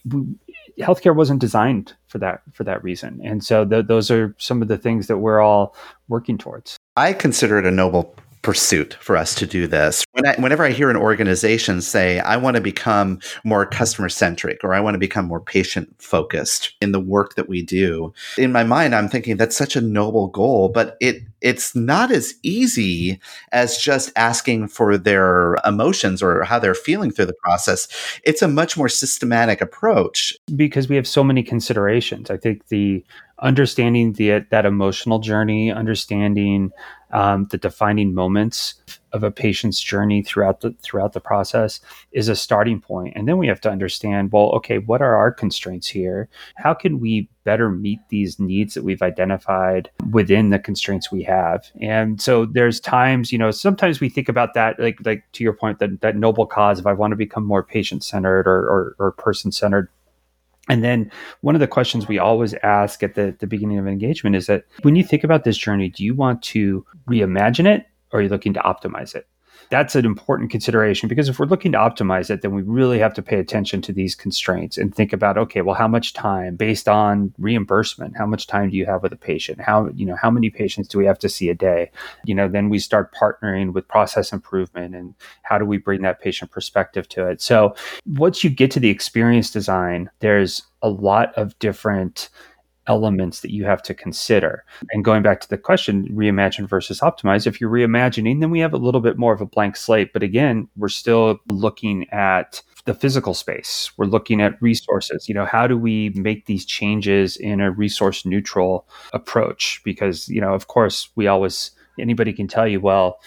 healthcare 0.80 1.16
wasn't 1.16 1.40
designed 1.40 1.94
for 2.08 2.18
that 2.18 2.42
for 2.54 2.64
that 2.64 2.84
reason. 2.84 3.20
And 3.24 3.44
so 3.44 3.66
th- 3.66 3.86
those 3.86 4.10
are 4.10 4.36
some 4.40 4.64
of 4.64 4.68
the 4.68 4.78
things 4.78 5.08
that 5.08 5.20
we're 5.20 5.40
all 5.40 5.76
working 6.08 6.40
towards. 6.40 6.78
I 6.96 7.14
consider 7.14 7.60
it 7.60 7.66
a 7.66 7.72
noble 7.72 8.16
pursuit 8.42 8.96
for 9.02 9.18
us 9.18 9.36
to 9.36 9.46
do 9.46 9.68
this. 9.68 10.06
When 10.14 10.26
I, 10.26 10.36
whenever 10.40 10.64
I 10.64 10.72
hear 10.72 10.90
an 10.90 10.96
organization 10.96 11.82
say, 11.82 12.20
I 12.20 12.38
want 12.38 12.56
to 12.56 12.62
become 12.62 13.20
more 13.44 13.66
customer 13.66 14.10
centric 14.10 14.64
or 14.64 14.74
I 14.74 14.80
want 14.80 14.96
to 14.96 15.00
become 15.00 15.26
more 15.26 15.42
patient 15.42 15.94
focused 16.02 16.76
in 16.82 16.92
the 16.92 17.00
work 17.00 17.36
that 17.36 17.50
we 17.50 17.62
do, 17.62 18.14
in 18.38 18.52
my 18.52 18.64
mind, 18.64 18.96
I'm 18.96 19.10
thinking 19.10 19.38
that's 19.38 19.58
such 19.58 19.76
a 19.76 19.82
noble 19.82 20.28
goal, 20.28 20.70
but 20.70 20.98
it 21.00 21.24
it's 21.42 21.76
not 21.76 22.12
as 22.12 22.34
easy 22.44 23.20
as 23.52 23.78
just 23.78 24.12
asking 24.16 24.68
for 24.68 24.98
their 24.98 25.56
emotions 25.66 26.22
or 26.22 26.44
how 26.44 26.60
they're 26.60 26.76
feeling 26.76 27.12
through 27.12 27.28
the 27.28 27.34
process. 27.34 27.88
It's 28.24 28.42
a 28.42 28.48
much 28.48 28.76
more 28.76 28.90
systematic 28.90 29.62
approach 29.62 30.38
because 30.56 30.90
we 30.90 30.98
have 30.98 31.08
so 31.08 31.24
many 31.24 31.44
considerations. 31.44 32.30
I 32.30 32.38
think 32.38 32.68
the 32.68 33.04
understanding 33.42 34.14
the 34.14 34.46
that 34.52 34.66
emotional 34.66 35.20
journey, 35.20 35.72
understanding 35.72 36.72
um, 37.12 37.48
the 37.50 37.58
defining 37.58 38.14
moments 38.14 38.76
of 39.14 39.24
a 39.24 39.32
patient's 39.32 39.82
journey 39.82 40.22
throughout 40.22 40.62
the 40.62 40.76
throughout 40.84 41.14
the 41.14 41.20
process 41.20 41.80
is 42.12 42.30
a 42.30 42.36
starting 42.36 42.80
point. 42.80 43.14
And 43.16 43.28
then 43.28 43.38
we 43.38 43.48
have 43.48 43.62
to 43.62 43.70
understand 43.70 44.32
well 44.32 44.52
okay 44.52 44.78
what 44.78 45.02
are 45.02 45.16
our 45.16 45.32
constraints 45.32 45.88
here? 45.88 46.30
How 46.56 46.74
can 46.74 47.00
we 47.00 47.30
better 47.44 47.70
meet 47.70 48.00
these 48.10 48.40
needs 48.40 48.76
that 48.76 48.84
we've 48.84 49.02
identified 49.02 49.90
within 50.12 50.52
the 50.52 50.60
constraints 50.60 51.12
we 51.12 51.24
have? 51.24 51.66
And 51.82 52.22
so 52.22 52.46
there's 52.46 52.80
times 52.80 53.32
you 53.32 53.38
know 53.38 53.52
sometimes 53.52 54.00
we 54.00 54.10
think 54.10 54.30
about 54.30 54.54
that 54.54 54.80
like 54.80 55.00
like 55.04 55.24
to 55.34 55.44
your 55.44 55.54
point 55.54 55.80
that 55.80 56.02
that 56.02 56.16
noble 56.16 56.46
cause 56.46 56.80
if 56.80 56.86
i 56.86 56.94
want 56.94 57.12
to 57.12 57.16
become 57.16 57.46
more 57.46 57.64
patient 57.64 58.04
centered 58.04 58.48
or, 58.48 58.60
or, 58.60 58.96
or 59.00 59.12
person 59.14 59.52
centered 59.52 59.90
and 60.70 60.84
then 60.84 61.12
one 61.42 61.56
of 61.56 61.60
the 61.60 61.68
questions 61.68 62.08
we 62.08 62.20
always 62.20 62.54
ask 62.64 63.02
at 63.02 63.16
the, 63.16 63.36
the 63.40 63.48
beginning 63.48 63.80
of 63.80 63.88
engagement 63.88 64.36
is 64.36 64.46
that 64.46 64.66
when 64.84 64.96
you 64.96 65.04
think 65.04 65.24
about 65.24 65.44
this 65.44 65.58
journey, 65.58 65.90
do 65.90 66.04
you 66.06 66.14
want 66.14 66.42
to 66.44 66.86
reimagine 67.10 67.66
it 67.66 67.88
or 68.12 68.20
are 68.20 68.24
you 68.24 68.30
looking 68.30 68.54
to 68.54 68.60
optimize 68.62 69.16
it? 69.16 69.28
That's 69.70 69.96
an 69.96 70.06
important 70.06 70.50
consideration 70.50 71.08
because 71.08 71.30
if 71.30 71.40
we're 71.40 71.46
looking 71.46 71.72
to 71.72 71.78
optimize 71.78 72.30
it, 72.30 72.42
then 72.42 72.54
we 72.54 72.64
really 72.64 73.00
have 73.00 73.14
to 73.14 73.22
pay 73.22 73.40
attention 73.40 73.82
to 73.84 73.94
these 73.94 74.16
constraints 74.16 74.78
and 74.78 74.94
think 74.94 75.14
about, 75.14 75.38
okay, 75.38 75.62
well, 75.62 75.76
how 75.76 75.88
much 75.88 76.14
time 76.14 76.56
based 76.56 76.90
on 76.90 77.34
reimbursement, 77.38 78.18
how 78.18 78.26
much 78.26 78.48
time 78.48 78.70
do 78.72 78.78
you 78.78 78.86
have 78.86 79.04
with 79.04 79.14
a 79.14 79.18
patient? 79.18 79.62
How, 79.62 79.90
you 79.90 80.06
know, 80.06 80.16
how 80.20 80.32
many 80.32 80.50
patients 80.50 80.88
do 80.88 80.98
we 80.98 81.06
have 81.06 81.20
to 81.20 81.30
see 81.30 81.50
a 81.50 81.56
day? 81.56 81.92
You 82.26 82.34
know, 82.34 82.48
then 82.48 82.70
we 82.70 82.80
start 82.80 83.14
partnering 83.14 83.74
with 83.74 83.88
process 83.88 84.34
improvement 84.34 84.96
and 84.96 85.14
how 85.44 85.60
do 85.60 85.66
we 85.66 85.78
bring 85.78 86.02
that 86.02 86.20
patient 86.20 86.50
perspective 86.50 87.08
to 87.10 87.28
it? 87.28 87.42
So 87.42 87.76
once 88.08 88.44
you 88.44 88.50
get 88.50 88.72
to 88.72 88.80
the 88.80 88.90
experience 88.90 89.52
design, 89.52 90.10
there's 90.20 90.64
a 90.82 90.90
lot 90.90 91.34
of 91.36 91.58
different 91.60 92.30
elements 92.90 93.40
that 93.42 93.54
you 93.54 93.64
have 93.64 93.82
to 93.84 93.94
consider. 93.94 94.66
And 94.92 95.06
going 95.06 95.24
back 95.24 95.40
to 95.42 95.48
the 95.48 95.58
question, 95.58 96.10
reimagine 96.10 96.68
versus 96.68 97.00
optimize, 97.00 97.48
if 97.48 97.62
you're 97.62 97.70
reimagining, 97.70 98.42
then 98.42 98.50
we 98.50 98.60
have 98.60 98.74
a 98.74 98.78
little 98.78 99.00
bit 99.00 99.18
more 99.18 99.32
of 99.32 99.40
a 99.40 99.46
blank 99.46 99.78
slate. 99.78 100.12
But 100.12 100.24
again, 100.24 100.68
we're 100.76 100.90
still 100.90 101.40
looking 101.50 102.10
at 102.10 102.62
the 102.86 102.94
physical 102.94 103.34
space. 103.34 103.92
We're 103.98 104.08
looking 104.08 104.42
at 104.42 104.62
resources. 104.62 105.30
You 105.30 105.36
know, 105.36 105.46
how 105.46 105.68
do 105.68 105.78
we 105.78 106.10
make 106.16 106.48
these 106.48 106.66
changes 106.66 107.38
in 107.38 107.62
a 107.62 107.72
resource 107.72 108.26
neutral 108.26 108.88
approach? 109.14 109.82
Because, 109.86 110.28
you 110.28 110.42
know, 110.42 110.54
of 110.54 110.68
course, 110.68 111.10
we 111.16 111.28
always, 111.28 111.72
anybody 112.00 112.34
can 112.34 112.48
tell 112.48 112.68
you, 112.68 112.82
well, 112.82 113.20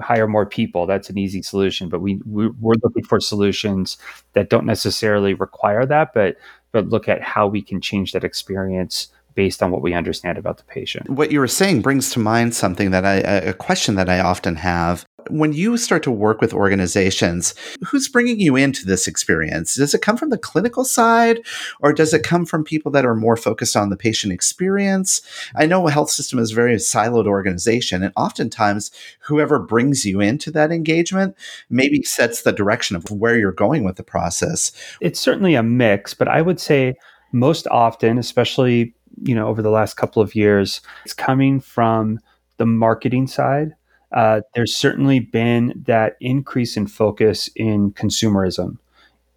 hire 0.00 0.28
more 0.28 0.46
people 0.46 0.86
that's 0.86 1.10
an 1.10 1.18
easy 1.18 1.42
solution 1.42 1.88
but 1.88 2.00
we 2.00 2.20
we're 2.24 2.74
looking 2.84 3.02
for 3.02 3.18
solutions 3.18 3.98
that 4.34 4.48
don't 4.48 4.66
necessarily 4.66 5.34
require 5.34 5.84
that 5.84 6.12
but 6.14 6.36
but 6.72 6.88
look 6.88 7.08
at 7.08 7.22
how 7.22 7.46
we 7.46 7.62
can 7.62 7.80
change 7.80 8.12
that 8.12 8.24
experience 8.24 9.08
based 9.38 9.62
on 9.62 9.70
what 9.70 9.82
we 9.82 9.94
understand 9.94 10.36
about 10.36 10.56
the 10.56 10.64
patient. 10.64 11.08
What 11.08 11.30
you 11.30 11.38
were 11.38 11.46
saying 11.46 11.80
brings 11.80 12.10
to 12.10 12.18
mind 12.18 12.56
something 12.56 12.90
that 12.90 13.04
I, 13.04 13.18
a 13.18 13.54
question 13.54 13.94
that 13.94 14.08
I 14.08 14.18
often 14.18 14.56
have. 14.56 15.06
When 15.30 15.52
you 15.52 15.76
start 15.76 16.02
to 16.02 16.10
work 16.10 16.40
with 16.40 16.52
organizations, 16.52 17.54
who's 17.86 18.08
bringing 18.08 18.40
you 18.40 18.56
into 18.56 18.84
this 18.84 19.06
experience? 19.06 19.76
Does 19.76 19.94
it 19.94 20.02
come 20.02 20.16
from 20.16 20.30
the 20.30 20.38
clinical 20.38 20.84
side 20.84 21.38
or 21.80 21.92
does 21.92 22.12
it 22.12 22.24
come 22.24 22.46
from 22.46 22.64
people 22.64 22.90
that 22.90 23.06
are 23.06 23.14
more 23.14 23.36
focused 23.36 23.76
on 23.76 23.90
the 23.90 23.96
patient 23.96 24.32
experience? 24.32 25.22
I 25.54 25.66
know 25.66 25.86
a 25.86 25.92
health 25.92 26.10
system 26.10 26.40
is 26.40 26.50
a 26.50 26.56
very 26.56 26.74
siloed 26.74 27.28
organization, 27.28 28.02
and 28.02 28.12
oftentimes 28.16 28.90
whoever 29.20 29.60
brings 29.60 30.04
you 30.04 30.18
into 30.18 30.50
that 30.50 30.72
engagement 30.72 31.36
maybe 31.70 32.02
sets 32.02 32.42
the 32.42 32.50
direction 32.50 32.96
of 32.96 33.08
where 33.08 33.38
you're 33.38 33.52
going 33.52 33.84
with 33.84 33.94
the 33.94 34.02
process. 34.02 34.72
It's 35.00 35.20
certainly 35.20 35.54
a 35.54 35.62
mix, 35.62 36.12
but 36.12 36.26
I 36.26 36.42
would 36.42 36.58
say 36.58 36.96
most 37.32 37.66
often, 37.68 38.18
especially 38.18 38.94
you 39.22 39.34
know 39.34 39.48
over 39.48 39.62
the 39.62 39.70
last 39.70 39.94
couple 39.94 40.22
of 40.22 40.34
years 40.34 40.80
it's 41.04 41.14
coming 41.14 41.60
from 41.60 42.18
the 42.56 42.66
marketing 42.66 43.26
side. 43.26 43.74
Uh, 44.10 44.40
there's 44.54 44.74
certainly 44.74 45.20
been 45.20 45.82
that 45.86 46.16
increase 46.20 46.76
in 46.76 46.86
focus 46.86 47.50
in 47.56 47.92
consumerism 47.92 48.78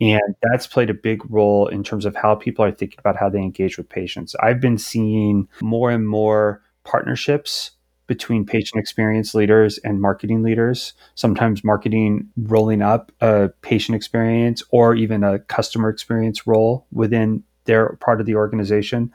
and 0.01 0.36
that's 0.41 0.65
played 0.65 0.89
a 0.89 0.95
big 0.95 1.22
role 1.30 1.67
in 1.67 1.84
terms 1.84 2.05
of 2.05 2.15
how 2.15 2.34
people 2.34 2.65
are 2.65 2.72
thinking 2.72 2.97
about 2.97 3.15
how 3.15 3.30
they 3.30 3.38
engage 3.38 3.78
with 3.78 3.88
patients. 3.88 4.36
I've 4.39 4.59
been 4.59 4.80
seeing 4.80 5.47
more 5.61 5.91
and 5.91 6.07
more 6.07 6.63
partnerships 6.84 7.72
between 8.07 8.43
patient 8.43 8.80
experience 8.82 9.36
leaders 9.36 9.78
and 9.86 10.01
marketing 10.01 10.41
leaders 10.41 10.93
sometimes 11.15 11.63
marketing 11.63 12.28
rolling 12.36 12.82
up 12.82 13.09
a 13.22 13.49
patient 13.61 13.95
experience 13.95 14.61
or 14.72 14.95
even 14.95 15.24
a 15.24 15.39
customer 15.39 15.88
experience 15.88 16.45
role 16.45 16.86
within 16.91 17.41
their 17.65 17.95
part 18.01 18.19
of 18.19 18.26
the 18.26 18.36
organization 18.36 19.13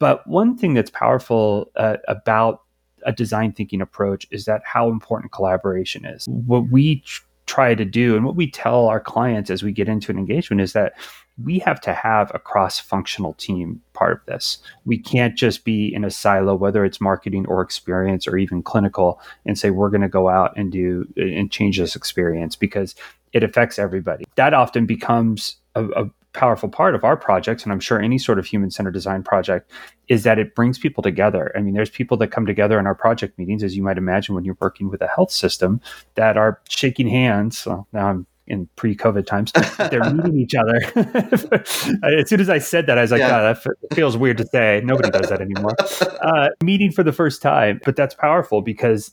but 0.00 0.26
one 0.26 0.56
thing 0.58 0.74
that's 0.74 0.90
powerful 0.90 1.70
uh, 1.76 1.98
about 2.08 2.62
a 3.06 3.12
design 3.12 3.52
thinking 3.52 3.80
approach 3.80 4.26
is 4.32 4.46
that 4.46 4.62
how 4.64 4.88
important 4.88 5.30
collaboration 5.30 6.04
is. 6.04 6.26
What 6.26 6.68
we 6.70 6.96
tr- 7.00 7.22
try 7.46 7.74
to 7.74 7.84
do 7.84 8.16
and 8.16 8.24
what 8.24 8.36
we 8.36 8.50
tell 8.50 8.86
our 8.86 9.00
clients 9.00 9.50
as 9.50 9.62
we 9.62 9.72
get 9.72 9.88
into 9.88 10.10
an 10.10 10.18
engagement 10.18 10.60
is 10.60 10.72
that 10.72 10.94
we 11.42 11.58
have 11.58 11.80
to 11.80 11.92
have 11.92 12.30
a 12.34 12.38
cross 12.38 12.78
functional 12.78 13.34
team 13.34 13.80
part 13.92 14.20
of 14.20 14.26
this. 14.26 14.58
We 14.84 14.98
can't 14.98 15.36
just 15.36 15.64
be 15.64 15.92
in 15.92 16.04
a 16.04 16.10
silo, 16.10 16.54
whether 16.54 16.84
it's 16.84 17.00
marketing 17.00 17.46
or 17.46 17.62
experience 17.62 18.28
or 18.28 18.36
even 18.36 18.62
clinical, 18.62 19.20
and 19.46 19.58
say 19.58 19.70
we're 19.70 19.90
going 19.90 20.02
to 20.02 20.08
go 20.08 20.28
out 20.28 20.56
and 20.56 20.70
do 20.70 21.06
and 21.16 21.50
change 21.50 21.78
this 21.78 21.96
experience 21.96 22.56
because 22.56 22.94
it 23.32 23.42
affects 23.42 23.78
everybody. 23.78 24.24
That 24.36 24.54
often 24.54 24.86
becomes 24.86 25.56
a, 25.74 25.84
a 25.86 26.10
powerful 26.32 26.68
part 26.68 26.94
of 26.94 27.04
our 27.04 27.16
projects, 27.16 27.64
and 27.64 27.72
I'm 27.72 27.80
sure 27.80 28.00
any 28.00 28.18
sort 28.18 28.38
of 28.38 28.46
human 28.46 28.70
centered 28.70 28.92
design 28.92 29.22
project, 29.22 29.70
is 30.08 30.22
that 30.24 30.38
it 30.38 30.54
brings 30.54 30.78
people 30.78 31.02
together. 31.02 31.52
I 31.56 31.60
mean, 31.60 31.74
there's 31.74 31.90
people 31.90 32.16
that 32.18 32.28
come 32.28 32.46
together 32.46 32.78
in 32.78 32.86
our 32.86 32.94
project 32.94 33.38
meetings, 33.38 33.62
as 33.62 33.76
you 33.76 33.82
might 33.82 33.98
imagine, 33.98 34.34
when 34.34 34.44
you're 34.44 34.58
working 34.60 34.88
with 34.88 35.00
a 35.02 35.08
health 35.08 35.30
system, 35.30 35.80
that 36.14 36.36
are 36.36 36.60
shaking 36.68 37.08
hands. 37.08 37.66
Well, 37.66 37.86
now 37.92 38.08
I'm 38.08 38.26
in 38.50 38.68
pre-COVID 38.76 39.26
times, 39.26 39.52
they're 39.90 40.12
meeting 40.12 40.38
each 40.38 40.54
other. 40.54 40.76
as 42.04 42.28
soon 42.28 42.40
as 42.40 42.50
I 42.50 42.58
said 42.58 42.86
that, 42.86 42.98
I 42.98 43.02
was 43.02 43.12
like, 43.12 43.20
yeah. 43.20 43.38
oh, 43.38 43.54
that 43.54 43.94
feels 43.94 44.16
weird 44.16 44.38
to 44.38 44.46
say. 44.46 44.82
Nobody 44.84 45.08
does 45.08 45.30
that 45.30 45.40
anymore. 45.40 45.74
Uh, 46.20 46.50
meeting 46.62 46.92
for 46.92 47.02
the 47.02 47.12
first 47.12 47.40
time, 47.40 47.80
but 47.82 47.96
that's 47.96 48.14
powerful 48.14 48.60
because 48.60 49.10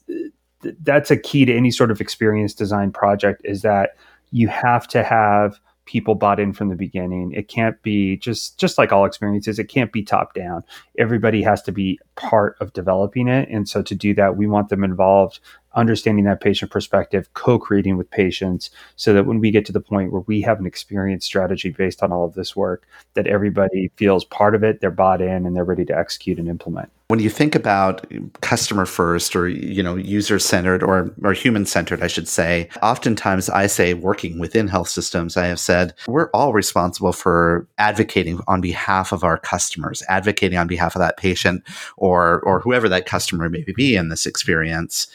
th- 0.61 0.75
that's 0.81 1.09
a 1.09 1.15
key 1.15 1.45
to 1.45 1.55
any 1.55 1.71
sort 1.71 1.89
of 1.89 2.01
experience 2.01 2.53
design 2.53 2.91
project. 2.91 3.41
Is 3.45 3.61
that 3.61 3.91
you 4.31 4.49
have 4.49 4.87
to 4.89 5.03
have 5.03 5.57
people 5.87 6.13
bought 6.13 6.39
in 6.39 6.53
from 6.53 6.69
the 6.69 6.75
beginning. 6.75 7.31
It 7.31 7.47
can't 7.47 7.81
be 7.81 8.17
just 8.17 8.59
just 8.59 8.77
like 8.77 8.91
all 8.91 9.05
experiences, 9.05 9.57
it 9.57 9.65
can't 9.65 9.91
be 9.91 10.03
top 10.03 10.35
down. 10.35 10.63
Everybody 10.99 11.41
has 11.41 11.63
to 11.63 11.71
be 11.71 11.99
part 12.15 12.55
of 12.59 12.73
developing 12.73 13.27
it. 13.27 13.49
And 13.49 13.67
so 13.67 13.81
to 13.81 13.95
do 13.95 14.13
that, 14.15 14.37
we 14.37 14.45
want 14.45 14.69
them 14.69 14.83
involved 14.83 15.39
understanding 15.77 16.25
that 16.25 16.41
patient 16.41 16.71
perspective, 16.71 17.29
co-creating 17.33 17.95
with 17.95 18.09
patients 18.11 18.71
so 18.95 19.13
that 19.13 19.25
when 19.25 19.39
we 19.39 19.51
get 19.51 19.65
to 19.67 19.71
the 19.71 19.79
point 19.79 20.11
where 20.11 20.23
we 20.27 20.41
have 20.41 20.59
an 20.59 20.65
experience 20.65 21.23
strategy 21.23 21.69
based 21.69 22.03
on 22.03 22.11
all 22.11 22.25
of 22.25 22.33
this 22.33 22.55
work, 22.55 22.87
that 23.13 23.27
everybody 23.27 23.91
feels 23.95 24.25
part 24.25 24.55
of 24.55 24.63
it, 24.63 24.81
they're 24.81 24.91
bought 24.91 25.21
in 25.21 25.45
and 25.45 25.55
they're 25.55 25.63
ready 25.63 25.85
to 25.85 25.97
execute 25.97 26.39
and 26.39 26.49
implement. 26.49 26.91
When 27.09 27.21
you 27.21 27.29
think 27.29 27.55
about 27.55 28.05
customer 28.41 28.85
first 28.85 29.33
or 29.33 29.47
you 29.47 29.81
know 29.81 29.95
user 29.95 30.39
centered 30.39 30.83
or 30.83 31.13
or 31.23 31.31
human 31.31 31.65
centered 31.65 32.03
I 32.03 32.07
should 32.07 32.27
say, 32.27 32.67
oftentimes 32.83 33.49
I 33.49 33.67
say 33.67 33.93
working 33.93 34.39
within 34.39 34.67
health 34.67 34.89
systems 34.89 35.37
I 35.37 35.45
have 35.45 35.59
said 35.59 35.93
we're 36.05 36.29
all 36.31 36.51
responsible 36.51 37.13
for 37.13 37.65
advocating 37.77 38.41
on 38.45 38.59
behalf 38.59 39.13
of 39.13 39.23
our 39.23 39.37
customers, 39.37 40.03
advocating 40.09 40.57
on 40.57 40.67
behalf 40.67 40.95
of 40.95 40.99
that 40.99 41.15
patient 41.15 41.63
or 41.95 42.41
or 42.41 42.59
whoever 42.59 42.89
that 42.89 43.05
customer 43.05 43.47
may 43.47 43.63
be 43.73 43.95
in 43.95 44.09
this 44.09 44.25
experience 44.25 45.07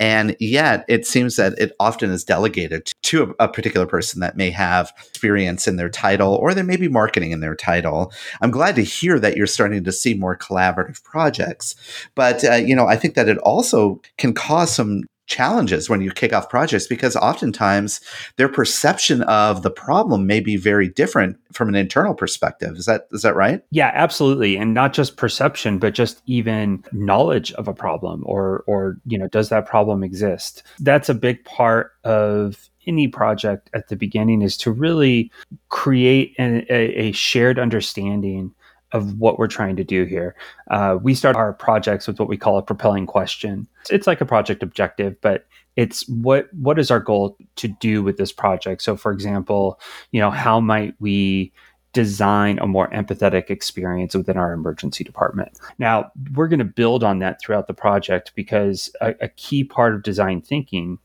And 0.00 0.36
yet, 0.38 0.84
it 0.88 1.06
seems 1.06 1.36
that 1.36 1.58
it 1.58 1.72
often 1.80 2.10
is 2.10 2.24
delegated 2.24 2.92
to 3.04 3.34
a, 3.38 3.44
a, 3.44 3.48
particular 3.48 3.86
person 3.86 4.20
that 4.20 4.36
may 4.36 4.50
have 4.50 4.92
experience 5.08 5.66
in 5.66 5.76
their 5.76 5.88
title 5.88 6.34
or 6.34 6.54
there 6.54 6.62
may 6.62 6.76
be 6.76 6.88
marketing 6.88 7.32
in 7.32 7.40
their 7.40 7.56
title. 7.56 8.12
I'm 8.40 8.52
glad 8.52 8.76
to 8.76 8.84
hear 8.84 9.18
that 9.18 9.36
you're 9.36 9.46
starting 9.46 9.82
to 9.82 9.92
see 9.92 10.14
more 10.14 10.36
collaborative 10.36 11.02
projects. 11.02 11.74
But, 12.14 12.44
uh, 12.44 12.54
you 12.54 12.76
know, 12.76 12.86
I 12.86 12.96
think 12.96 13.14
that 13.14 13.28
it 13.28 13.38
also 13.38 14.00
can 14.18 14.34
cause 14.34 14.72
some 14.72 15.02
challenges 15.28 15.88
when 15.88 16.00
you 16.00 16.10
kick 16.10 16.32
off 16.32 16.48
projects 16.48 16.86
because 16.86 17.14
oftentimes 17.14 18.00
their 18.36 18.48
perception 18.48 19.22
of 19.22 19.62
the 19.62 19.70
problem 19.70 20.26
may 20.26 20.40
be 20.40 20.56
very 20.56 20.88
different 20.88 21.38
from 21.52 21.68
an 21.68 21.74
internal 21.74 22.14
perspective. 22.14 22.76
Is 22.76 22.86
that 22.86 23.06
is 23.12 23.22
that 23.22 23.36
right? 23.36 23.62
Yeah, 23.70 23.92
absolutely. 23.94 24.56
And 24.56 24.74
not 24.74 24.92
just 24.92 25.16
perception, 25.16 25.78
but 25.78 25.94
just 25.94 26.22
even 26.26 26.82
knowledge 26.92 27.52
of 27.52 27.68
a 27.68 27.74
problem 27.74 28.24
or 28.26 28.64
or 28.66 28.96
you 29.06 29.18
know, 29.18 29.28
does 29.28 29.50
that 29.50 29.66
problem 29.66 30.02
exist? 30.02 30.62
That's 30.80 31.08
a 31.08 31.14
big 31.14 31.44
part 31.44 31.92
of 32.04 32.68
any 32.86 33.06
project 33.06 33.68
at 33.74 33.88
the 33.88 33.96
beginning 33.96 34.40
is 34.40 34.56
to 34.56 34.72
really 34.72 35.30
create 35.68 36.34
an, 36.38 36.64
a, 36.70 37.08
a 37.08 37.12
shared 37.12 37.58
understanding 37.58 38.54
of 38.92 39.18
what 39.18 39.38
we're 39.38 39.46
trying 39.46 39.76
to 39.76 39.84
do 39.84 40.04
here. 40.04 40.34
Uh, 40.70 40.98
we 41.00 41.14
start 41.14 41.36
our 41.36 41.52
projects 41.52 42.06
with 42.06 42.18
what 42.18 42.28
we 42.28 42.36
call 42.36 42.58
a 42.58 42.62
propelling 42.62 43.06
question. 43.06 43.66
It's 43.90 44.06
like 44.06 44.20
a 44.20 44.26
project 44.26 44.62
objective, 44.62 45.20
but 45.20 45.46
it's 45.76 46.08
what 46.08 46.52
what 46.54 46.78
is 46.78 46.90
our 46.90 47.00
goal 47.00 47.36
to 47.56 47.68
do 47.68 48.02
with 48.02 48.16
this 48.16 48.32
project? 48.32 48.82
So, 48.82 48.96
for 48.96 49.12
example, 49.12 49.78
you 50.10 50.20
know, 50.20 50.30
how 50.30 50.60
might 50.60 50.94
we 50.98 51.52
design 51.92 52.58
a 52.58 52.66
more 52.66 52.88
empathetic 52.90 53.50
experience 53.50 54.14
within 54.14 54.36
our 54.36 54.52
emergency 54.52 55.02
department. 55.02 55.58
Now, 55.78 56.12
we're 56.34 56.48
going 56.48 56.58
to 56.58 56.64
build 56.64 57.02
on 57.02 57.18
that 57.20 57.40
throughout 57.40 57.66
the 57.66 57.74
project 57.74 58.32
because 58.34 58.90
a, 59.00 59.14
a 59.20 59.28
key 59.28 59.64
part 59.64 59.94
of 59.94 60.02
design 60.02 60.42
thinking 60.42 60.98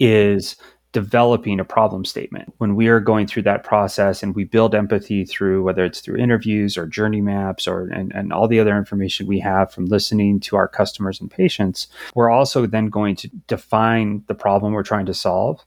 is 0.00 0.56
developing 0.94 1.58
a 1.58 1.64
problem 1.64 2.04
statement. 2.04 2.54
When 2.58 2.76
we 2.76 2.86
are 2.86 3.00
going 3.00 3.26
through 3.26 3.42
that 3.42 3.64
process 3.64 4.22
and 4.22 4.34
we 4.34 4.44
build 4.44 4.76
empathy 4.76 5.24
through 5.24 5.64
whether 5.64 5.84
it's 5.84 6.00
through 6.00 6.18
interviews 6.18 6.78
or 6.78 6.86
journey 6.86 7.20
maps 7.20 7.66
or 7.66 7.88
and, 7.88 8.12
and 8.14 8.32
all 8.32 8.46
the 8.46 8.60
other 8.60 8.78
information 8.78 9.26
we 9.26 9.40
have 9.40 9.72
from 9.72 9.86
listening 9.86 10.38
to 10.40 10.56
our 10.56 10.68
customers 10.68 11.20
and 11.20 11.30
patients, 11.30 11.88
we're 12.14 12.30
also 12.30 12.64
then 12.64 12.86
going 12.86 13.16
to 13.16 13.28
define 13.48 14.22
the 14.28 14.34
problem 14.36 14.72
we're 14.72 14.84
trying 14.84 15.06
to 15.06 15.14
solve 15.14 15.64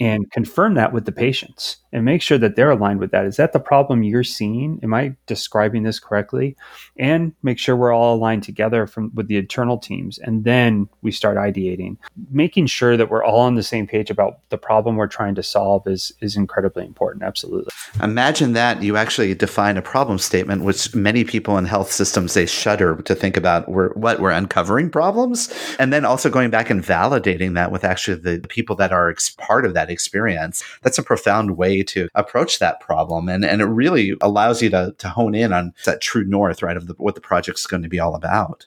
and 0.00 0.30
confirm 0.32 0.74
that 0.74 0.92
with 0.92 1.04
the 1.04 1.12
patients 1.12 1.76
and 1.92 2.04
make 2.04 2.20
sure 2.20 2.38
that 2.38 2.56
they're 2.56 2.72
aligned 2.72 2.98
with 2.98 3.12
that. 3.12 3.24
Is 3.24 3.36
that 3.36 3.52
the 3.52 3.60
problem 3.60 4.02
you're 4.02 4.24
seeing? 4.24 4.80
Am 4.82 4.92
I 4.92 5.14
describing 5.26 5.84
this 5.84 6.00
correctly? 6.00 6.56
And 6.98 7.32
make 7.44 7.56
sure 7.56 7.76
we're 7.76 7.92
all 7.92 8.16
aligned 8.16 8.42
together 8.42 8.88
from 8.88 9.12
with 9.14 9.28
the 9.28 9.36
internal 9.36 9.78
teams. 9.78 10.18
And 10.18 10.42
then 10.42 10.88
we 11.02 11.12
start 11.12 11.36
ideating. 11.36 11.96
Making 12.30 12.66
sure 12.66 12.96
that 12.96 13.10
we're 13.10 13.22
all 13.22 13.40
on 13.40 13.54
the 13.54 13.62
same 13.62 13.86
page 13.86 14.10
about 14.10 14.40
the 14.48 14.58
problem 14.58 14.96
we're 14.96 15.06
trying 15.06 15.36
to 15.36 15.42
solve 15.42 15.86
is 15.86 16.12
is 16.20 16.36
incredibly 16.36 16.84
important. 16.84 17.22
Absolutely. 17.22 17.70
Imagine 18.02 18.54
that 18.54 18.82
you 18.82 18.96
actually 18.96 19.32
define 19.34 19.76
a 19.76 19.82
problem 19.82 20.18
statement, 20.18 20.64
which 20.64 20.92
many 20.96 21.22
people 21.22 21.56
in 21.56 21.64
health 21.64 21.92
systems 21.92 22.34
they 22.34 22.46
shudder 22.46 22.96
to 23.02 23.14
think 23.14 23.36
about. 23.36 23.68
We're 23.68 23.92
what 23.92 24.18
we're 24.18 24.32
uncovering 24.32 24.90
problems, 24.90 25.54
and 25.78 25.92
then 25.92 26.04
also 26.04 26.28
going 26.28 26.50
back 26.50 26.70
and 26.70 26.82
validating 26.82 27.54
that 27.54 27.70
with 27.70 27.84
actually 27.84 28.16
the 28.16 28.40
people 28.48 28.74
that 28.76 28.90
are 28.90 29.14
part 29.38 29.64
of 29.64 29.74
that 29.74 29.83
experience. 29.90 30.64
That's 30.82 30.98
a 30.98 31.02
profound 31.02 31.56
way 31.56 31.82
to 31.84 32.08
approach 32.14 32.58
that 32.58 32.80
problem. 32.80 33.28
And, 33.28 33.44
and 33.44 33.60
it 33.60 33.66
really 33.66 34.14
allows 34.20 34.62
you 34.62 34.70
to, 34.70 34.94
to 34.98 35.08
hone 35.08 35.34
in 35.34 35.52
on 35.52 35.72
that 35.84 36.00
true 36.00 36.24
north, 36.24 36.62
right, 36.62 36.76
of 36.76 36.86
the, 36.86 36.94
what 36.94 37.14
the 37.14 37.20
project's 37.20 37.66
going 37.66 37.82
to 37.82 37.88
be 37.88 38.00
all 38.00 38.14
about. 38.14 38.66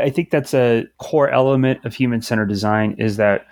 I 0.00 0.10
think 0.10 0.30
that's 0.30 0.54
a 0.54 0.86
core 0.98 1.28
element 1.28 1.84
of 1.84 1.94
human 1.94 2.22
centered 2.22 2.48
design 2.48 2.96
is 2.98 3.16
that 3.18 3.46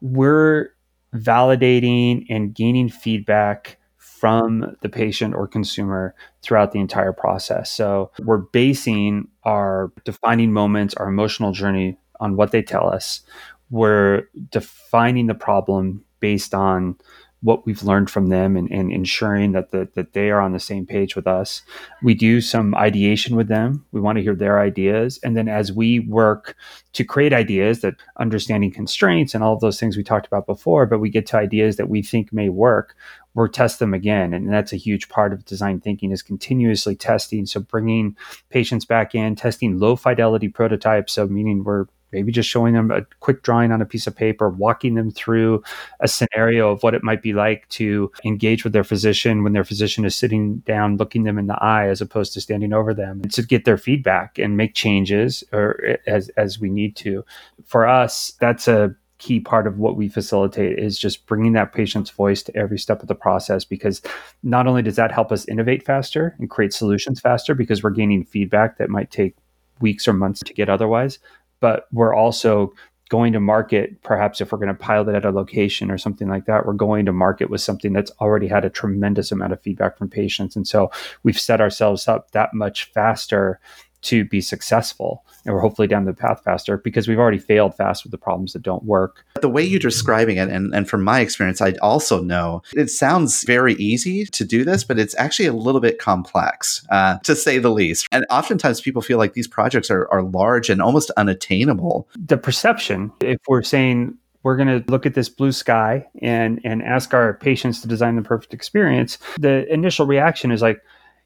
we're 0.00 0.70
validating 1.14 2.24
and 2.30 2.54
gaining 2.54 2.88
feedback 2.88 3.78
from 3.96 4.76
the 4.82 4.88
patient 4.88 5.34
or 5.34 5.48
consumer 5.48 6.14
throughout 6.42 6.70
the 6.70 6.78
entire 6.78 7.12
process. 7.12 7.72
So 7.72 8.12
we're 8.20 8.38
basing 8.38 9.26
our 9.42 9.92
defining 10.04 10.52
moments, 10.52 10.94
our 10.94 11.08
emotional 11.08 11.50
journey 11.50 11.98
on 12.20 12.36
what 12.36 12.52
they 12.52 12.62
tell 12.62 12.88
us. 12.88 13.22
We're 13.70 14.28
defining 14.50 15.26
the 15.26 15.34
problem 15.34 16.04
based 16.22 16.54
on 16.54 16.96
what 17.42 17.66
we've 17.66 17.82
learned 17.82 18.08
from 18.08 18.28
them 18.28 18.56
and, 18.56 18.70
and 18.70 18.92
ensuring 18.92 19.50
that 19.50 19.72
the, 19.72 19.88
that 19.94 20.12
they 20.12 20.30
are 20.30 20.40
on 20.40 20.52
the 20.52 20.60
same 20.60 20.86
page 20.86 21.16
with 21.16 21.26
us. 21.26 21.62
We 22.00 22.14
do 22.14 22.40
some 22.40 22.72
ideation 22.76 23.34
with 23.34 23.48
them. 23.48 23.84
We 23.90 24.00
want 24.00 24.16
to 24.16 24.22
hear 24.22 24.36
their 24.36 24.60
ideas. 24.60 25.18
And 25.24 25.36
then 25.36 25.48
as 25.48 25.72
we 25.72 25.98
work 25.98 26.54
to 26.92 27.04
create 27.04 27.32
ideas 27.32 27.80
that 27.80 27.96
understanding 28.20 28.70
constraints 28.70 29.34
and 29.34 29.42
all 29.42 29.58
those 29.58 29.80
things 29.80 29.96
we 29.96 30.04
talked 30.04 30.28
about 30.28 30.46
before, 30.46 30.86
but 30.86 31.00
we 31.00 31.10
get 31.10 31.26
to 31.26 31.36
ideas 31.36 31.76
that 31.76 31.88
we 31.88 32.00
think 32.00 32.32
may 32.32 32.48
work, 32.48 32.94
we'll 33.34 33.48
test 33.48 33.80
them 33.80 33.92
again. 33.92 34.32
And 34.32 34.52
that's 34.52 34.72
a 34.72 34.76
huge 34.76 35.08
part 35.08 35.32
of 35.32 35.44
design 35.44 35.80
thinking 35.80 36.12
is 36.12 36.22
continuously 36.22 36.94
testing. 36.94 37.46
So 37.46 37.58
bringing 37.58 38.16
patients 38.50 38.84
back 38.84 39.16
in, 39.16 39.34
testing 39.34 39.80
low 39.80 39.96
fidelity 39.96 40.48
prototypes. 40.48 41.14
So 41.14 41.26
meaning 41.26 41.64
we're 41.64 41.86
maybe 42.12 42.32
just 42.32 42.48
showing 42.48 42.74
them 42.74 42.90
a 42.90 43.02
quick 43.20 43.42
drawing 43.42 43.72
on 43.72 43.82
a 43.82 43.86
piece 43.86 44.06
of 44.06 44.14
paper, 44.14 44.48
walking 44.48 44.94
them 44.94 45.10
through 45.10 45.62
a 46.00 46.08
scenario 46.08 46.70
of 46.70 46.82
what 46.82 46.94
it 46.94 47.02
might 47.02 47.22
be 47.22 47.32
like 47.32 47.68
to 47.70 48.10
engage 48.24 48.64
with 48.64 48.72
their 48.72 48.84
physician 48.84 49.42
when 49.42 49.52
their 49.52 49.64
physician 49.64 50.04
is 50.04 50.14
sitting 50.14 50.58
down 50.58 50.96
looking 50.96 51.24
them 51.24 51.38
in 51.38 51.46
the 51.46 51.62
eye 51.62 51.88
as 51.88 52.00
opposed 52.00 52.32
to 52.32 52.40
standing 52.40 52.72
over 52.72 52.94
them 52.94 53.22
to 53.22 53.42
get 53.42 53.64
their 53.64 53.78
feedback 53.78 54.38
and 54.38 54.56
make 54.56 54.74
changes 54.74 55.42
or 55.52 55.98
as 56.06 56.28
as 56.30 56.58
we 56.58 56.70
need 56.70 56.96
to. 56.96 57.24
For 57.64 57.86
us, 57.86 58.32
that's 58.40 58.68
a 58.68 58.94
key 59.22 59.38
part 59.38 59.68
of 59.68 59.78
what 59.78 59.96
we 59.96 60.08
facilitate 60.08 60.80
is 60.80 60.98
just 60.98 61.26
bringing 61.26 61.52
that 61.52 61.72
patient's 61.72 62.10
voice 62.10 62.42
to 62.42 62.56
every 62.56 62.76
step 62.76 63.00
of 63.02 63.06
the 63.06 63.14
process 63.14 63.64
because 63.64 64.02
not 64.42 64.66
only 64.66 64.82
does 64.82 64.96
that 64.96 65.12
help 65.12 65.30
us 65.30 65.46
innovate 65.46 65.84
faster 65.84 66.34
and 66.40 66.50
create 66.50 66.72
solutions 66.72 67.20
faster 67.20 67.54
because 67.54 67.84
we're 67.84 67.90
gaining 67.90 68.24
feedback 68.24 68.78
that 68.78 68.90
might 68.90 69.12
take 69.12 69.36
weeks 69.80 70.08
or 70.08 70.12
months 70.12 70.40
to 70.40 70.52
get 70.52 70.68
otherwise 70.68 71.20
but 71.62 71.86
we're 71.92 72.14
also 72.14 72.74
going 73.08 73.32
to 73.34 73.40
market 73.40 74.02
perhaps 74.02 74.40
if 74.40 74.50
we're 74.50 74.58
going 74.58 74.68
to 74.68 74.74
pilot 74.74 75.14
at 75.14 75.26
a 75.26 75.30
location 75.30 75.90
or 75.90 75.98
something 75.98 76.28
like 76.28 76.46
that 76.46 76.64
we're 76.64 76.72
going 76.72 77.04
to 77.04 77.12
market 77.12 77.50
with 77.50 77.60
something 77.60 77.92
that's 77.92 78.10
already 78.22 78.48
had 78.48 78.64
a 78.64 78.70
tremendous 78.70 79.30
amount 79.30 79.52
of 79.52 79.60
feedback 79.60 79.98
from 79.98 80.08
patients. 80.08 80.56
And 80.56 80.66
so 80.66 80.90
we've 81.22 81.38
set 81.38 81.60
ourselves 81.60 82.08
up 82.08 82.30
that 82.30 82.54
much 82.54 82.84
faster 82.92 83.60
to 84.02 84.24
be 84.24 84.40
successful 84.40 85.24
and 85.44 85.54
we're 85.54 85.60
hopefully 85.60 85.88
down 85.88 86.04
the 86.04 86.12
path 86.12 86.42
faster 86.44 86.76
because 86.78 87.08
we've 87.08 87.18
already 87.18 87.38
failed 87.38 87.74
fast 87.74 88.04
with 88.04 88.10
the 88.10 88.18
problems 88.18 88.52
that 88.52 88.62
don't 88.62 88.84
work. 88.84 89.24
The 89.40 89.48
way 89.48 89.62
you're 89.62 89.80
describing 89.80 90.36
it, 90.36 90.48
and, 90.48 90.74
and 90.74 90.88
from 90.88 91.02
my 91.02 91.20
experience, 91.20 91.60
I 91.60 91.72
also 91.82 92.22
know 92.22 92.62
it 92.74 92.90
sounds 92.90 93.42
very 93.44 93.74
easy 93.74 94.24
to 94.26 94.44
do 94.44 94.64
this, 94.64 94.84
but 94.84 94.98
it's 94.98 95.16
actually 95.18 95.46
a 95.46 95.52
little 95.52 95.80
bit 95.80 95.98
complex, 95.98 96.86
uh, 96.90 97.18
to 97.18 97.34
say 97.34 97.58
the 97.58 97.70
least. 97.70 98.06
And 98.12 98.24
oftentimes 98.30 98.80
people 98.80 99.02
feel 99.02 99.18
like 99.18 99.34
these 99.34 99.48
projects 99.48 99.90
are, 99.90 100.08
are 100.12 100.22
large 100.22 100.70
and 100.70 100.80
almost 100.80 101.10
unattainable. 101.16 102.08
The 102.16 102.36
perception, 102.36 103.12
if 103.20 103.38
we're 103.48 103.62
saying 103.62 104.16
we're 104.42 104.56
going 104.56 104.82
to 104.82 104.90
look 104.90 105.06
at 105.06 105.14
this 105.14 105.28
blue 105.28 105.52
sky 105.52 106.06
and 106.20 106.60
and 106.64 106.82
ask 106.82 107.14
our 107.14 107.34
patients 107.34 107.80
to 107.80 107.88
design 107.88 108.16
the 108.16 108.22
perfect 108.22 108.52
experience 108.52 109.18
the 109.38 109.72
initial 109.72 110.06
reaction 110.06 110.50
is 110.50 110.62
like 110.62 110.82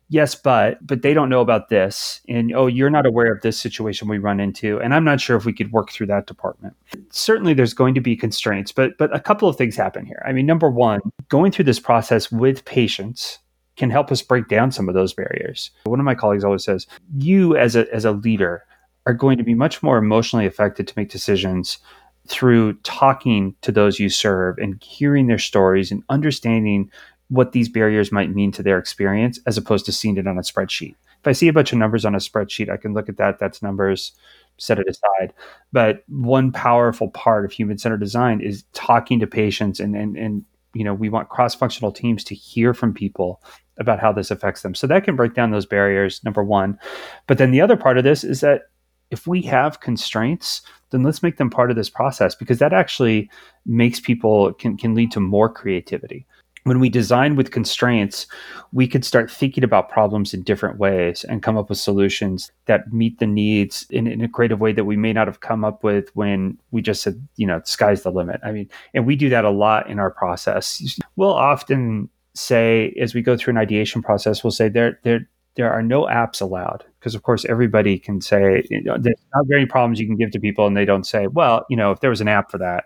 yes 0.09 0.35
but 0.35 0.85
but 0.87 1.03
they 1.03 1.15
don't 1.15 1.29
know 1.29 1.41
about 1.41 1.69
this. 1.69 2.21
And 2.29 2.55
oh 2.55 2.67
you're 2.67 2.91
not 2.91 3.07
aware 3.07 3.33
of 3.33 3.43
this 3.43 3.59
situation 3.59 4.09
we 4.09 4.19
run 4.19 4.41
into. 4.41 4.81
And 4.81 4.95
i'm 4.95 5.05
not 5.05 5.21
sure 5.21 5.37
if 5.37 5.45
we 5.45 5.53
could 5.53 5.73
work 5.73 5.91
through 5.91 6.07
that 6.07 6.27
department. 6.27 6.75
Certainly 7.11 7.55
there's 7.55 7.75
going 7.75 7.95
to 7.95 8.01
be 8.01 8.17
constraints 8.17 8.73
but 8.73 8.97
but 8.99 9.15
a 9.15 9.21
couple 9.21 9.49
of 9.49 9.57
things 9.57 9.77
happen 9.77 10.07
here. 10.07 10.23
I 10.27 10.33
mean 10.33 10.47
number 10.47 10.71
one 10.71 11.01
going 11.29 11.53
through 11.53 11.65
this 11.65 11.81
process 11.81 12.31
with 12.31 12.65
patients 12.65 13.39
can 13.77 13.91
help 13.91 14.11
us 14.11 14.23
break 14.23 14.49
down 14.49 14.73
some 14.73 14.89
of 14.89 14.95
those 14.95 15.13
barriers. 15.13 15.71
One 15.85 16.01
of 16.01 16.07
my 16.07 16.15
colleagues 16.15 16.45
always 16.45 16.65
says 16.65 16.87
you 17.17 17.57
as 17.57 17.77
a 17.77 17.93
as 17.95 18.05
a 18.05 18.13
leader 18.13 18.65
are 19.07 19.15
going 19.15 19.39
to 19.39 19.45
be 19.45 19.55
much 19.55 19.83
more 19.83 19.99
emotionally 19.99 20.47
affected 20.47 20.89
to 20.89 20.95
make 20.97 21.11
decisions 21.11 21.79
through 22.27 22.75
talking 22.83 23.55
to 23.63 23.71
those 23.71 24.01
you 24.01 24.09
serve 24.09 24.59
and 24.59 24.83
hearing 24.83 25.27
their 25.27 25.39
stories 25.39 25.93
and 25.93 26.03
understanding 26.09 26.91
what 27.29 27.53
these 27.53 27.69
barriers 27.69 28.13
might 28.13 28.35
mean 28.35 28.53
to 28.53 28.63
their 28.63 28.79
experience 28.79 29.41
as 29.47 29.59
opposed 29.59 29.87
to 29.87 29.93
seeing 29.93 30.17
it 30.17 30.27
on 30.27 30.39
a 30.39 30.43
spreadsheet. 30.43 30.95
If 31.21 31.27
I 31.27 31.33
see 31.33 31.49
a 31.49 31.53
bunch 31.53 31.73
of 31.73 31.79
numbers 31.79 32.05
on 32.05 32.15
a 32.15 32.19
spreadsheet, 32.19 32.71
I 32.71 32.77
can 32.77 32.95
look 32.95 33.09
at 33.09 33.17
that. 33.17 33.39
That's 33.39 33.63
numbers, 33.63 34.13
set 34.59 34.79
it 34.79 34.89
aside. 34.89 35.35
But 35.73 36.05
one 36.09 36.53
powerful 36.53 37.11
part 37.11 37.45
of 37.45 37.53
human 37.53 37.79
centered 37.79 38.01
design 38.01 38.41
is 38.41 38.65
talking 38.73 39.19
to 39.21 39.27
patients 39.27 39.81
and, 39.81 39.97
and, 39.97 40.17
and 40.17 40.45
you 40.75 40.85
know, 40.85 40.95
we 40.95 41.09
want 41.09 41.31
cross 41.31 41.55
functional 41.55 41.91
teams 41.91 42.23
to 42.25 42.35
hear 42.35 42.75
from 42.75 42.93
people 42.93 43.43
about 43.79 43.99
how 43.99 44.13
this 44.13 44.31
affects 44.31 44.63
them. 44.63 44.75
So 44.75 44.87
that 44.87 45.05
can 45.05 45.17
break 45.17 45.35
down 45.35 45.51
those 45.51 45.67
barriers, 45.67 46.23
number 46.23 46.45
one. 46.45 46.79
But 47.27 47.39
then 47.39 47.51
the 47.51 47.61
other 47.61 47.77
part 47.77 47.99
of 47.99 48.05
this 48.05 48.25
is 48.25 48.41
that 48.41 48.63
if 49.11 49.27
we 49.27 49.41
have 49.43 49.81
constraints, 49.81 50.63
then 50.91 51.03
let's 51.03 51.23
make 51.23 51.39
them 51.39 51.51
part 51.51 51.71
of 51.71 51.77
this 51.77 51.91
process 51.91 52.35
because 52.35 52.59
that 52.59 52.73
actually 52.73 53.31
makes 53.65 54.01
people 54.01 54.53
can, 54.55 54.77
can 54.77 54.95
lead 54.95 55.13
to 55.13 55.21
more 55.21 55.49
creativity 55.49 56.27
when 56.67 56.81
we 56.81 56.89
design 56.89 57.37
with 57.37 57.53
constraints, 57.53 58.27
we 58.73 58.89
could 58.89 59.05
start 59.05 59.31
thinking 59.31 59.63
about 59.63 59.89
problems 59.89 60.35
in 60.35 60.43
different 60.43 60.81
ways 60.81 61.23
and 61.23 61.41
come 61.41 61.57
up 61.57 61.69
with 61.69 61.79
solutions 61.79 62.51
that 62.65 62.93
meet 62.93 63.21
the 63.21 63.27
needs 63.27 63.87
in, 63.91 64.09
in, 64.09 64.21
a 64.21 64.29
creative 64.29 64.59
way 64.59 64.73
that 64.73 64.85
we 64.85 64.97
may 64.97 65.13
not 65.13 65.29
have 65.29 65.39
come 65.39 65.65
up 65.65 65.85
with 65.85 66.11
when 66.17 66.59
we 66.73 66.83
just 66.83 67.03
said, 67.05 67.25
you 67.37 67.47
know, 67.47 67.61
sky's 67.65 68.03
the 68.03 68.11
limit. 68.11 68.41
I 68.45 68.51
mean, 68.51 68.69
and 68.95 69.07
we 69.07 69.15
do 69.15 69.29
that 69.29 69.45
a 69.45 69.51
lot 69.51 69.89
in 69.89 70.01
our 70.01 70.11
process. 70.11 70.99
We'll 71.15 71.33
often 71.33 72.09
say, 72.35 72.93
as 73.01 73.15
we 73.15 73.23
go 73.23 73.37
through 73.37 73.53
an 73.53 73.59
ideation 73.59 74.03
process, 74.03 74.43
we'll 74.43 74.51
say 74.51 74.69
there, 74.69 74.99
there, 75.05 75.21
there 75.55 75.71
are 75.73 75.85
no 75.85 76.07
apps 76.07 76.41
allowed 76.41 76.85
because 76.99 77.15
of 77.15 77.23
course 77.23 77.45
everybody 77.47 77.99
can 77.99 78.21
say 78.21 78.63
you 78.71 78.83
know, 78.83 78.97
there's 78.99 79.17
not 79.35 79.47
very 79.49 79.67
problems 79.67 79.99
you 80.01 80.07
can 80.07 80.17
give 80.17 80.33
to 80.33 80.41
people 80.41 80.67
and 80.67 80.77
they 80.77 80.85
don't 80.85 81.07
say 81.07 81.29
well 81.29 81.65
you 81.71 81.77
know 81.79 81.93
if 81.93 82.01
there 82.01 82.11
was 82.11 82.21
an 82.21 82.29
app 82.29 82.51
for 82.51 82.59
that 82.59 82.85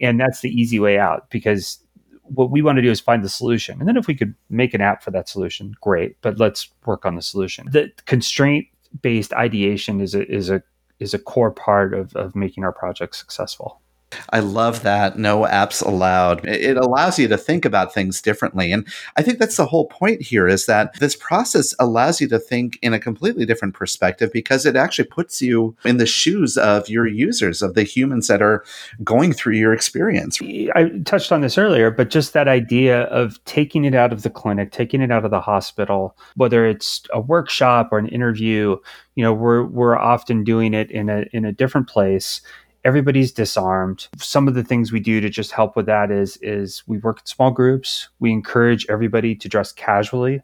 and 0.00 0.20
that's 0.20 0.40
the 0.40 0.50
easy 0.50 0.78
way 0.78 0.98
out 0.98 1.28
because 1.30 1.81
what 2.22 2.50
we 2.50 2.62
want 2.62 2.76
to 2.76 2.82
do 2.82 2.90
is 2.90 3.00
find 3.00 3.24
the 3.24 3.28
solution. 3.28 3.78
And 3.78 3.88
then 3.88 3.96
if 3.96 4.06
we 4.06 4.14
could 4.14 4.34
make 4.48 4.74
an 4.74 4.80
app 4.80 5.02
for 5.02 5.10
that 5.10 5.28
solution, 5.28 5.74
great. 5.80 6.16
But 6.22 6.38
let's 6.38 6.68
work 6.86 7.04
on 7.04 7.16
the 7.16 7.22
solution. 7.22 7.68
The 7.70 7.90
constraint 8.06 8.66
based 9.02 9.32
ideation 9.32 10.00
is 10.00 10.14
a 10.14 10.30
is 10.30 10.50
a 10.50 10.62
is 10.98 11.14
a 11.14 11.18
core 11.18 11.50
part 11.50 11.94
of, 11.94 12.14
of 12.14 12.36
making 12.36 12.64
our 12.64 12.72
project 12.72 13.16
successful. 13.16 13.81
I 14.30 14.40
love 14.40 14.82
that. 14.82 15.18
No 15.18 15.42
apps 15.42 15.84
allowed. 15.84 16.44
It 16.46 16.76
allows 16.76 17.18
you 17.18 17.28
to 17.28 17.38
think 17.38 17.64
about 17.64 17.94
things 17.94 18.20
differently. 18.20 18.72
And 18.72 18.86
I 19.16 19.22
think 19.22 19.38
that's 19.38 19.56
the 19.56 19.66
whole 19.66 19.86
point 19.86 20.22
here 20.22 20.48
is 20.48 20.66
that 20.66 20.98
this 21.00 21.16
process 21.16 21.74
allows 21.78 22.20
you 22.20 22.28
to 22.28 22.38
think 22.38 22.78
in 22.82 22.92
a 22.92 22.98
completely 22.98 23.46
different 23.46 23.74
perspective 23.74 24.30
because 24.32 24.66
it 24.66 24.76
actually 24.76 25.06
puts 25.06 25.40
you 25.40 25.76
in 25.84 25.96
the 25.96 26.06
shoes 26.06 26.56
of 26.56 26.88
your 26.88 27.06
users, 27.06 27.62
of 27.62 27.74
the 27.74 27.82
humans 27.82 28.28
that 28.28 28.42
are 28.42 28.64
going 29.04 29.32
through 29.32 29.54
your 29.54 29.72
experience. 29.72 30.40
I 30.74 30.90
touched 31.04 31.32
on 31.32 31.40
this 31.40 31.58
earlier, 31.58 31.90
but 31.90 32.10
just 32.10 32.32
that 32.32 32.48
idea 32.48 33.02
of 33.04 33.42
taking 33.44 33.84
it 33.84 33.94
out 33.94 34.12
of 34.12 34.22
the 34.22 34.30
clinic, 34.30 34.72
taking 34.72 35.00
it 35.00 35.10
out 35.10 35.24
of 35.24 35.30
the 35.30 35.40
hospital, 35.40 36.16
whether 36.36 36.66
it's 36.66 37.02
a 37.12 37.20
workshop 37.20 37.88
or 37.92 37.98
an 37.98 38.08
interview, 38.08 38.76
you 39.14 39.22
know, 39.22 39.32
we're 39.32 39.64
we're 39.64 39.98
often 39.98 40.44
doing 40.44 40.74
it 40.74 40.90
in 40.90 41.08
a 41.08 41.24
in 41.32 41.44
a 41.44 41.52
different 41.52 41.88
place 41.88 42.40
everybody's 42.84 43.32
disarmed. 43.32 44.08
Some 44.16 44.48
of 44.48 44.54
the 44.54 44.64
things 44.64 44.92
we 44.92 45.00
do 45.00 45.20
to 45.20 45.28
just 45.28 45.52
help 45.52 45.76
with 45.76 45.86
that 45.86 46.10
is 46.10 46.36
is 46.38 46.82
we 46.86 46.98
work 46.98 47.20
in 47.20 47.26
small 47.26 47.50
groups. 47.50 48.08
We 48.18 48.32
encourage 48.32 48.86
everybody 48.88 49.34
to 49.36 49.48
dress 49.48 49.72
casually. 49.72 50.42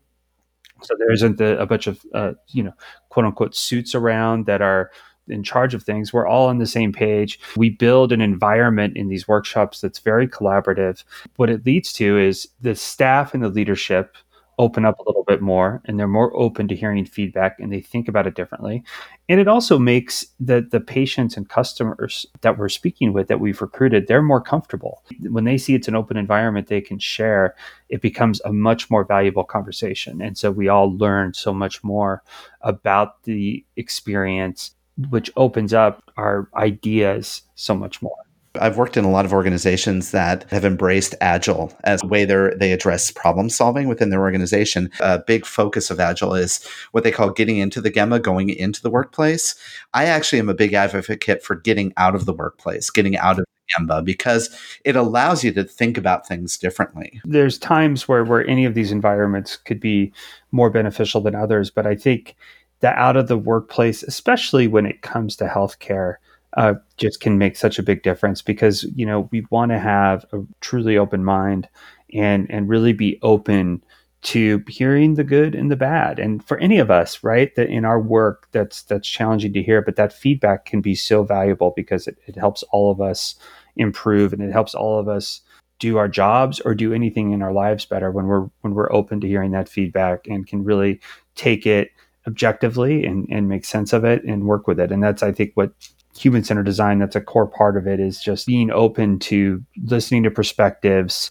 So 0.82 0.94
there 0.98 1.10
isn't 1.10 1.40
a, 1.40 1.60
a 1.60 1.66
bunch 1.66 1.86
of 1.86 2.00
uh, 2.14 2.32
you 2.48 2.62
know 2.62 2.72
quote 3.08 3.26
unquote 3.26 3.54
suits 3.54 3.94
around 3.94 4.46
that 4.46 4.62
are 4.62 4.90
in 5.28 5.42
charge 5.42 5.74
of 5.74 5.82
things. 5.82 6.12
We're 6.12 6.26
all 6.26 6.48
on 6.48 6.58
the 6.58 6.66
same 6.66 6.92
page. 6.92 7.38
We 7.56 7.70
build 7.70 8.12
an 8.12 8.20
environment 8.20 8.96
in 8.96 9.08
these 9.08 9.28
workshops 9.28 9.80
that's 9.80 9.98
very 9.98 10.26
collaborative. 10.26 11.04
What 11.36 11.50
it 11.50 11.66
leads 11.66 11.92
to 11.94 12.18
is 12.18 12.48
the 12.60 12.74
staff 12.74 13.34
and 13.34 13.42
the 13.42 13.48
leadership 13.48 14.16
open 14.58 14.84
up 14.84 14.98
a 14.98 15.04
little 15.06 15.24
bit 15.24 15.40
more 15.40 15.80
and 15.84 15.98
they're 15.98 16.08
more 16.08 16.36
open 16.36 16.66
to 16.68 16.74
hearing 16.74 17.04
feedback 17.04 17.58
and 17.60 17.72
they 17.72 17.80
think 17.80 18.08
about 18.08 18.26
it 18.26 18.34
differently. 18.34 18.82
And 19.28 19.40
it 19.40 19.48
also 19.48 19.78
makes 19.78 20.26
the, 20.40 20.66
the 20.68 20.80
patients 20.80 21.36
and 21.36 21.48
customers 21.48 22.26
that 22.40 22.58
we're 22.58 22.68
speaking 22.68 23.12
with 23.12 23.28
that 23.28 23.40
we've 23.40 23.60
recruited, 23.62 24.06
they're 24.06 24.22
more 24.22 24.40
comfortable. 24.40 25.04
When 25.22 25.44
they 25.44 25.58
see 25.58 25.74
it's 25.74 25.88
an 25.88 25.94
open 25.94 26.16
environment 26.16 26.66
they 26.66 26.80
can 26.80 26.98
share, 26.98 27.54
it 27.88 28.02
becomes 28.02 28.40
a 28.44 28.52
much 28.52 28.90
more 28.90 29.04
valuable 29.04 29.44
conversation. 29.44 30.20
And 30.20 30.36
so 30.36 30.50
we 30.50 30.68
all 30.68 30.96
learn 30.96 31.34
so 31.34 31.54
much 31.54 31.82
more 31.84 32.22
about 32.62 33.22
the 33.22 33.64
experience, 33.76 34.72
which 35.10 35.30
opens 35.36 35.72
up 35.72 36.02
our 36.16 36.48
ideas 36.56 37.42
so 37.54 37.74
much 37.74 38.02
more. 38.02 38.27
I've 38.60 38.76
worked 38.76 38.96
in 38.96 39.04
a 39.04 39.10
lot 39.10 39.24
of 39.24 39.32
organizations 39.32 40.10
that 40.10 40.44
have 40.50 40.64
embraced 40.64 41.14
agile 41.20 41.72
as 41.84 42.02
a 42.02 42.06
way 42.06 42.24
they 42.24 42.72
address 42.72 43.10
problem 43.10 43.50
solving 43.50 43.88
within 43.88 44.10
their 44.10 44.20
organization. 44.20 44.90
A 45.00 45.18
big 45.18 45.46
focus 45.46 45.90
of 45.90 46.00
agile 46.00 46.34
is 46.34 46.66
what 46.92 47.04
they 47.04 47.12
call 47.12 47.30
getting 47.30 47.58
into 47.58 47.80
the 47.80 47.90
Gemba, 47.90 48.22
going 48.22 48.50
into 48.50 48.82
the 48.82 48.90
workplace. 48.90 49.54
I 49.94 50.06
actually 50.06 50.38
am 50.38 50.48
a 50.48 50.54
big 50.54 50.74
advocate 50.74 51.42
for 51.42 51.56
getting 51.56 51.92
out 51.96 52.14
of 52.14 52.26
the 52.26 52.32
workplace, 52.32 52.90
getting 52.90 53.16
out 53.16 53.38
of 53.38 53.44
Gemba 53.78 54.04
because 54.04 54.50
it 54.84 54.96
allows 54.96 55.44
you 55.44 55.52
to 55.52 55.64
think 55.64 55.98
about 55.98 56.26
things 56.26 56.56
differently. 56.56 57.20
There's 57.24 57.58
times 57.58 58.08
where 58.08 58.24
where 58.24 58.46
any 58.46 58.64
of 58.64 58.74
these 58.74 58.92
environments 58.92 59.56
could 59.56 59.80
be 59.80 60.12
more 60.52 60.70
beneficial 60.70 61.20
than 61.20 61.34
others, 61.34 61.70
but 61.70 61.86
I 61.86 61.94
think 61.94 62.34
that 62.80 62.96
out 62.96 63.16
of 63.16 63.28
the 63.28 63.36
workplace, 63.36 64.02
especially 64.02 64.68
when 64.68 64.86
it 64.86 65.02
comes 65.02 65.36
to 65.36 65.46
healthcare, 65.46 66.14
uh, 66.58 66.74
just 66.96 67.20
can 67.20 67.38
make 67.38 67.56
such 67.56 67.78
a 67.78 67.84
big 67.84 68.02
difference 68.02 68.42
because 68.42 68.82
you 68.96 69.06
know 69.06 69.28
we 69.30 69.46
want 69.50 69.70
to 69.70 69.78
have 69.78 70.26
a 70.32 70.40
truly 70.60 70.98
open 70.98 71.24
mind 71.24 71.68
and 72.12 72.50
and 72.50 72.68
really 72.68 72.92
be 72.92 73.16
open 73.22 73.80
to 74.22 74.64
hearing 74.66 75.14
the 75.14 75.22
good 75.22 75.54
and 75.54 75.70
the 75.70 75.76
bad. 75.76 76.18
And 76.18 76.44
for 76.44 76.58
any 76.58 76.78
of 76.80 76.90
us 76.90 77.22
right 77.22 77.54
that 77.54 77.68
in 77.68 77.84
our 77.84 78.00
work 78.00 78.48
that's 78.50 78.82
that's 78.82 79.08
challenging 79.08 79.52
to 79.52 79.62
hear 79.62 79.80
but 79.82 79.94
that 79.94 80.12
feedback 80.12 80.64
can 80.64 80.80
be 80.80 80.96
so 80.96 81.22
valuable 81.22 81.72
because 81.76 82.08
it, 82.08 82.18
it 82.26 82.34
helps 82.34 82.64
all 82.72 82.90
of 82.90 83.00
us 83.00 83.36
improve 83.76 84.32
and 84.32 84.42
it 84.42 84.50
helps 84.50 84.74
all 84.74 84.98
of 84.98 85.08
us 85.08 85.40
do 85.78 85.96
our 85.96 86.08
jobs 86.08 86.58
or 86.58 86.74
do 86.74 86.92
anything 86.92 87.30
in 87.30 87.40
our 87.40 87.52
lives 87.52 87.86
better 87.86 88.10
when 88.10 88.26
we're 88.26 88.48
when 88.62 88.74
we're 88.74 88.92
open 88.92 89.20
to 89.20 89.28
hearing 89.28 89.52
that 89.52 89.68
feedback 89.68 90.26
and 90.26 90.48
can 90.48 90.64
really 90.64 91.00
take 91.36 91.66
it 91.66 91.92
objectively 92.26 93.04
and, 93.04 93.28
and 93.30 93.48
make 93.48 93.64
sense 93.64 93.92
of 93.92 94.04
it 94.04 94.24
and 94.24 94.44
work 94.44 94.66
with 94.66 94.80
it. 94.80 94.90
And 94.90 95.00
that's 95.00 95.22
i 95.22 95.30
think 95.30 95.52
what 95.54 95.70
human 96.18 96.44
centered 96.44 96.64
design 96.66 96.98
that's 96.98 97.16
a 97.16 97.20
core 97.20 97.46
part 97.46 97.76
of 97.76 97.86
it 97.86 98.00
is 98.00 98.20
just 98.20 98.46
being 98.46 98.70
open 98.70 99.18
to 99.18 99.62
listening 99.84 100.22
to 100.22 100.30
perspectives 100.30 101.30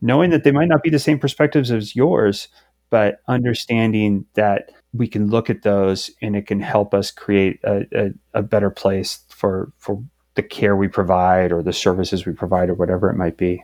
knowing 0.00 0.30
that 0.30 0.44
they 0.44 0.52
might 0.52 0.68
not 0.68 0.82
be 0.82 0.90
the 0.90 0.98
same 0.98 1.18
perspectives 1.18 1.70
as 1.70 1.96
yours 1.96 2.48
but 2.90 3.20
understanding 3.28 4.24
that 4.34 4.70
we 4.92 5.06
can 5.06 5.28
look 5.28 5.50
at 5.50 5.62
those 5.62 6.10
and 6.22 6.34
it 6.36 6.46
can 6.46 6.60
help 6.60 6.94
us 6.94 7.10
create 7.10 7.60
a, 7.64 7.86
a, 7.92 8.10
a 8.34 8.42
better 8.42 8.70
place 8.70 9.20
for 9.28 9.72
for 9.78 10.02
the 10.34 10.42
care 10.42 10.76
we 10.76 10.88
provide 10.88 11.52
or 11.52 11.62
the 11.62 11.72
services 11.72 12.24
we 12.24 12.32
provide 12.32 12.70
or 12.70 12.74
whatever 12.74 13.10
it 13.10 13.16
might 13.16 13.36
be. 13.36 13.62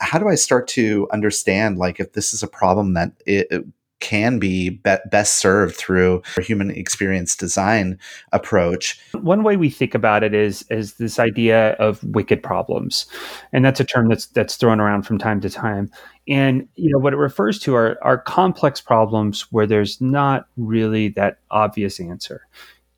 How 0.00 0.18
do 0.18 0.28
i 0.28 0.34
start 0.34 0.66
to 0.68 1.08
understand 1.12 1.78
like 1.78 2.00
if 2.00 2.12
this 2.12 2.34
is 2.34 2.42
a 2.42 2.48
problem 2.48 2.94
that 2.94 3.12
it, 3.24 3.64
can 4.00 4.38
be, 4.38 4.70
be 4.70 4.80
best 5.10 5.34
served 5.34 5.76
through 5.76 6.22
a 6.36 6.42
human 6.42 6.70
experience 6.70 7.36
design 7.36 7.98
approach. 8.32 9.00
One 9.12 9.42
way 9.42 9.56
we 9.56 9.70
think 9.70 9.94
about 9.94 10.22
it 10.22 10.34
is 10.34 10.64
is 10.70 10.94
this 10.94 11.18
idea 11.18 11.72
of 11.72 12.02
wicked 12.04 12.42
problems, 12.42 13.06
and 13.52 13.64
that's 13.64 13.80
a 13.80 13.84
term 13.84 14.08
that's 14.08 14.26
that's 14.26 14.56
thrown 14.56 14.80
around 14.80 15.02
from 15.02 15.18
time 15.18 15.40
to 15.40 15.50
time. 15.50 15.90
And 16.28 16.68
you 16.74 16.90
know 16.90 16.98
what 16.98 17.12
it 17.12 17.18
refers 17.18 17.58
to 17.60 17.74
are 17.74 17.98
are 18.02 18.18
complex 18.18 18.80
problems 18.80 19.42
where 19.52 19.66
there's 19.66 20.00
not 20.00 20.46
really 20.56 21.08
that 21.10 21.38
obvious 21.50 22.00
answer. 22.00 22.46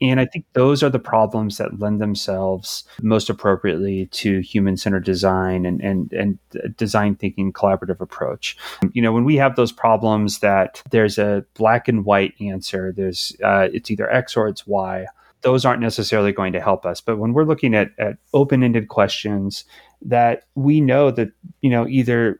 And 0.01 0.19
I 0.19 0.25
think 0.25 0.45
those 0.53 0.81
are 0.81 0.89
the 0.89 0.99
problems 0.99 1.57
that 1.57 1.79
lend 1.79 1.99
themselves 1.99 2.85
most 3.01 3.29
appropriately 3.29 4.05
to 4.07 4.39
human 4.39 4.77
centered 4.77 5.03
design 5.03 5.65
and, 5.65 5.81
and, 5.81 6.11
and 6.13 6.39
design 6.77 7.15
thinking 7.15 7.51
collaborative 7.51 7.99
approach. 7.99 8.57
You 8.93 9.01
know, 9.01 9.11
when 9.11 9.25
we 9.25 9.35
have 9.35 9.55
those 9.55 9.71
problems 9.71 10.39
that 10.39 10.81
there's 10.91 11.17
a 11.17 11.43
black 11.55 11.87
and 11.87 12.05
white 12.05 12.33
answer, 12.39 12.93
there's 12.95 13.35
uh, 13.43 13.67
it's 13.73 13.91
either 13.91 14.09
X 14.09 14.37
or 14.37 14.47
it's 14.47 14.65
Y, 14.65 15.05
those 15.41 15.65
aren't 15.65 15.81
necessarily 15.81 16.31
going 16.31 16.53
to 16.53 16.61
help 16.61 16.85
us. 16.85 17.01
But 17.01 17.17
when 17.17 17.33
we're 17.33 17.45
looking 17.45 17.75
at, 17.75 17.91
at 17.97 18.17
open 18.33 18.63
ended 18.63 18.87
questions 18.87 19.65
that 20.01 20.43
we 20.55 20.81
know 20.81 21.11
that, 21.11 21.31
you 21.61 21.69
know, 21.69 21.87
either 21.87 22.39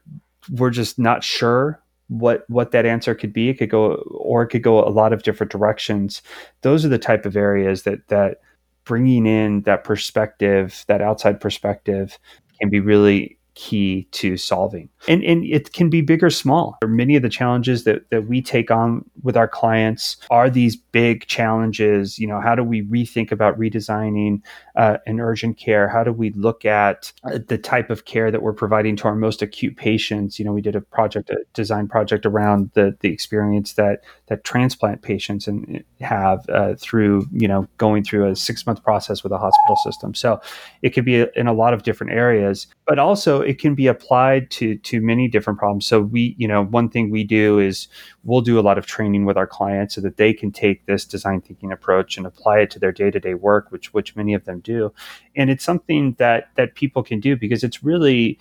we're 0.52 0.70
just 0.70 0.98
not 0.98 1.24
sure 1.24 1.82
what 2.10 2.44
what 2.50 2.72
that 2.72 2.86
answer 2.86 3.16
could 3.16 3.34
be. 3.34 3.50
It 3.50 3.58
could 3.58 3.70
go, 3.70 3.96
or 4.12 4.44
it 4.44 4.50
could 4.50 4.64
go 4.64 4.86
a 4.86 4.90
lot 4.90 5.14
of 5.14 5.24
different 5.24 5.52
directions. 5.52 6.22
Those 6.62 6.86
are 6.86 6.90
the 6.90 7.00
type 7.00 7.26
of 7.26 7.36
areas 7.36 7.84
that 7.84 8.08
that 8.10 8.42
bringing 8.84 9.26
in 9.26 9.62
that 9.62 9.84
perspective, 9.84 10.84
that 10.88 11.02
outside 11.02 11.40
perspective, 11.40 12.20
can 12.60 12.70
be 12.70 12.80
really 12.80 13.39
key 13.60 14.08
to 14.12 14.38
solving. 14.38 14.88
And, 15.10 15.22
and 15.22 15.44
it 15.44 15.74
can 15.74 15.90
be 15.90 16.00
big 16.00 16.24
or 16.24 16.30
small. 16.30 16.78
Many 16.82 17.18
of 17.18 17.24
the 17.24 17.30
challenges 17.30 17.84
that, 17.84 18.10
that 18.10 18.26
we 18.26 18.42
take 18.42 18.72
on 18.72 19.04
with 19.22 19.36
our 19.36 19.50
clients 19.50 20.16
are 20.32 20.50
these 20.50 20.78
big 20.78 21.26
challenges. 21.28 22.18
You 22.18 22.28
know, 22.28 22.40
how 22.40 22.56
do 22.56 22.64
we 22.64 22.84
rethink 22.84 23.34
about 23.34 23.60
redesigning 23.60 24.42
uh, 24.78 24.98
an 25.06 25.20
urgent 25.20 25.58
care? 25.58 25.90
How 25.90 26.06
do 26.06 26.14
we 26.14 26.32
look 26.32 26.64
at 26.64 27.12
uh, 27.26 27.40
the 27.48 27.58
type 27.58 27.90
of 27.90 28.06
care 28.06 28.32
that 28.32 28.42
we're 28.42 28.54
providing 28.54 28.96
to 28.98 29.10
our 29.10 29.16
most 29.16 29.42
acute 29.42 29.76
patients? 29.76 30.40
You 30.40 30.46
know, 30.46 30.54
we 30.54 30.62
did 30.62 30.78
a 30.78 30.82
project, 30.82 31.30
a 31.30 31.40
design 31.54 31.90
project 31.90 32.26
around 32.26 32.72
the, 32.76 32.96
the 33.02 33.10
experience 33.10 33.74
that, 33.74 34.04
that 34.28 34.46
transplant 34.46 35.02
patients 35.02 35.48
and 35.48 35.84
have 36.00 36.48
uh, 36.48 36.76
through, 36.80 37.28
you 37.34 37.48
know, 37.48 37.68
going 37.78 38.06
through 38.06 38.30
a 38.30 38.38
six 38.38 38.66
month 38.66 38.82
process 38.84 39.22
with 39.22 39.34
a 39.34 39.38
hospital 39.38 39.76
system. 39.84 40.16
So 40.16 40.40
it 40.82 40.92
could 40.92 41.04
be 41.04 41.26
in 41.36 41.48
a 41.48 41.54
lot 41.54 41.74
of 41.74 41.84
different 41.84 42.14
areas, 42.14 42.68
but 42.88 43.00
also 43.00 43.49
it 43.50 43.58
can 43.58 43.74
be 43.74 43.88
applied 43.88 44.52
to 44.52 44.78
to 44.78 45.02
many 45.02 45.28
different 45.28 45.58
problems. 45.58 45.88
So 45.88 46.02
we, 46.02 46.36
you 46.38 46.48
know, 46.48 46.66
one 46.66 46.88
thing 46.88 47.10
we 47.10 47.24
do 47.24 47.58
is 47.58 47.88
we'll 48.24 48.42
do 48.42 48.60
a 48.60 48.62
lot 48.62 48.78
of 48.78 48.86
training 48.86 49.26
with 49.26 49.38
our 49.38 49.48
clients 49.48 49.96
so 49.96 50.02
that 50.02 50.18
they 50.18 50.34
can 50.34 50.52
take 50.52 50.86
this 50.86 51.04
design 51.04 51.42
thinking 51.42 51.72
approach 51.72 52.16
and 52.16 52.28
apply 52.28 52.60
it 52.60 52.70
to 52.70 52.80
their 52.80 52.92
day-to-day 52.92 53.34
work, 53.34 53.72
which 53.72 53.92
which 53.92 54.16
many 54.16 54.36
of 54.36 54.46
them 54.46 54.60
do. 54.60 54.94
And 55.36 55.50
it's 55.50 55.64
something 55.64 56.16
that 56.20 56.52
that 56.58 56.76
people 56.76 57.02
can 57.02 57.20
do 57.20 57.36
because 57.36 57.64
it's 57.64 57.84
really 57.84 58.38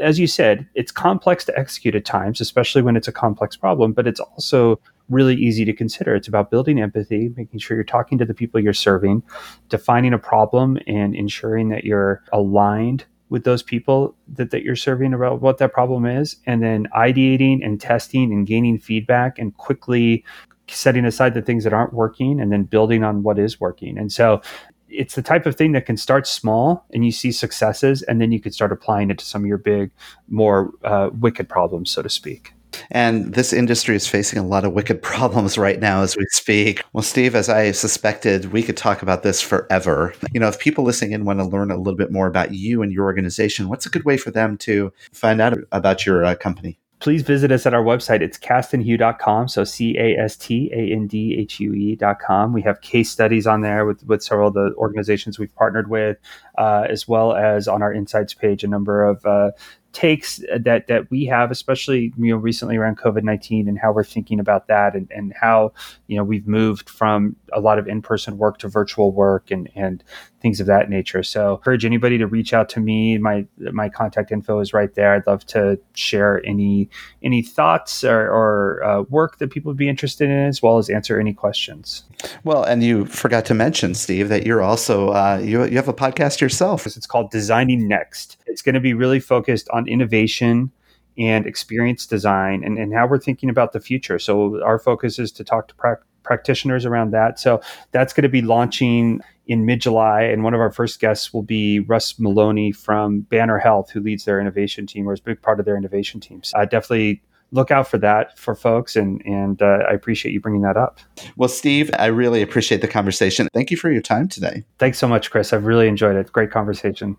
as 0.00 0.18
you 0.18 0.26
said, 0.26 0.66
it's 0.74 0.90
complex 0.90 1.44
to 1.44 1.58
execute 1.58 1.94
at 1.94 2.06
times, 2.06 2.40
especially 2.40 2.80
when 2.80 2.96
it's 2.96 3.08
a 3.08 3.12
complex 3.12 3.58
problem, 3.58 3.92
but 3.92 4.06
it's 4.06 4.20
also 4.20 4.80
really 5.10 5.34
easy 5.34 5.66
to 5.66 5.74
consider. 5.74 6.14
It's 6.14 6.28
about 6.28 6.50
building 6.50 6.80
empathy, 6.80 7.30
making 7.36 7.60
sure 7.60 7.76
you're 7.76 7.84
talking 7.84 8.16
to 8.16 8.24
the 8.24 8.32
people 8.32 8.58
you're 8.58 8.72
serving, 8.72 9.22
defining 9.68 10.14
a 10.14 10.18
problem, 10.18 10.78
and 10.86 11.14
ensuring 11.14 11.68
that 11.68 11.84
you're 11.84 12.22
aligned 12.32 13.04
with 13.28 13.44
those 13.44 13.62
people 13.62 14.14
that, 14.28 14.50
that 14.50 14.62
you're 14.62 14.76
serving 14.76 15.14
about 15.14 15.40
what 15.40 15.58
that 15.58 15.72
problem 15.72 16.06
is, 16.06 16.36
and 16.46 16.62
then 16.62 16.86
ideating 16.94 17.64
and 17.64 17.80
testing 17.80 18.32
and 18.32 18.46
gaining 18.46 18.78
feedback 18.78 19.38
and 19.38 19.56
quickly 19.56 20.24
setting 20.68 21.04
aside 21.04 21.34
the 21.34 21.42
things 21.42 21.64
that 21.64 21.72
aren't 21.72 21.92
working 21.92 22.40
and 22.40 22.50
then 22.50 22.64
building 22.64 23.04
on 23.04 23.22
what 23.22 23.38
is 23.38 23.60
working. 23.60 23.98
And 23.98 24.12
so 24.12 24.40
it's 24.88 25.14
the 25.14 25.22
type 25.22 25.46
of 25.46 25.56
thing 25.56 25.72
that 25.72 25.86
can 25.86 25.96
start 25.96 26.26
small 26.26 26.86
and 26.92 27.04
you 27.04 27.12
see 27.12 27.32
successes 27.32 28.02
and 28.02 28.20
then 28.20 28.32
you 28.32 28.40
can 28.40 28.52
start 28.52 28.72
applying 28.72 29.10
it 29.10 29.18
to 29.18 29.24
some 29.24 29.42
of 29.42 29.46
your 29.46 29.58
big 29.58 29.90
more 30.28 30.70
uh, 30.84 31.10
wicked 31.18 31.48
problems 31.48 31.90
so 31.90 32.02
to 32.02 32.08
speak 32.08 32.52
and 32.90 33.34
this 33.34 33.52
industry 33.52 33.96
is 33.96 34.06
facing 34.06 34.38
a 34.38 34.46
lot 34.46 34.64
of 34.64 34.72
wicked 34.72 35.02
problems 35.14 35.58
right 35.58 35.80
now 35.80 36.02
as 36.02 36.16
we 36.16 36.24
speak. 36.30 36.82
Well, 36.92 37.02
Steve, 37.02 37.34
as 37.34 37.48
I 37.48 37.72
suspected, 37.72 38.52
we 38.52 38.62
could 38.62 38.76
talk 38.76 39.02
about 39.02 39.22
this 39.22 39.40
forever. 39.40 40.14
You 40.32 40.40
know, 40.40 40.48
if 40.48 40.58
people 40.58 40.84
listening 40.84 41.12
in 41.12 41.24
want 41.24 41.40
to 41.40 41.44
learn 41.44 41.70
a 41.70 41.76
little 41.76 41.96
bit 41.96 42.12
more 42.12 42.26
about 42.26 42.52
you 42.52 42.82
and 42.82 42.92
your 42.92 43.04
organization, 43.04 43.68
what's 43.68 43.86
a 43.86 43.90
good 43.90 44.04
way 44.04 44.16
for 44.16 44.30
them 44.30 44.56
to 44.58 44.92
find 45.12 45.40
out 45.40 45.58
about 45.72 46.06
your 46.06 46.24
uh, 46.24 46.34
company? 46.34 46.78
please 47.04 47.20
visit 47.20 47.52
us 47.52 47.66
at 47.66 47.74
our 47.74 47.84
website. 47.84 48.22
It's 48.22 48.38
castandhue.com. 48.38 49.48
So 49.48 49.62
C 49.62 49.94
A 49.98 50.16
S 50.16 50.36
T 50.36 50.70
A 50.72 50.90
N 50.90 51.06
D 51.06 51.36
H 51.38 51.60
U 51.60 51.74
E.com. 51.74 52.54
We 52.54 52.62
have 52.62 52.80
case 52.80 53.10
studies 53.10 53.46
on 53.46 53.60
there 53.60 53.84
with, 53.84 54.02
with 54.06 54.22
several 54.22 54.48
of 54.48 54.54
the 54.54 54.72
organizations 54.78 55.38
we've 55.38 55.54
partnered 55.54 55.90
with, 55.90 56.16
uh, 56.56 56.86
as 56.88 57.06
well 57.06 57.34
as 57.34 57.68
on 57.68 57.82
our 57.82 57.92
insights 57.92 58.32
page, 58.32 58.64
a 58.64 58.68
number 58.68 59.04
of 59.04 59.22
uh, 59.26 59.50
takes 59.94 60.42
that 60.58 60.88
that 60.88 61.10
we 61.10 61.24
have, 61.24 61.50
especially 61.50 62.12
you 62.18 62.30
know 62.30 62.36
recently 62.36 62.76
around 62.76 62.98
COVID 62.98 63.22
nineteen 63.22 63.68
and 63.68 63.78
how 63.78 63.92
we're 63.92 64.04
thinking 64.04 64.38
about 64.38 64.66
that, 64.66 64.94
and, 64.94 65.10
and 65.10 65.32
how 65.40 65.72
you 66.08 66.16
know 66.18 66.24
we've 66.24 66.46
moved 66.46 66.90
from 66.90 67.36
a 67.52 67.60
lot 67.60 67.78
of 67.78 67.88
in 67.88 68.02
person 68.02 68.36
work 68.36 68.58
to 68.58 68.68
virtual 68.68 69.12
work 69.12 69.50
and 69.50 69.70
and 69.74 70.04
things 70.44 70.60
of 70.60 70.66
that 70.66 70.90
nature. 70.90 71.22
So 71.22 71.54
encourage 71.54 71.86
anybody 71.86 72.18
to 72.18 72.26
reach 72.26 72.52
out 72.52 72.68
to 72.70 72.80
me. 72.80 73.16
My 73.16 73.46
my 73.56 73.88
contact 73.88 74.30
info 74.30 74.60
is 74.60 74.74
right 74.74 74.94
there. 74.94 75.14
I'd 75.14 75.26
love 75.26 75.46
to 75.46 75.78
share 75.94 76.44
any 76.44 76.90
any 77.22 77.40
thoughts 77.40 78.04
or, 78.04 78.28
or 78.28 78.84
uh, 78.84 79.02
work 79.08 79.38
that 79.38 79.50
people 79.50 79.70
would 79.70 79.78
be 79.78 79.88
interested 79.88 80.28
in, 80.28 80.36
as 80.36 80.60
well 80.60 80.76
as 80.76 80.90
answer 80.90 81.18
any 81.18 81.32
questions. 81.32 82.04
Well, 82.44 82.62
and 82.62 82.82
you 82.82 83.06
forgot 83.06 83.46
to 83.46 83.54
mention, 83.54 83.94
Steve, 83.94 84.28
that 84.28 84.44
you're 84.44 84.62
also 84.62 85.08
uh, 85.10 85.40
you 85.42 85.64
you 85.64 85.76
have 85.76 85.88
a 85.88 85.94
podcast 85.94 86.42
yourself. 86.42 86.86
It's 86.86 87.06
called 87.06 87.30
Designing 87.30 87.88
Next. 87.88 88.36
It's 88.46 88.60
going 88.60 88.74
to 88.74 88.80
be 88.80 88.92
really 88.92 89.20
focused 89.20 89.68
on 89.70 89.83
innovation 89.88 90.70
and 91.16 91.46
experience 91.46 92.06
design 92.06 92.62
and, 92.64 92.78
and 92.78 92.92
how 92.92 93.06
we're 93.06 93.18
thinking 93.18 93.48
about 93.48 93.72
the 93.72 93.80
future. 93.80 94.18
So 94.18 94.62
our 94.64 94.78
focus 94.78 95.18
is 95.18 95.30
to 95.32 95.44
talk 95.44 95.68
to 95.68 95.74
pra- 95.74 96.00
practitioners 96.22 96.84
around 96.84 97.12
that. 97.12 97.38
So 97.38 97.60
that's 97.92 98.12
going 98.12 98.22
to 98.22 98.28
be 98.28 98.42
launching 98.42 99.20
in 99.46 99.64
mid 99.64 99.80
July. 99.80 100.22
And 100.22 100.42
one 100.42 100.54
of 100.54 100.60
our 100.60 100.72
first 100.72 101.00
guests 101.00 101.32
will 101.32 101.42
be 101.42 101.80
Russ 101.80 102.18
Maloney 102.18 102.72
from 102.72 103.20
Banner 103.20 103.58
Health, 103.58 103.90
who 103.90 104.00
leads 104.00 104.24
their 104.24 104.40
innovation 104.40 104.86
team 104.86 105.08
or 105.08 105.12
is 105.12 105.20
a 105.20 105.22
big 105.22 105.42
part 105.42 105.60
of 105.60 105.66
their 105.66 105.76
innovation 105.76 106.20
teams. 106.20 106.48
So, 106.48 106.58
uh, 106.58 106.64
definitely 106.64 107.22
look 107.52 107.70
out 107.70 107.86
for 107.86 107.98
that 107.98 108.36
for 108.36 108.54
folks. 108.54 108.96
And, 108.96 109.24
and 109.24 109.62
uh, 109.62 109.84
I 109.88 109.92
appreciate 109.92 110.32
you 110.32 110.40
bringing 110.40 110.62
that 110.62 110.76
up. 110.76 110.98
Well, 111.36 111.48
Steve, 111.48 111.90
I 111.98 112.06
really 112.06 112.42
appreciate 112.42 112.80
the 112.80 112.88
conversation. 112.88 113.48
Thank 113.54 113.70
you 113.70 113.76
for 113.76 113.92
your 113.92 114.02
time 114.02 114.28
today. 114.28 114.64
Thanks 114.78 114.98
so 114.98 115.06
much, 115.06 115.30
Chris. 115.30 115.52
I've 115.52 115.64
really 115.64 115.86
enjoyed 115.86 116.16
it. 116.16 116.32
Great 116.32 116.50
conversation. 116.50 117.16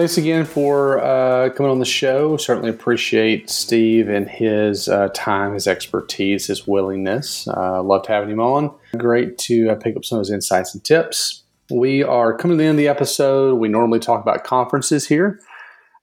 Thanks 0.00 0.16
again 0.16 0.46
for 0.46 0.98
uh, 0.98 1.50
coming 1.50 1.70
on 1.70 1.78
the 1.78 1.84
show. 1.84 2.38
Certainly 2.38 2.70
appreciate 2.70 3.50
Steve 3.50 4.08
and 4.08 4.26
his 4.26 4.88
uh, 4.88 5.10
time, 5.12 5.52
his 5.52 5.66
expertise, 5.66 6.46
his 6.46 6.66
willingness. 6.66 7.46
Uh, 7.46 7.82
loved 7.82 8.06
having 8.06 8.30
him 8.30 8.40
on. 8.40 8.74
Great 8.96 9.36
to 9.36 9.68
uh, 9.68 9.74
pick 9.74 9.98
up 9.98 10.06
some 10.06 10.16
of 10.16 10.20
his 10.20 10.30
insights 10.30 10.74
and 10.74 10.82
tips. 10.82 11.42
We 11.70 12.02
are 12.02 12.34
coming 12.34 12.56
to 12.56 12.62
the 12.62 12.66
end 12.66 12.76
of 12.76 12.78
the 12.78 12.88
episode. 12.88 13.56
We 13.56 13.68
normally 13.68 13.98
talk 13.98 14.22
about 14.22 14.42
conferences 14.42 15.06
here. 15.06 15.38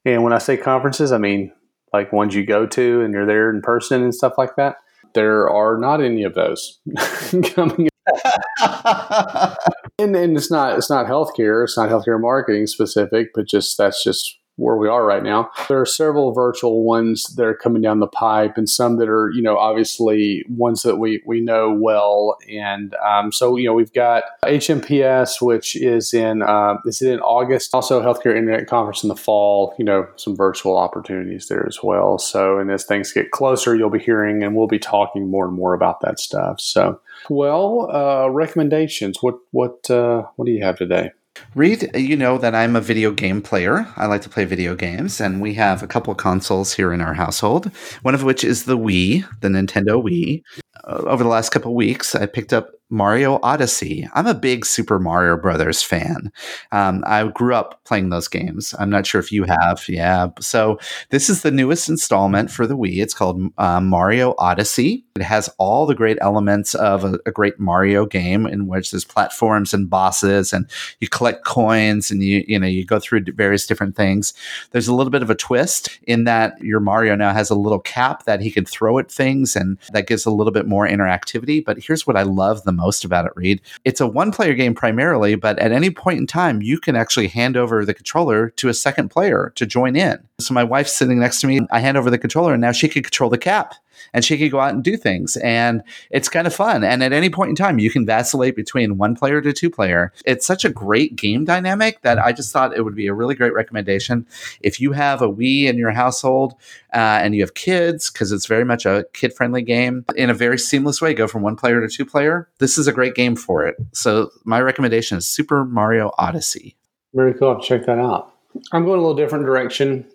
And 0.05 0.21
when 0.21 0.31
I 0.31 0.37
say 0.37 0.57
conferences, 0.57 1.11
I 1.11 1.17
mean 1.17 1.51
like 1.91 2.13
ones 2.13 2.35
you 2.35 2.45
go 2.45 2.67
to 2.67 3.01
and 3.01 3.11
you're 3.11 3.25
there 3.25 3.49
in 3.49 3.63
person 3.63 4.03
and 4.03 4.13
stuff 4.13 4.37
like 4.37 4.57
that. 4.57 4.75
There 5.15 5.49
are 5.49 5.75
not 5.75 6.03
any 6.03 6.21
of 6.21 6.35
those 6.35 6.79
coming 7.55 7.89
and, 9.99 10.15
and 10.15 10.37
it's 10.37 10.51
not 10.51 10.77
it's 10.77 10.89
not 10.89 11.07
healthcare, 11.07 11.63
it's 11.63 11.77
not 11.77 11.89
healthcare 11.89 12.19
marketing 12.19 12.67
specific, 12.67 13.29
but 13.33 13.47
just 13.47 13.77
that's 13.77 14.03
just 14.03 14.37
where 14.57 14.75
we 14.75 14.87
are 14.87 15.05
right 15.05 15.23
now. 15.23 15.49
There 15.69 15.79
are 15.79 15.85
several 15.85 16.33
virtual 16.33 16.83
ones 16.83 17.35
that 17.35 17.45
are 17.45 17.53
coming 17.53 17.81
down 17.81 17.99
the 17.99 18.07
pipe, 18.07 18.57
and 18.57 18.69
some 18.69 18.97
that 18.97 19.07
are, 19.07 19.31
you 19.33 19.41
know, 19.41 19.57
obviously 19.57 20.43
ones 20.49 20.81
that 20.81 20.97
we 20.97 21.21
we 21.25 21.39
know 21.41 21.71
well. 21.71 22.37
And 22.49 22.95
um, 22.95 23.31
so, 23.31 23.55
you 23.55 23.67
know, 23.67 23.73
we've 23.73 23.93
got 23.93 24.23
HMPS, 24.43 25.41
which 25.41 25.75
is 25.75 26.13
in 26.13 26.41
uh, 26.41 26.77
is 26.85 27.01
it 27.01 27.13
in 27.13 27.19
August? 27.21 27.73
Also, 27.73 28.01
Healthcare 28.01 28.35
Internet 28.35 28.67
Conference 28.67 29.03
in 29.03 29.09
the 29.09 29.15
fall. 29.15 29.75
You 29.77 29.85
know, 29.85 30.07
some 30.17 30.35
virtual 30.35 30.77
opportunities 30.77 31.47
there 31.47 31.65
as 31.67 31.79
well. 31.83 32.17
So, 32.17 32.57
and 32.57 32.71
as 32.71 32.83
things 32.83 33.13
get 33.13 33.31
closer, 33.31 33.75
you'll 33.75 33.89
be 33.91 33.99
hearing 33.99 34.43
and 34.43 34.55
we'll 34.55 34.67
be 34.67 34.79
talking 34.79 35.29
more 35.29 35.45
and 35.45 35.55
more 35.55 35.75
about 35.75 36.01
that 36.01 36.19
stuff. 36.19 36.59
So, 36.59 36.99
well, 37.29 37.89
uh, 37.91 38.29
recommendations. 38.29 39.21
What 39.21 39.35
what 39.51 39.89
uh, 39.91 40.23
what 40.35 40.45
do 40.45 40.51
you 40.51 40.63
have 40.63 40.77
today? 40.77 41.11
Reed, 41.55 41.89
you 41.95 42.15
know 42.15 42.37
that 42.37 42.55
I'm 42.55 42.75
a 42.75 42.81
video 42.81 43.11
game 43.11 43.41
player. 43.41 43.87
I 43.95 44.05
like 44.05 44.21
to 44.21 44.29
play 44.29 44.45
video 44.45 44.75
games, 44.75 45.19
and 45.19 45.41
we 45.41 45.53
have 45.55 45.83
a 45.83 45.87
couple 45.87 46.13
consoles 46.15 46.73
here 46.73 46.93
in 46.93 47.01
our 47.01 47.13
household. 47.13 47.71
One 48.01 48.15
of 48.15 48.23
which 48.23 48.43
is 48.43 48.65
the 48.65 48.77
Wii, 48.77 49.27
the 49.41 49.47
Nintendo 49.47 50.03
Wii. 50.03 50.43
Uh, 50.83 51.03
over 51.07 51.23
the 51.23 51.29
last 51.29 51.49
couple 51.49 51.75
weeks, 51.75 52.15
I 52.15 52.25
picked 52.25 52.53
up 52.53 52.69
Mario 52.89 53.39
Odyssey. 53.43 54.07
I'm 54.13 54.27
a 54.27 54.33
big 54.33 54.65
Super 54.65 54.99
Mario 54.99 55.37
Brothers 55.37 55.83
fan. 55.83 56.31
Um, 56.71 57.03
I 57.05 57.27
grew 57.27 57.53
up 57.53 57.83
playing 57.83 58.09
those 58.09 58.27
games. 58.27 58.73
I'm 58.79 58.89
not 58.89 59.05
sure 59.05 59.19
if 59.19 59.31
you 59.31 59.43
have. 59.43 59.83
Yeah. 59.89 60.29
So 60.39 60.79
this 61.09 61.29
is 61.29 61.41
the 61.41 61.51
newest 61.51 61.89
installment 61.89 62.49
for 62.49 62.65
the 62.65 62.77
Wii. 62.77 63.01
It's 63.01 63.13
called 63.13 63.41
uh, 63.57 63.81
Mario 63.81 64.35
Odyssey. 64.37 65.05
It 65.15 65.23
has 65.23 65.49
all 65.57 65.85
the 65.85 65.95
great 65.95 66.17
elements 66.21 66.75
of 66.75 67.03
a, 67.03 67.19
a, 67.25 67.31
great 67.31 67.59
Mario 67.59 68.05
game, 68.05 68.45
in 68.45 68.67
which 68.67 68.91
there's 68.91 69.03
platforms 69.03 69.73
and 69.73 69.89
bosses, 69.89 70.53
and 70.53 70.69
you 70.99 71.07
collect 71.07 71.43
coins, 71.43 72.11
and 72.11 72.23
you 72.23 72.43
you 72.47 72.59
know 72.59 72.67
you 72.67 72.85
go 72.85 72.99
through 72.99 73.23
various 73.33 73.65
different 73.65 73.95
things. 73.95 74.33
There's 74.71 74.87
a 74.87 74.93
little 74.93 75.11
bit 75.11 75.23
of 75.23 75.29
a 75.29 75.35
twist 75.35 75.99
in 76.03 76.25
that 76.25 76.59
your 76.61 76.79
Mario 76.79 77.15
now 77.15 77.33
has 77.33 77.49
a 77.49 77.55
little 77.55 77.79
cap 77.79 78.25
that 78.25 78.41
he 78.41 78.51
can 78.51 78.65
throw 78.65 78.99
at 78.99 79.11
things, 79.11 79.55
and 79.55 79.77
that 79.91 80.07
gives 80.07 80.25
a 80.25 80.31
little 80.31 80.53
bit 80.53 80.67
more 80.67 80.87
interactivity. 80.87 81.65
But 81.65 81.79
here's 81.79 82.05
what 82.05 82.15
I 82.15 82.23
love 82.23 82.63
the 82.63 82.76
most 82.77 83.03
about 83.03 83.25
it, 83.25 83.33
Reed. 83.35 83.59
It's 83.83 83.99
a 83.99 84.07
one 84.07 84.31
player 84.31 84.53
game 84.53 84.73
primarily, 84.73 85.35
but 85.35 85.59
at 85.59 85.73
any 85.73 85.89
point 85.89 86.19
in 86.19 86.27
time, 86.27 86.61
you 86.61 86.79
can 86.79 86.95
actually 86.95 87.27
hand 87.27 87.57
over 87.57 87.83
the 87.83 87.93
controller 87.93 88.51
to 88.51 88.69
a 88.69 88.73
second 88.73 89.09
player 89.09 89.51
to 89.55 89.65
join 89.65 89.95
in. 89.95 90.17
So 90.39 90.53
my 90.53 90.63
wife's 90.63 90.95
sitting 90.95 91.19
next 91.19 91.41
to 91.41 91.47
me. 91.47 91.61
I 91.71 91.79
hand 91.79 91.97
over 91.97 92.09
the 92.09 92.17
controller, 92.17 92.53
and 92.53 92.61
now 92.61 92.71
she 92.71 92.87
can 92.87 93.03
control 93.03 93.29
the 93.29 93.37
cap 93.37 93.75
and 94.13 94.23
she 94.23 94.37
could 94.37 94.51
go 94.51 94.59
out 94.59 94.73
and 94.73 94.83
do 94.83 94.97
things. 94.97 95.37
And 95.37 95.83
it's 96.11 96.29
kind 96.29 96.47
of 96.47 96.53
fun. 96.53 96.83
And 96.83 97.03
at 97.03 97.13
any 97.13 97.29
point 97.29 97.49
in 97.49 97.55
time, 97.55 97.79
you 97.79 97.89
can 97.89 98.05
vacillate 98.05 98.55
between 98.55 98.97
one 98.97 99.15
player 99.15 99.41
to 99.41 99.53
two 99.53 99.69
player. 99.69 100.13
It's 100.25 100.45
such 100.45 100.65
a 100.65 100.69
great 100.69 101.15
game 101.15 101.45
dynamic 101.45 102.01
that 102.01 102.19
I 102.19 102.31
just 102.31 102.51
thought 102.51 102.75
it 102.75 102.83
would 102.83 102.95
be 102.95 103.07
a 103.07 103.13
really 103.13 103.35
great 103.35 103.53
recommendation. 103.53 104.25
If 104.61 104.79
you 104.79 104.91
have 104.93 105.21
a 105.21 105.29
Wii 105.29 105.65
in 105.65 105.77
your 105.77 105.91
household 105.91 106.53
uh, 106.93 107.19
and 107.21 107.35
you 107.35 107.41
have 107.41 107.53
kids, 107.53 108.11
because 108.11 108.31
it's 108.31 108.45
very 108.45 108.65
much 108.65 108.85
a 108.85 109.05
kid 109.13 109.33
friendly 109.33 109.61
game, 109.61 110.05
in 110.15 110.29
a 110.29 110.33
very 110.33 110.57
seamless 110.57 111.01
way, 111.01 111.13
go 111.13 111.27
from 111.27 111.41
one 111.41 111.55
player 111.55 111.81
to 111.81 111.87
two 111.87 112.05
player, 112.05 112.49
this 112.59 112.77
is 112.77 112.87
a 112.87 112.93
great 112.93 113.15
game 113.15 113.35
for 113.35 113.65
it. 113.65 113.75
So 113.93 114.31
my 114.43 114.61
recommendation 114.61 115.17
is 115.17 115.27
Super 115.27 115.65
Mario 115.65 116.11
Odyssey. 116.17 116.75
Very 117.13 117.33
cool. 117.33 117.59
Check 117.59 117.85
that 117.85 117.99
out. 117.99 118.33
I'm 118.71 118.85
going 118.85 118.99
a 118.99 119.01
little 119.01 119.15
different 119.15 119.45
direction. 119.45 120.05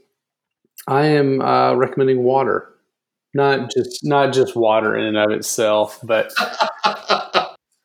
I 0.88 1.06
am 1.06 1.40
uh, 1.40 1.74
recommending 1.74 2.24
water 2.24 2.71
not 3.34 3.70
just 3.70 4.04
not 4.04 4.32
just 4.32 4.56
water 4.56 4.96
in 4.96 5.04
and 5.04 5.16
of 5.16 5.30
itself, 5.30 5.98
but 6.02 6.32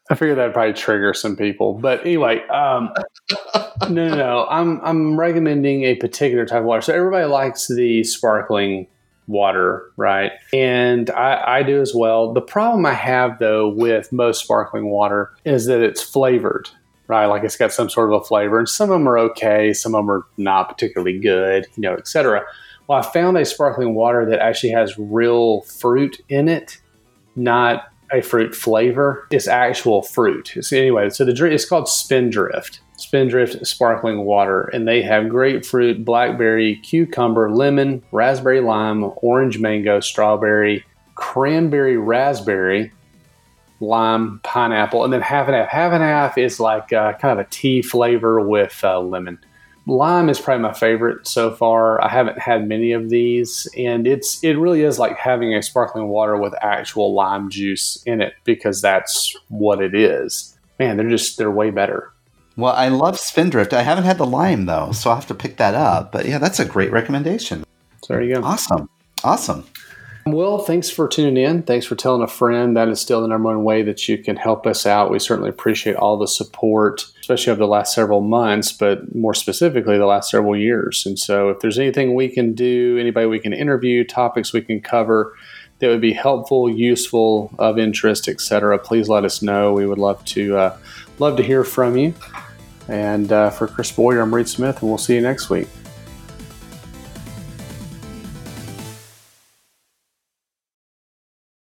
I 0.09 0.15
figure 0.15 0.35
that'd 0.35 0.53
probably 0.53 0.73
trigger 0.73 1.13
some 1.13 1.35
people. 1.35 1.73
But 1.73 2.01
anyway, 2.01 2.45
um, 2.47 2.93
no, 3.89 4.07
no, 4.07 4.15
no. 4.15 4.47
I'm 4.49 4.79
I'm 4.81 5.19
recommending 5.19 5.83
a 5.83 5.95
particular 5.95 6.45
type 6.45 6.59
of 6.59 6.65
water. 6.65 6.81
So 6.81 6.93
everybody 6.93 7.25
likes 7.25 7.67
the 7.67 8.03
sparkling 8.03 8.87
water, 9.27 9.91
right? 9.97 10.31
And 10.53 11.09
I, 11.09 11.59
I 11.59 11.63
do 11.63 11.81
as 11.81 11.93
well. 11.93 12.33
The 12.33 12.41
problem 12.41 12.85
I 12.85 12.93
have 12.93 13.39
though 13.39 13.67
with 13.67 14.11
most 14.11 14.41
sparkling 14.41 14.89
water 14.89 15.31
is 15.43 15.65
that 15.65 15.81
it's 15.81 16.01
flavored, 16.01 16.69
right? 17.07 17.25
Like 17.25 17.43
it's 17.43 17.57
got 17.57 17.73
some 17.73 17.89
sort 17.89 18.11
of 18.11 18.21
a 18.21 18.23
flavor, 18.23 18.57
and 18.59 18.69
some 18.69 18.89
of 18.89 18.95
them 18.95 19.07
are 19.07 19.17
okay, 19.17 19.73
some 19.73 19.93
of 19.93 19.99
them 19.99 20.11
are 20.11 20.25
not 20.37 20.69
particularly 20.69 21.19
good, 21.19 21.67
you 21.75 21.81
know, 21.81 21.93
etc. 21.95 22.43
Well, 22.87 22.99
I 22.99 23.01
found 23.01 23.37
a 23.37 23.45
sparkling 23.45 23.95
water 23.95 24.25
that 24.29 24.39
actually 24.39 24.71
has 24.71 24.97
real 24.97 25.61
fruit 25.61 26.21
in 26.29 26.47
it, 26.47 26.81
not 27.35 27.91
a 28.11 28.21
fruit 28.21 28.55
flavor. 28.55 29.27
It's 29.29 29.47
actual 29.47 30.01
fruit. 30.01 30.53
So 30.61 30.77
anyway, 30.77 31.09
so 31.09 31.25
the 31.25 31.33
drink 31.33 31.53
it's 31.53 31.65
called 31.65 31.89
Spindrift. 31.89 32.79
Spindrift 32.97 33.67
sparkling 33.67 34.25
water, 34.25 34.63
and 34.73 34.87
they 34.87 35.03
have 35.03 35.29
grapefruit, 35.29 36.03
blackberry, 36.03 36.77
cucumber, 36.77 37.51
lemon, 37.51 38.03
raspberry 38.11 38.59
lime, 38.59 39.11
orange 39.17 39.59
mango, 39.59 39.99
strawberry, 39.99 40.83
cranberry 41.13 41.97
raspberry, 41.97 42.91
lime, 43.79 44.39
pineapple, 44.43 45.03
and 45.03 45.13
then 45.13 45.21
half 45.21 45.47
and 45.47 45.55
half. 45.55 45.67
Half 45.67 45.93
and 45.93 46.03
half 46.03 46.37
is 46.39 46.59
like 46.59 46.91
uh, 46.91 47.13
kind 47.13 47.39
of 47.39 47.45
a 47.45 47.49
tea 47.51 47.83
flavor 47.83 48.39
with 48.39 48.79
uh, 48.83 48.99
lemon. 48.99 49.37
Lime 49.87 50.27
is 50.27 50.39
probably 50.39 50.63
my 50.63 50.73
favorite 50.73 51.25
so 51.25 51.49
far. 51.49 52.03
I 52.03 52.09
haven't 52.09 52.37
had 52.37 52.67
many 52.67 52.91
of 52.91 53.09
these, 53.09 53.67
and 53.77 54.05
it's 54.05 54.43
it 54.43 54.53
really 54.53 54.83
is 54.83 54.99
like 54.99 55.17
having 55.17 55.53
a 55.53 55.63
sparkling 55.63 56.09
water 56.09 56.35
with 56.35 56.53
actual 56.61 57.13
lime 57.13 57.49
juice 57.49 58.03
in 58.05 58.21
it 58.21 58.33
because 58.43 58.81
that's 58.81 59.33
what 59.47 59.81
it 59.81 59.95
is. 59.95 60.57
Man, 60.77 60.97
they're 60.97 61.09
just 61.09 61.37
they're 61.37 61.49
way 61.49 61.69
better. 61.71 62.11
Well, 62.57 62.73
I 62.73 62.89
love 62.89 63.17
Spindrift. 63.17 63.73
I 63.73 63.83
haven't 63.83 64.03
had 64.03 64.17
the 64.17 64.25
lime 64.25 64.65
though, 64.65 64.91
so 64.91 65.09
I'll 65.09 65.15
have 65.15 65.27
to 65.27 65.35
pick 65.35 65.55
that 65.57 65.73
up. 65.73 66.11
But 66.11 66.25
yeah, 66.25 66.37
that's 66.37 66.59
a 66.59 66.65
great 66.65 66.91
recommendation. 66.91 67.63
So 68.03 68.13
there 68.13 68.23
you 68.23 68.35
go. 68.35 68.43
Awesome. 68.43 68.89
Awesome. 69.23 69.65
Well, 70.31 70.59
thanks 70.59 70.89
for 70.89 71.07
tuning 71.07 71.37
in. 71.37 71.63
Thanks 71.63 71.85
for 71.85 71.95
telling 71.95 72.21
a 72.21 72.27
friend. 72.27 72.75
That 72.75 72.89
is 72.89 72.99
still 72.99 73.21
the 73.21 73.27
number 73.27 73.47
one 73.47 73.63
way 73.63 73.81
that 73.83 74.09
you 74.09 74.17
can 74.17 74.35
help 74.35 74.67
us 74.67 74.85
out. 74.85 75.09
We 75.09 75.19
certainly 75.19 75.49
appreciate 75.49 75.95
all 75.95 76.17
the 76.17 76.27
support, 76.27 77.05
especially 77.21 77.51
over 77.51 77.59
the 77.59 77.67
last 77.67 77.93
several 77.93 78.19
months, 78.19 78.73
but 78.73 79.15
more 79.15 79.33
specifically, 79.33 79.97
the 79.97 80.05
last 80.05 80.29
several 80.29 80.57
years. 80.57 81.05
And 81.05 81.17
so, 81.17 81.49
if 81.49 81.61
there's 81.61 81.79
anything 81.79 82.13
we 82.13 82.27
can 82.27 82.53
do, 82.53 82.97
anybody 82.99 83.25
we 83.25 83.39
can 83.39 83.53
interview, 83.53 84.03
topics 84.03 84.51
we 84.51 84.61
can 84.61 84.81
cover 84.81 85.33
that 85.79 85.87
would 85.87 86.01
be 86.01 86.13
helpful, 86.13 86.69
useful, 86.69 87.51
of 87.57 87.79
interest, 87.79 88.27
etc., 88.27 88.77
please 88.79 89.07
let 89.07 89.23
us 89.23 89.41
know. 89.41 89.73
We 89.73 89.85
would 89.85 89.99
love 89.99 90.23
to 90.25 90.57
uh, 90.57 90.77
love 91.19 91.37
to 91.37 91.43
hear 91.43 91.63
from 91.63 91.95
you. 91.95 92.13
And 92.89 93.31
uh, 93.31 93.49
for 93.49 93.67
Chris 93.67 93.91
Boyer, 93.91 94.21
I'm 94.21 94.33
Reed 94.33 94.49
Smith, 94.49 94.81
and 94.81 94.89
we'll 94.89 94.97
see 94.97 95.15
you 95.15 95.21
next 95.21 95.49
week. 95.49 95.67